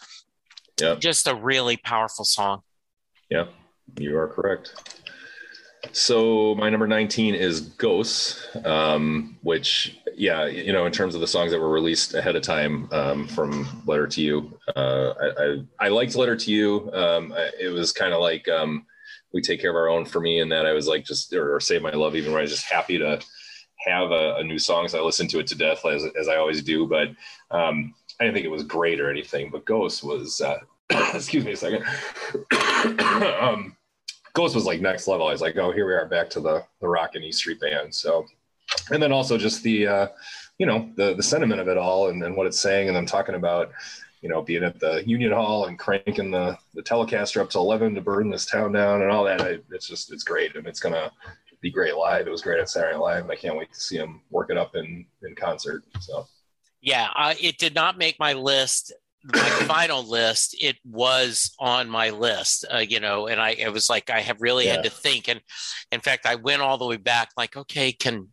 [0.80, 0.96] Yeah.
[0.96, 2.62] Just a really powerful song.
[3.30, 3.48] Yeah,
[4.00, 5.01] you are correct.
[5.94, 11.28] So my number 19 is Ghosts, um, which, yeah, you know, in terms of the
[11.28, 15.58] songs that were released ahead of time um, from Letter to You, uh, I, I,
[15.80, 16.92] I, liked Letter to You.
[16.94, 18.86] Um, I, it was kind of like um,
[19.34, 21.56] We Take Care of Our Own for me, and that I was like just, or,
[21.56, 23.20] or Save My Love, even when I was just happy to
[23.86, 24.88] have a, a new song.
[24.88, 26.88] So I listened to it to death, as, as I always do.
[26.88, 27.10] But
[27.50, 29.50] um, I didn't think it was great or anything.
[29.50, 30.60] But Ghosts was, uh,
[31.14, 31.84] excuse me a second.
[34.34, 35.28] Ghost was like next level.
[35.28, 37.60] I was like, oh, here we are back to the the rock and E Street
[37.60, 37.94] band.
[37.94, 38.26] So,
[38.92, 40.08] and then also just the uh,
[40.58, 43.06] you know the the sentiment of it all and, and what it's saying, and I'm
[43.06, 43.72] talking about
[44.22, 47.96] you know being at the Union Hall and cranking the the Telecaster up to 11
[47.96, 49.42] to burn this town down and all that.
[49.42, 51.12] I, it's just it's great and it's gonna
[51.62, 52.28] be great live.
[52.28, 53.30] It was great at Saturday Night Live.
[53.30, 55.84] I can't wait to see him work it up in in concert.
[56.00, 56.28] So.
[56.84, 58.92] Yeah, uh, it did not make my list
[59.24, 63.90] my final list, it was on my list, uh, you know, and I it was
[63.90, 64.74] like I have really yeah.
[64.74, 65.42] had to think, and
[65.92, 68.30] in fact, I went all the way back, like, okay, can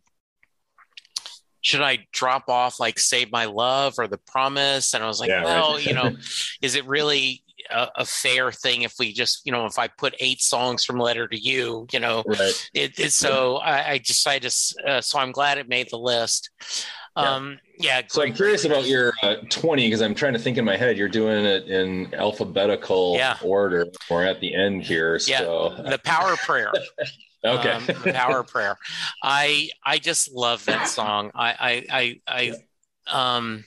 [1.61, 4.93] should I drop off like Save My Love or The Promise?
[4.93, 5.85] And I was like, yeah, well, right.
[5.85, 6.15] you know,
[6.61, 10.15] is it really a, a, fair thing if we just, you know, if I put
[10.19, 12.69] eight songs from Letter to You, you know, right.
[12.73, 14.53] it, it, so I, I decided,
[14.87, 16.49] uh, so I'm glad it made the list.
[17.19, 18.01] Um, yeah.
[18.07, 20.97] So I'm curious about your uh, 20 because I'm trying to think in my head.
[20.97, 23.37] You're doing it in alphabetical yeah.
[23.43, 23.85] order.
[24.09, 25.19] We're at the end here.
[25.25, 25.41] Yeah.
[25.41, 26.71] The power prayer.
[27.45, 27.71] okay.
[27.71, 28.77] Um, the power prayer.
[29.23, 31.31] I I just love that song.
[31.33, 32.53] I I I,
[33.07, 33.63] I um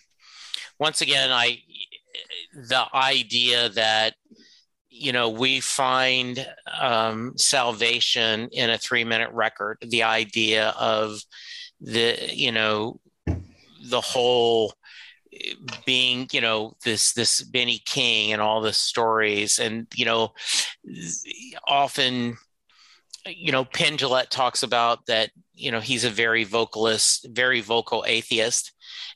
[0.78, 1.58] once again I
[2.68, 4.14] the idea that
[4.90, 6.46] you know we find
[6.80, 11.20] um, salvation in a three minute record the idea of
[11.80, 13.00] the you know
[13.88, 14.72] the whole
[15.86, 20.32] being you know this this benny king and all the stories and you know
[21.66, 22.36] often
[23.26, 28.72] you know penn talks about that you know he's a very vocalist very vocal atheist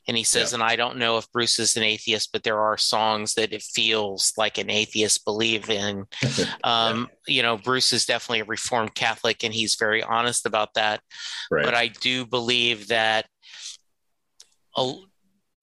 [0.07, 0.55] and he says yeah.
[0.55, 3.61] and i don't know if bruce is an atheist but there are songs that it
[3.61, 6.05] feels like an atheist believe in
[6.63, 11.01] um, you know bruce is definitely a reformed catholic and he's very honest about that
[11.51, 11.65] right.
[11.65, 13.27] but i do believe that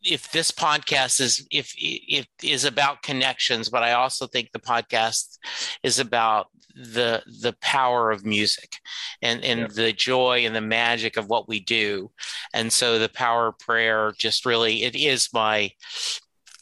[0.02, 5.38] if this podcast is if it is about connections but i also think the podcast
[5.82, 8.76] is about the the power of music
[9.22, 9.66] and and yeah.
[9.74, 12.10] the joy and the magic of what we do.
[12.52, 15.70] And so the power of prayer just really it is my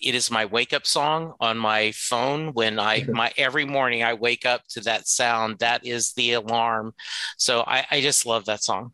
[0.01, 4.15] it is my wake up song on my phone when i my every morning i
[4.15, 6.93] wake up to that sound that is the alarm.
[7.39, 8.93] So i i just love that song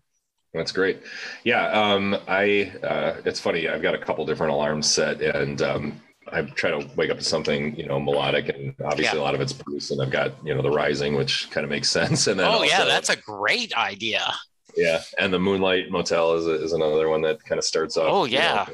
[0.54, 1.02] that's great.
[1.44, 2.72] Yeah, um, I.
[2.82, 3.68] Uh, it's funny.
[3.68, 6.00] I've got a couple different alarms set, and um,
[6.32, 9.22] I try to wake up to something, you know, melodic, and obviously yeah.
[9.22, 9.90] a lot of it's Bruce.
[9.90, 12.26] And I've got, you know, the Rising, which kind of makes sense.
[12.26, 14.32] And then oh also, yeah, that's a great idea.
[14.76, 18.08] Yeah, and the Moonlight Motel is, a, is another one that kind of starts off.
[18.08, 18.66] Oh yeah,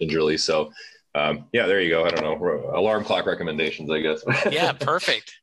[0.00, 0.38] gingerly.
[0.38, 0.72] So,
[1.14, 2.04] um, yeah, there you go.
[2.04, 4.22] I don't know alarm clock recommendations, I guess.
[4.50, 5.34] yeah, perfect.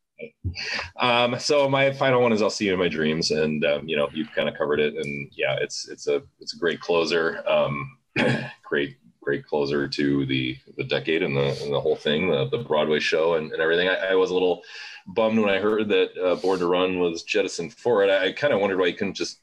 [0.97, 3.95] Um, so my final one is I'll see you in my dreams, and um, you
[3.95, 7.43] know you've kind of covered it, and yeah, it's it's a it's a great closer,
[7.47, 7.97] um,
[8.63, 12.57] great great closer to the the decade and the and the whole thing, the, the
[12.57, 13.87] Broadway show and, and everything.
[13.87, 14.63] I, I, was a little
[15.07, 18.09] bummed when I heard that uh, Born to Run was jettisoned for it.
[18.09, 19.39] I, I kind of wondered why you couldn't just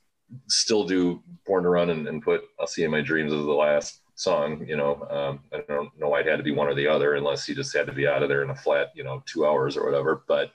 [0.49, 3.45] still do Born to Run and, and put I'll see you in my dreams as
[3.45, 4.67] the last song.
[4.67, 7.15] You know, um, I don't know why it had to be one or the other,
[7.15, 9.47] unless he just had to be out of there in a flat, you know, two
[9.47, 10.23] hours or whatever.
[10.27, 10.53] But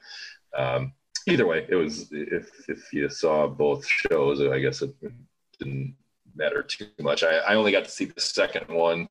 [0.56, 0.94] um,
[1.28, 4.94] either way, it was if if you saw both shows, I guess it
[5.60, 5.96] didn't
[6.36, 7.24] matter too much.
[7.24, 9.08] I, I only got to see the second one.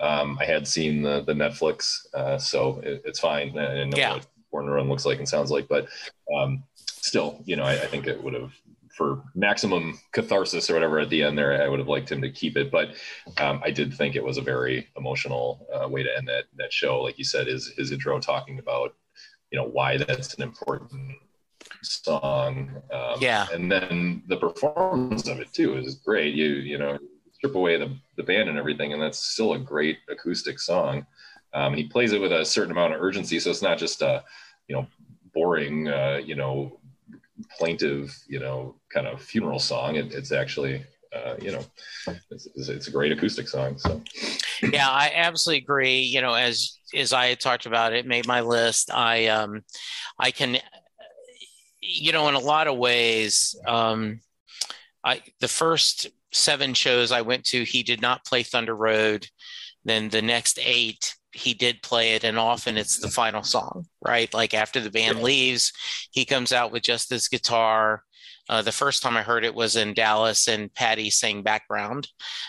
[0.00, 3.58] Um, I had seen the the Netflix, uh, so it, it's fine.
[3.58, 4.14] I know yeah.
[4.14, 5.88] what Born to Run looks like and sounds like, but
[6.36, 8.52] um, still, you know, I, I think it would have
[8.98, 12.30] for maximum catharsis or whatever at the end there, I would have liked him to
[12.30, 12.70] keep it.
[12.70, 12.96] But
[13.38, 16.72] um, I did think it was a very emotional uh, way to end that that
[16.72, 17.00] show.
[17.00, 18.94] Like you said, his his intro talking about
[19.50, 20.90] you know why that's an important
[21.82, 22.70] song.
[22.92, 26.34] Um, yeah, and then the performance of it too is great.
[26.34, 26.98] You you know
[27.32, 31.06] strip away the the band and everything, and that's still a great acoustic song.
[31.54, 34.02] Um, and he plays it with a certain amount of urgency, so it's not just
[34.02, 34.24] a
[34.66, 34.88] you know
[35.32, 36.80] boring uh, you know
[37.58, 39.96] plaintive, you know, kind of funeral song.
[39.96, 40.84] It, it's actually,
[41.14, 41.64] uh, you know,
[42.30, 43.78] it's, it's, a great acoustic song.
[43.78, 44.02] So,
[44.62, 46.00] yeah, I absolutely agree.
[46.00, 48.90] You know, as as I had talked about, it made my list.
[48.92, 49.62] I um,
[50.18, 50.58] I can,
[51.80, 54.20] you know, in a lot of ways, um,
[55.04, 59.26] I the first seven shows I went to, he did not play Thunder Road.
[59.84, 64.32] Then the next eight, he did play it, and often it's the final song, right?
[64.34, 65.72] Like after the band leaves,
[66.10, 68.02] he comes out with just his guitar.
[68.50, 72.08] Uh, the first time I heard it was in Dallas, and Patty sang background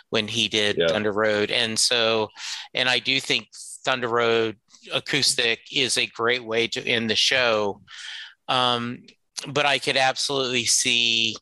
[0.09, 0.87] when he did Yeah.
[0.87, 2.29] Thunder Road, and so,
[2.73, 3.47] and I do think
[3.85, 4.57] Thunder Road
[4.93, 7.81] acoustic is a great way to end the show.
[8.47, 9.03] Um,
[9.47, 11.35] but I could absolutely see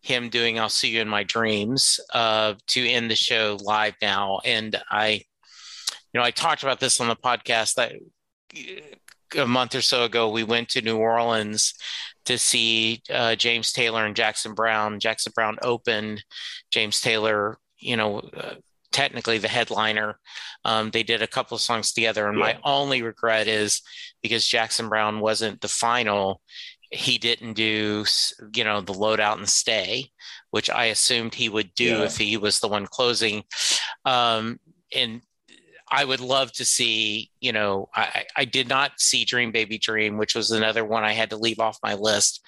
[0.00, 4.40] him doing "I'll See You in My Dreams" uh, to end the show live now,
[4.44, 5.22] and I,
[6.18, 7.92] know, I talked about this on the podcast that
[9.36, 11.74] a month or so ago we went to New Orleans
[12.24, 15.00] to see uh, James Taylor and Jackson Browne.
[15.00, 16.22] Jackson Browne opened,
[16.70, 18.54] James Taylor, you know, uh,
[18.92, 20.18] technically the headliner.
[20.64, 23.82] Um, they did a couple of songs together, and my only regret is
[24.22, 26.40] because Jackson Browne wasn't the final.
[26.90, 28.04] He didn't do,
[28.54, 30.10] you know, the loadout and stay,
[30.50, 32.04] which I assumed he would do Yeah.
[32.04, 33.44] if he was the one closing.
[34.06, 34.58] Um,
[34.94, 35.20] and
[35.90, 40.18] I would love to see, you know, I, I did not see Dream Baby Dream,
[40.18, 42.40] which was another one I had to leave off my list.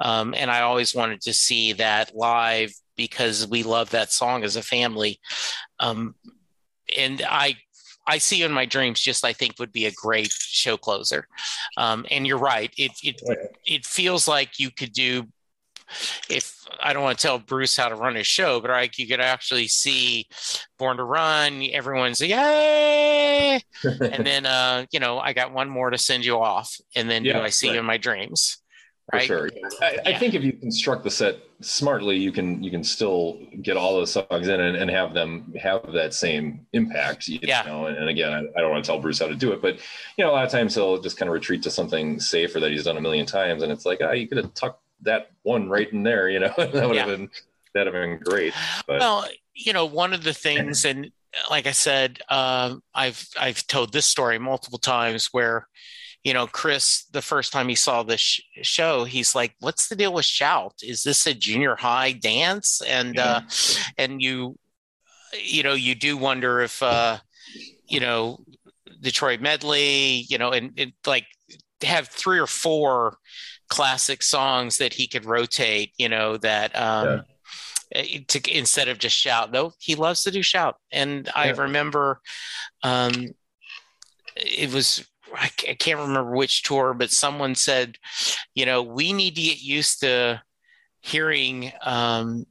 [0.00, 4.56] Um, and I always wanted to see that live because we love that song as
[4.56, 5.20] a family.
[5.80, 6.14] Um,
[6.96, 7.56] and I,
[8.06, 9.00] I see in my dreams.
[9.00, 11.26] Just I think would be a great show closer.
[11.76, 12.72] Um, and you're right.
[12.78, 13.20] It it
[13.64, 15.26] it feels like you could do.
[16.28, 19.06] If I don't want to tell Bruce how to run his show, but like you
[19.06, 20.26] could actually see
[20.78, 21.62] Born to Run.
[21.72, 26.76] Everyone's yay, and then uh, you know I got one more to send you off,
[26.94, 27.74] and then do I see right.
[27.74, 28.58] you in my dreams?
[29.10, 29.50] For sure.
[29.80, 33.76] I, I think if you construct the set smartly, you can you can still get
[33.76, 37.28] all those songs in and, and have them have that same impact.
[37.28, 37.62] You Yeah.
[37.62, 39.62] know, and, and again, I, I don't want to tell Bruce how to do it,
[39.62, 39.76] but
[40.18, 42.72] you know, a lot of times he'll just kind of retreat to something safer that
[42.72, 45.68] he's done a million times, and it's like, ah, you could have tucked that one
[45.68, 46.28] right in there.
[46.28, 47.28] You know, that would have been
[47.74, 48.54] that'd have been great.
[48.86, 51.10] But Well, you know, one of the things, and
[51.50, 55.68] like I said, um, I've I've told this story multiple times where,
[56.24, 59.96] you know, Chris, the first time he saw this sh- show, he's like, "What's the
[59.96, 60.74] deal with Shout?
[60.82, 63.42] Is this a junior high dance?" And uh,
[63.98, 64.58] and you,
[65.34, 67.18] you know, you do wonder if, uh,
[67.88, 68.38] you know,
[69.00, 71.26] Detroit medley, you know, and, and like
[71.82, 73.16] have three or four
[73.68, 77.22] classic songs that he could rotate, you know, that um,
[77.92, 79.52] eh, to instead of just shout.
[79.52, 82.20] Though he loves to do shout, and I remember
[82.82, 83.12] um,
[84.36, 85.06] it was.
[85.34, 87.96] I I can't remember which tour, but someone said,
[88.54, 90.40] you know, we need to get used to
[91.00, 92.46] hearing um,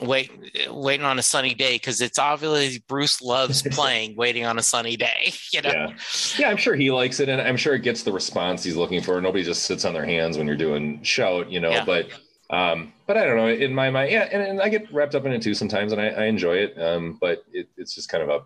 [0.00, 0.30] wait
[0.70, 4.96] waiting on a sunny day because it's obviously Bruce loves playing waiting on a sunny
[4.96, 5.32] day.
[5.52, 5.92] You know, yeah,
[6.36, 9.00] yeah, I'm sure he likes it, and I'm sure it gets the response he's looking
[9.00, 9.18] for.
[9.20, 11.70] Nobody just sits on their hands when you're doing shout, you know.
[11.70, 11.84] Yeah.
[11.86, 12.08] But,
[12.50, 13.48] um, but I don't know.
[13.48, 16.00] In my mind, yeah, and, and I get wrapped up in it too sometimes, and
[16.00, 16.78] I, I enjoy it.
[16.78, 18.40] Um, but it, it's just kind of a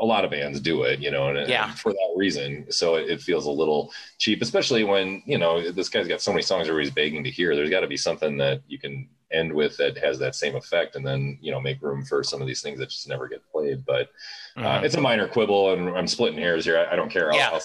[0.00, 1.74] a lot of bands do it, you know, and, and Yeah.
[1.74, 5.88] for that reason, so it, it feels a little cheap, especially when you know this
[5.88, 7.54] guy's got so many songs everybody's begging to hear.
[7.54, 10.96] There's got to be something that you can end with that has that same effect,
[10.96, 13.42] and then you know make room for some of these things that just never get
[13.52, 13.84] played.
[13.84, 14.08] But
[14.56, 14.82] uh, Mhm.
[14.84, 16.78] it's a minor quibble, and I'm splitting hairs here.
[16.78, 17.32] I, I don't care.
[17.34, 17.50] Yeah.
[17.52, 17.62] I'll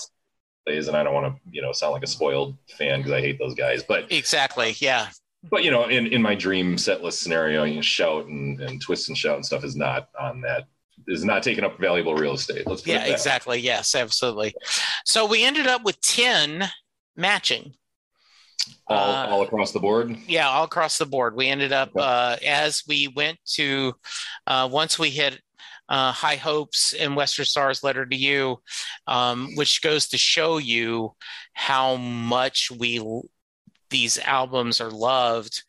[0.65, 3.19] plays, and I don't want to, you know, sound like a spoiled fan because I
[3.19, 3.83] hate those guys.
[3.83, 4.75] But exactly.
[4.79, 5.09] Yeah.
[5.51, 8.81] but you know, in, in my dream set list scenario, you know, shout and, and
[8.81, 10.67] twist and shout and stuff is not on that
[11.07, 12.65] is not taking up valuable real estate.
[12.65, 13.11] Let's put Yeah, way.
[13.11, 13.59] exactly.
[13.59, 14.55] Yes, absolutely.
[15.03, 16.69] So we ended up with 10
[17.17, 17.73] matching.
[18.87, 20.17] All, Uh, all across the board.
[20.27, 21.35] Yeah, all across the board.
[21.35, 22.03] We ended up Okay.
[22.05, 23.93] uh, as we went to
[24.47, 25.39] uh, once we hit
[25.89, 28.61] uh, High Hopes and Western Stars Letter to You,
[29.07, 31.13] um, which goes to show you
[31.53, 33.01] how much we
[33.89, 35.61] these albums are loved.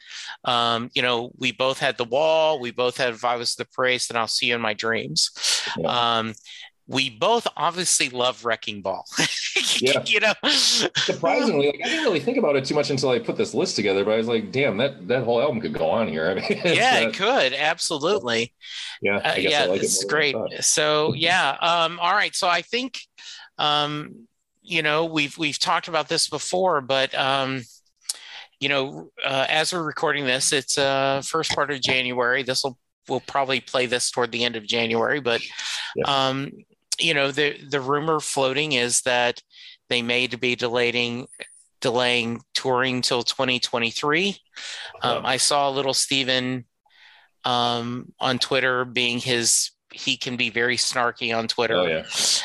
[0.44, 3.66] Um, you know, we both had The Wall, we both had If I Was the
[3.66, 5.30] priest and I'll See You in My Dreams.
[5.76, 5.88] Yeah.
[6.18, 6.34] Um,
[6.86, 9.04] we both obviously love Wrecking Ball.
[9.80, 10.02] Yeah.
[10.06, 13.36] you know, Surprisingly, like I didn't really think about it too much until I put
[13.36, 14.04] this list together.
[14.04, 16.28] But I was like, damn, that that whole album could go on here.
[16.30, 18.52] I mean, yeah, uh, it could absolutely.
[19.02, 20.64] yeah, Uh, I guess yeah, I like is it more than I great.
[20.64, 22.34] So yeah, um, all right.
[22.34, 23.00] So I think,
[23.58, 24.26] um,
[24.62, 27.62] you know, we've we've talked about this before, but um,
[28.60, 32.42] you know, uh, as we're recording this, it's uh first part of January.
[32.42, 32.78] This will
[33.08, 35.42] we'll probably play this toward the end of January, but
[35.96, 36.28] Yeah.
[36.28, 36.50] um,
[36.98, 39.42] you know, the the rumor floating is that
[39.88, 41.26] they may be delaying
[41.80, 44.36] delaying touring till 2023.
[45.02, 46.64] Um, I saw a little Steven
[47.44, 51.76] um, on Twitter being his he can be very snarky on Twitter.
[51.76, 52.04] Oh, yeah.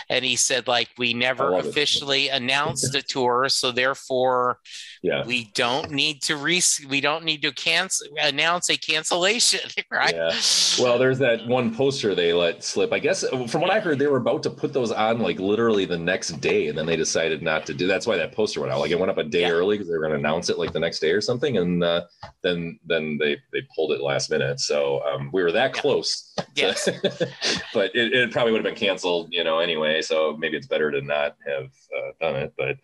[0.10, 1.70] And he said like we never love it.
[1.70, 4.60] officially announced a tour, so therefore
[5.02, 5.26] Yeah.
[5.26, 10.14] we don't need to re we don't need to cancel announce a cancellation, right?
[10.16, 10.32] Yeah.
[10.80, 12.94] Well, there's that one poster they let slip.
[12.94, 15.86] I guess from what I heard, they were about to put those on like literally
[15.86, 17.88] the next day, and then they decided not to do.
[17.88, 18.80] That's why that poster went out.
[18.80, 19.52] Like it went up a day Yeah.
[19.52, 21.84] early because they were going to announce it like the next day or something, and
[21.84, 22.02] uh,
[22.44, 24.60] then then they they pulled it last minute.
[24.60, 26.34] So um, we were that close.
[26.56, 26.88] Yes.
[27.74, 30.02] but it, it probably would have been canceled, you know, anyway.
[30.02, 32.54] So maybe it's better to not have uh, done it.
[32.58, 32.78] But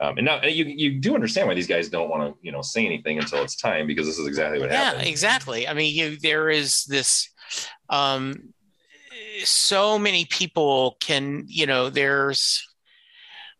[0.00, 2.62] um, and now you you do understand why these guys don't want to you know
[2.62, 5.02] say anything until it's time because this is exactly what yeah happened.
[5.04, 7.28] Yeah, exactly i mean you there is this
[7.88, 8.52] um
[9.44, 12.66] so many people can you know there's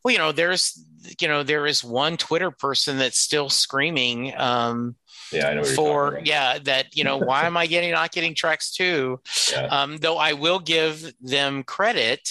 [0.04, 0.84] well you know there's
[1.20, 4.96] you know there is one twitter person that's still screaming um
[5.32, 5.64] Yeah, I know.
[5.64, 9.20] For yeah that you know why am i getting not getting tracks too
[9.52, 9.66] Yeah.
[9.66, 12.28] um though i will give them credit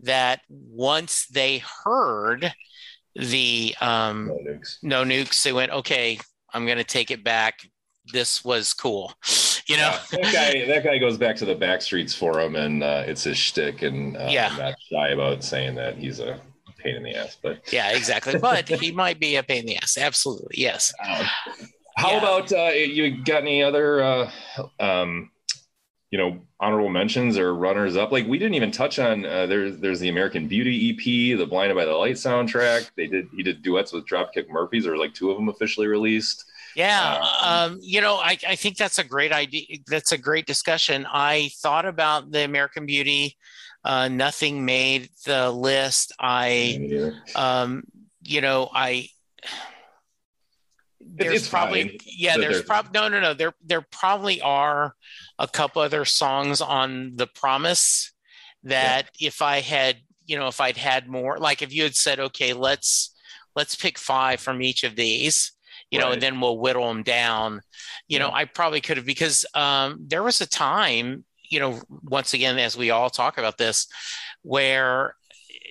[0.00, 2.52] that once they heard
[3.14, 4.76] the um No nukes.
[4.82, 6.18] no nukes they went okay
[6.54, 7.60] i'm gonna take it back
[8.12, 9.12] this was cool
[9.66, 10.66] you know Yeah, that guy.
[10.66, 14.26] That guy goes back to the Backstreets forum, and uh, it's his shtick, and uh,
[14.28, 14.48] Yeah.
[14.50, 16.40] I'm not shy about saying that he's a
[16.78, 17.36] pain in the ass.
[17.40, 21.26] But yeah exactly but he might be a pain in the ass absolutely yes um,
[21.96, 22.18] how Yeah.
[22.18, 23.22] about uh, you?
[23.24, 24.30] Got any other, uh,
[24.78, 25.30] um,
[26.10, 28.10] you know, honorable mentions or runners up?
[28.12, 29.24] Like we didn't even touch on.
[29.24, 32.90] Uh, there's there's the American Beauty EP, the Blinded by the Light soundtrack.
[32.96, 34.86] They did he did duets with Dropkick Murphys.
[34.86, 36.44] Was like two of them officially released.
[36.76, 40.46] yeah Um, um, you know I, I think that's a great idea that's a great
[40.46, 43.36] discussion i thought about the american beauty
[43.84, 46.78] uh, nothing made the list i
[47.34, 47.82] um,
[48.22, 49.08] you know i
[51.20, 54.94] there's it's probably yeah there's probably no no no there there probably are
[55.38, 58.12] a couple other songs on the promise
[58.64, 62.18] that if i had you know if i'd had more like if you had said
[62.18, 63.14] okay let's
[63.54, 65.52] let's pick five from each of these
[65.90, 67.60] you know and then we'll whittle them down
[68.08, 72.32] you know i probably could have because um there was a time you know once
[72.32, 73.86] again as we all talk about this
[74.42, 75.14] where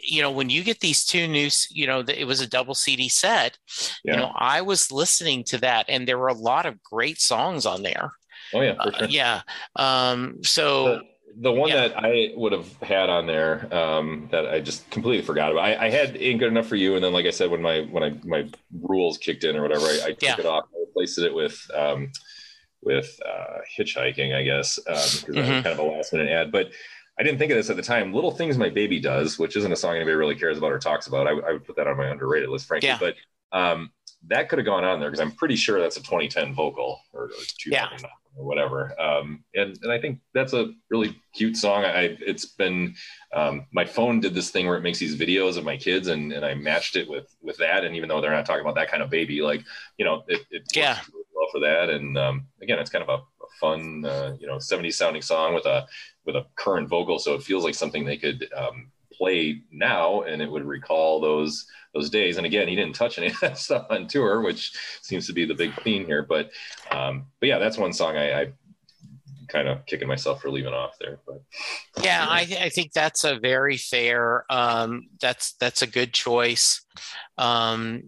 [0.09, 3.07] you know when you get these two new you know it was a double cd
[3.09, 3.57] set
[4.03, 4.13] Yeah.
[4.13, 7.65] you know i was listening to that and there were a lot of great songs
[7.65, 8.11] on there
[8.53, 9.41] oh yeah, for Uh, yeah
[9.75, 11.01] um so the,
[11.41, 11.87] the one yeah.
[11.87, 15.63] that I would have had on there um, that I just completely forgot about.
[15.63, 17.81] I, I had "Ain't Good Enough for You," and then, like I said, when my
[17.91, 18.49] when I my
[18.81, 20.39] rules kicked in or whatever, I, I took Yeah.
[20.39, 20.65] it off.
[20.75, 22.11] I replaced it with um,
[22.81, 25.63] with uh, hitchhiking, I guess, because that was Mhm.
[25.63, 26.51] kind of a last minute ad.
[26.51, 26.71] But
[27.19, 28.13] I didn't think of this at the time.
[28.13, 31.07] "Little Things My Baby Does," which isn't a song anybody really cares about or talks
[31.07, 31.27] about.
[31.27, 32.89] I, would- I would put that on my underrated list, frankly.
[32.89, 32.97] Yeah.
[32.99, 33.15] But
[33.51, 33.91] um,
[34.27, 37.23] that could have gone on there because I'm pretty sure that's a 2010 vocal or,
[37.25, 37.29] or
[37.59, 38.99] 2009 or whatever.
[39.01, 41.83] Um, and and I think that's a really cute song.
[41.83, 42.95] I it's been
[43.33, 46.31] um, my phone did this thing where it makes these videos of my kids and
[46.31, 47.83] and I matched it with with that.
[47.83, 49.63] And even though they're not talking about that kind of baby, like
[49.97, 50.99] you know, it, it works Yeah.
[51.11, 51.89] really well for that.
[51.89, 53.13] And um, again, it's kind of a,
[53.43, 55.87] a fun uh, you know 70s sounding song with a
[56.29, 60.41] with a current vocal, so it feels like something they could um, play now and
[60.41, 62.37] it would recall those those days.
[62.37, 65.45] And again, he didn't touch any of that stuff on tour, which seems to be
[65.45, 66.23] the big theme here.
[66.23, 66.51] But
[66.91, 68.51] um, but yeah, that's one song I, I
[69.47, 71.19] kind of kicking myself for leaving off there.
[71.25, 71.41] But
[72.03, 76.85] yeah I, I think that's a very fair um that's that's a good choice
[77.39, 78.03] um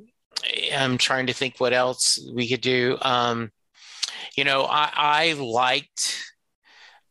[0.72, 3.52] i'm trying to think what else we could do um
[4.38, 6.31] you know i i liked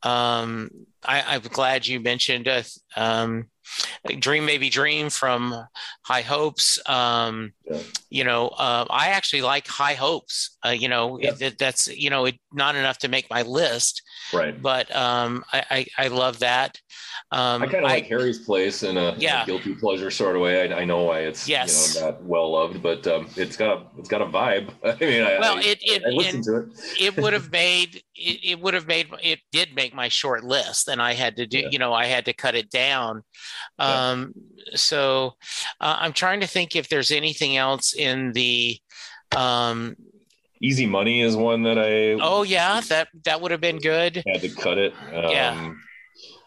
[0.03, 0.71] um
[1.05, 2.63] I, i'm glad you mentioned uh,
[2.97, 3.49] um
[4.19, 5.55] dream baby dream from
[6.03, 7.83] high hopes um Yeah.
[8.09, 11.33] you know uh, i actually like high hopes uh, you know Yeah.
[11.41, 14.03] it, that's you know it, not enough to make my list
[14.33, 14.61] right.
[14.61, 16.79] but um, I, I I love that.
[17.33, 19.45] Um, I kind of like Harry's place in a, in a Yeah.
[19.47, 20.73] guilty pleasure sort of way.
[20.73, 21.95] I, I know why it's Yes.
[21.95, 24.71] you know, not well loved, but um, it's got a it's got a vibe.
[24.85, 27.01] I mean, I, well, it it I listened and to it.
[27.01, 30.89] it would have made it, it would have made it did make my short list,
[30.89, 31.69] and I had to do Yeah.
[31.71, 33.23] you know I had to cut it down.
[33.79, 34.11] Yeah.
[34.11, 34.35] Um,
[34.75, 35.35] so
[35.81, 38.79] uh, I'm trying to think if there's anything else in the.
[39.37, 39.95] Um,
[40.63, 44.23] Easy Money is one that I oh yeah, that that would have been good.
[44.27, 44.93] had to cut it.
[45.13, 45.75] Um, Yeah.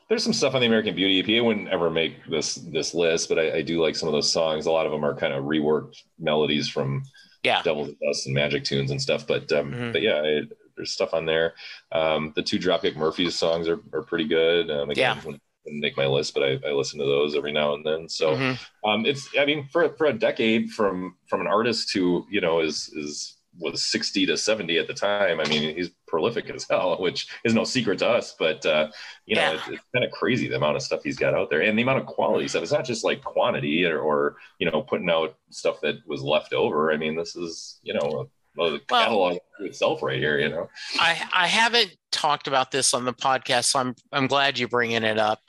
[0.09, 1.41] There's some stuff on the American Beauty EP.
[1.41, 4.31] I wouldn't ever make this this list, but I, I do like some of those
[4.31, 4.65] songs.
[4.67, 7.03] A lot of them are kind of reworked melodies from
[7.41, 7.63] Yeah.
[7.63, 9.25] Devil's Dust and Magic Tunes and stuff.
[9.25, 9.93] But um, Mhm.
[9.93, 11.53] but yeah, it, there's stuff on there.
[11.91, 14.69] Um, the two Dropkick Murphys songs are, are pretty good.
[14.69, 17.85] Um, again, wouldn't make my list, but I, I listen to those every now and
[17.85, 18.07] then.
[18.09, 18.59] So Mhm.
[18.85, 22.59] um, it's I mean for for a decade from from an artist who you know
[22.59, 25.39] is is was 60 to 70 at the time.
[25.39, 28.89] I mean, he's prolific as hell, which is no secret to us, but, uh,
[29.25, 29.53] you know, yeah.
[29.53, 31.83] it's, it's kind of crazy the amount of stuff he's got out there and the
[31.83, 32.63] amount of quality stuff.
[32.63, 36.53] It's not just like quantity or, or you know, putting out stuff that was left
[36.53, 36.91] over.
[36.91, 40.69] I mean, this is, you know, the catalog well, itself right here, you know.
[40.99, 45.03] I, I haven't talked about this on the podcast, so I'm, I'm glad you're bringing
[45.03, 45.41] it up.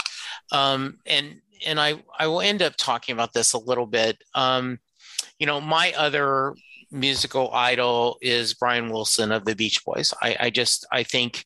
[0.52, 4.22] Um, and, and I, I will end up talking about this a little bit.
[4.34, 4.78] Um,
[5.38, 6.54] you know, my other
[6.94, 10.14] musical idol is Brian Wilson of the Beach Boys.
[10.22, 11.44] I, I just I think,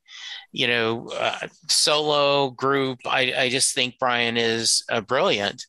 [0.53, 3.01] you know, uh, solo group.
[3.07, 5.67] I, I just think Brian is uh, brilliant,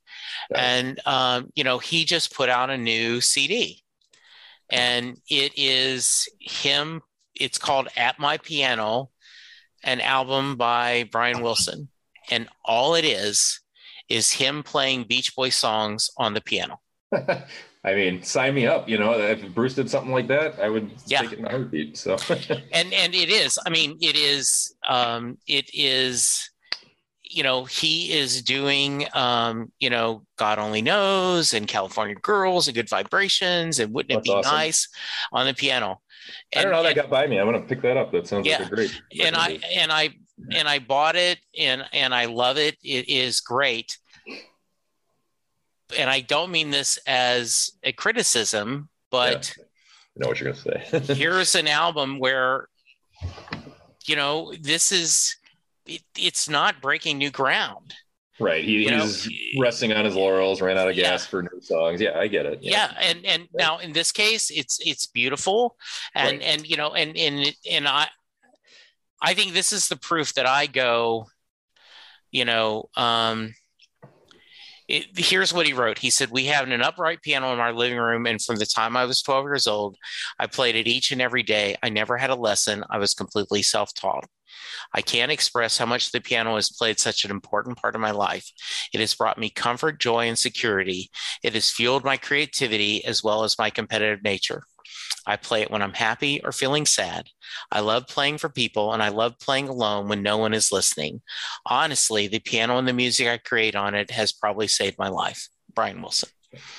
[0.51, 0.57] yeah.
[0.59, 3.81] and um, you know he just put out a new CD,
[4.69, 7.01] and it is him.
[7.33, 9.09] It's called At My Piano,
[9.83, 11.89] an album by Brian Wilson,
[12.29, 13.61] and all it is
[14.09, 16.81] is him playing Beach Boy songs on the piano.
[17.83, 18.89] I mean, sign me up.
[18.89, 21.21] You know, if Bruce did something like that, I would yeah.
[21.21, 21.97] take it in a heartbeat.
[21.97, 22.17] So,
[22.73, 23.57] and and it is.
[23.65, 24.75] I mean, it is.
[24.87, 26.49] Um, it is.
[27.23, 29.05] You know, he is doing.
[29.13, 34.27] Um, you know, God only knows, and California Girls, and Good Vibrations, and wouldn't That's
[34.27, 34.55] it be awesome.
[34.55, 34.87] nice
[35.31, 36.01] on the piano?
[36.51, 37.39] And, I don't know how that got by me.
[37.39, 38.11] I'm gonna pick that up.
[38.11, 39.01] That sounds yeah, like a great.
[39.23, 40.09] And I and I
[40.51, 42.75] and I bought it, and and I love it.
[42.83, 43.97] It is great
[45.97, 49.63] and I don't mean this as a criticism, but yeah.
[49.63, 51.13] I know what you're going to say.
[51.13, 52.67] here's an album where,
[54.05, 55.35] you know, this is,
[55.85, 57.93] it, it's not breaking new ground.
[58.39, 58.63] Right.
[58.63, 61.29] He, he's know, resting on his laurels, ran out of gas yeah.
[61.29, 61.99] for new songs.
[61.99, 62.59] Yeah, I get it.
[62.61, 62.71] Yeah.
[62.71, 63.65] yeah and, and yeah.
[63.65, 65.75] now in this case, it's, it's beautiful.
[66.15, 66.41] And, right.
[66.41, 68.07] and, you know, and, and, and I,
[69.21, 71.27] I think this is the proof that I go,
[72.31, 73.53] you know, um,
[74.89, 75.99] it, here's what he wrote.
[75.99, 78.25] He said, We have an upright piano in our living room.
[78.25, 79.95] And from the time I was 12 years old,
[80.39, 81.75] I played it each and every day.
[81.83, 82.83] I never had a lesson.
[82.89, 84.25] I was completely self taught.
[84.93, 88.11] I can't express how much the piano has played such an important part of my
[88.11, 88.51] life.
[88.91, 91.11] It has brought me comfort, joy, and security.
[91.43, 94.63] It has fueled my creativity as well as my competitive nature.
[95.29, 97.29] I play it when I'm happy or feeling sad.
[97.71, 101.21] I love playing for people and I love playing alone when no one is listening.
[101.67, 105.47] Honestly, the piano and the music I create on it has probably saved my life.
[105.75, 106.29] Brian Wilson.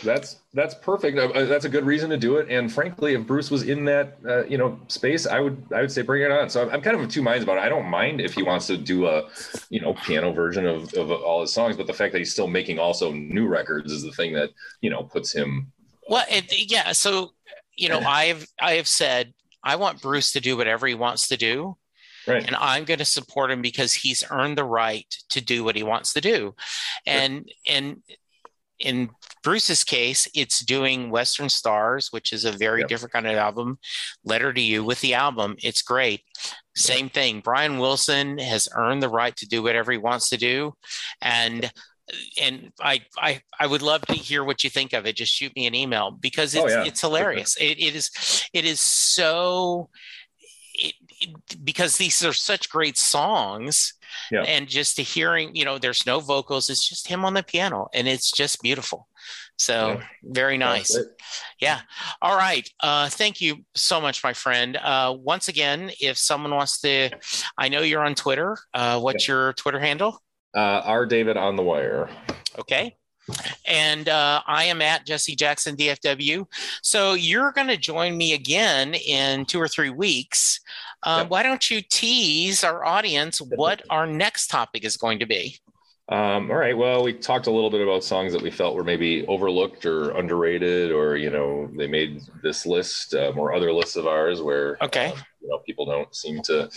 [0.02, 1.16] That's that's perfect.
[1.16, 2.48] Uh, uh, that's a good reason to do it.
[2.50, 5.92] And frankly, if Bruce was in that uh, you know space, I would I would
[5.92, 6.50] say bring it on.
[6.50, 7.60] So I'm, I'm, kind of of two minds about it.
[7.60, 9.28] I don't mind if he wants to do a
[9.68, 12.48] you know piano version of, of all his songs, but the fact that he's still
[12.48, 14.50] making also new records is the thing that
[14.80, 15.70] you know puts him.
[16.08, 16.90] Well, it, yeah.
[16.90, 17.30] So
[17.80, 19.32] you know, I've I have said
[19.64, 21.76] I want Bruce to do whatever he wants to do.
[22.26, 22.46] Right.
[22.46, 25.82] And I'm going to support him because he's earned the right to do what he
[25.82, 26.54] wants to do.
[27.06, 28.02] And and
[28.78, 29.10] in
[29.42, 32.88] Bruce's case, it's doing Western Stars, which is a very yep.
[32.88, 33.78] different kind of album.
[34.24, 36.22] Letter to You with the album, it's great.
[36.76, 37.40] Same thing.
[37.40, 40.72] Brian Wilson has earned the right to do whatever he wants to do.
[41.20, 41.70] And
[42.40, 45.16] and I, I I would love to hear what you think of it.
[45.16, 46.84] Just shoot me an email because oh, it's oh, yeah.
[46.84, 47.56] it's hilarious.
[47.56, 48.10] It, it is
[48.52, 49.88] it is so
[50.74, 53.94] it, it, because these are such great songs.
[54.30, 54.42] Yeah.
[54.42, 57.88] And just to hearing, you know, there's no vocals, it's just him on the piano
[57.94, 59.06] and it's just beautiful.
[59.56, 60.04] So yeah.
[60.22, 60.98] very nice.
[61.60, 61.80] Yeah.
[62.22, 62.68] All right.
[62.80, 64.76] Uh, thank you so much, my friend.
[64.76, 67.10] Uh, once again, if someone wants to,
[67.58, 68.56] I know you're on Twitter.
[68.72, 69.34] Uh, what's yeah.
[69.34, 70.20] your Twitter handle?
[70.54, 71.06] Uh, R.
[71.06, 72.08] David on the wire.
[72.58, 72.96] Okay.
[73.66, 76.46] And uh, I am at Jesse Jackson DFW.
[76.82, 80.60] So you're going to join me again in two or three weeks.
[81.02, 81.30] Uh, yep.
[81.30, 85.58] Why don't you tease our audience what our next topic is going to be?
[86.10, 86.76] Um, all right.
[86.76, 90.10] Well, we talked a little bit about songs that we felt were maybe overlooked or
[90.10, 94.76] underrated, or you know, they made this list um, or other lists of ours where
[94.82, 96.68] okay, um, you know, people don't seem to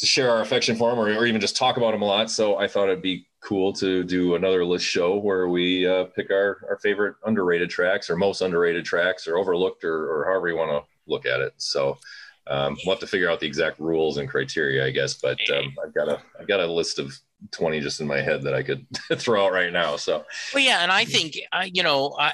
[0.00, 2.30] to share our affection for him or, or even just talk about him a lot.
[2.30, 6.30] So I thought it'd be cool to do another list show where we uh, pick
[6.30, 10.56] our, our favorite underrated tracks or most underrated tracks or overlooked or, or however you
[10.56, 11.54] want to look at it.
[11.58, 11.98] So
[12.46, 15.14] um, we'll have to figure out the exact rules and criteria, I guess.
[15.14, 17.16] But um, I've got a I've got a list of
[17.52, 18.86] twenty just in my head that I could
[19.16, 19.96] throw out right now.
[19.96, 20.24] So
[20.54, 22.32] well, yeah, and I think uh, you know I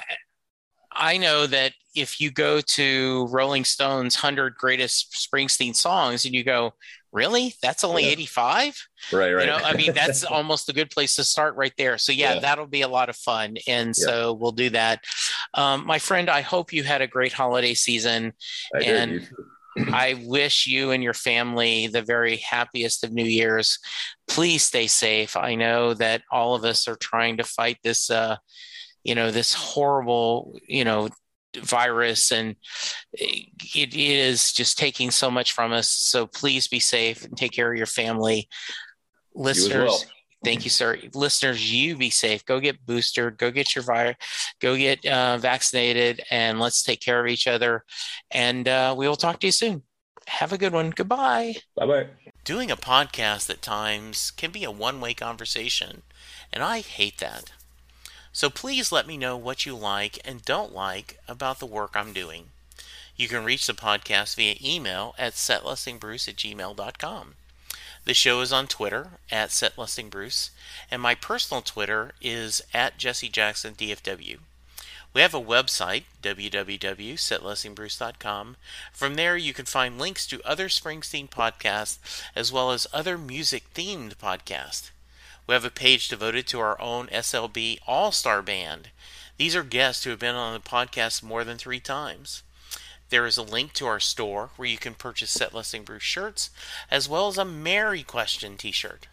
[0.91, 6.43] I know that if you go to Rolling Stone's hundred greatest Springsteen songs and you
[6.43, 6.73] go,
[7.11, 8.11] really that's only yeah.
[8.11, 11.73] 85 right right you know i mean that's almost a good place to start right
[11.77, 12.39] there so yeah, yeah.
[12.39, 14.05] that'll be a lot of fun and yeah.
[14.05, 15.03] so we'll do that
[15.53, 18.33] um, my friend i hope you had a great holiday season
[18.75, 19.27] I and
[19.77, 23.79] I wish you and your family the very happiest of New Year's.
[24.27, 25.37] Please stay safe.
[25.37, 28.37] I know that all of us are trying to fight this, uh,
[29.03, 31.09] you know, this horrible, you know,
[31.63, 32.55] virus and
[33.13, 35.89] it is just taking so much from us.
[35.89, 38.47] So please be safe and take care of your family.
[39.35, 40.03] Listeners, well.
[40.43, 40.97] thank you, sir.
[41.13, 42.43] Listeners, you be safe.
[42.45, 43.37] Go get boosted.
[43.37, 44.15] Go get your virus.
[44.59, 47.83] Go get uh, vaccinated, and let's take care of each other.
[48.31, 49.83] And uh, we will talk to you soon.
[50.25, 50.89] Have a good one.
[50.89, 51.55] Goodbye.
[51.75, 52.07] Bye bye.
[52.43, 56.01] Doing a podcast at times can be a one way conversation,
[56.51, 57.51] and I hate that.
[58.37, 62.13] So please let me know what you like and don't like about the work I'm
[62.13, 62.51] doing.
[63.15, 67.33] You can reach the podcast via email at setlistingbruce at gmail.com.
[68.05, 70.51] The show is on Twitter at setlistingbruce,
[70.91, 74.37] and my personal Twitter is at jessejacksondfw.
[75.15, 78.55] We have a website, www.setlistingbruce.com.
[78.93, 83.73] From there, you can find links to other Springsteen podcasts as well as other music
[83.73, 84.91] themed podcasts.
[85.47, 88.89] We have a page devoted to our own SLB All Star Band.
[89.37, 92.43] These are guests who have been on the podcast more than three times.
[93.09, 96.49] There is a link to our store where you can purchase Set Listing Bruce shirts,
[96.91, 99.07] as well as a Mary Question t shirt.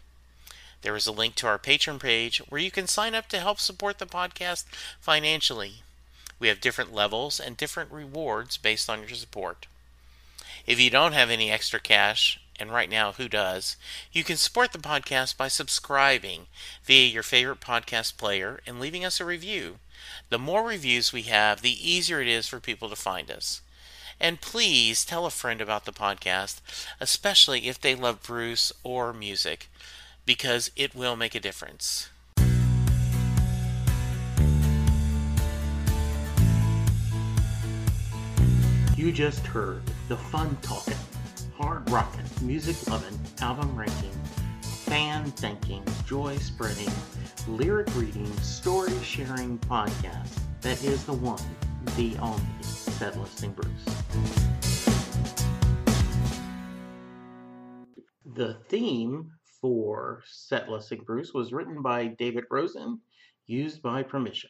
[0.81, 3.61] There is a link to our Patreon page where you can sign up to help
[3.61, 4.65] support the podcast
[4.99, 5.83] financially.
[6.37, 9.67] We have different levels and different rewards based on your support.
[10.67, 13.75] If you don't have any extra cash, and right now, who does?
[14.11, 16.47] You can support the podcast by subscribing
[16.83, 19.79] via your favorite podcast player and leaving us a review.
[20.29, 23.61] The more reviews we have, the easier it is for people to find us.
[24.19, 26.61] And please tell a friend about the podcast,
[27.01, 29.69] especially if they love Bruce or music,
[30.25, 32.09] because it will make a difference.
[38.95, 40.95] You just heard the fun talking
[41.57, 44.11] hard rocking, music loving, album ranking,
[44.61, 46.91] fan thinking, joy spreading,
[47.47, 51.41] lyric reading, story sharing podcast that is the one,
[51.95, 53.85] the only Set Listing Bruce.
[58.25, 62.99] The theme for Set Listing Bruce was written by David Rosen,
[63.45, 64.49] used by permission.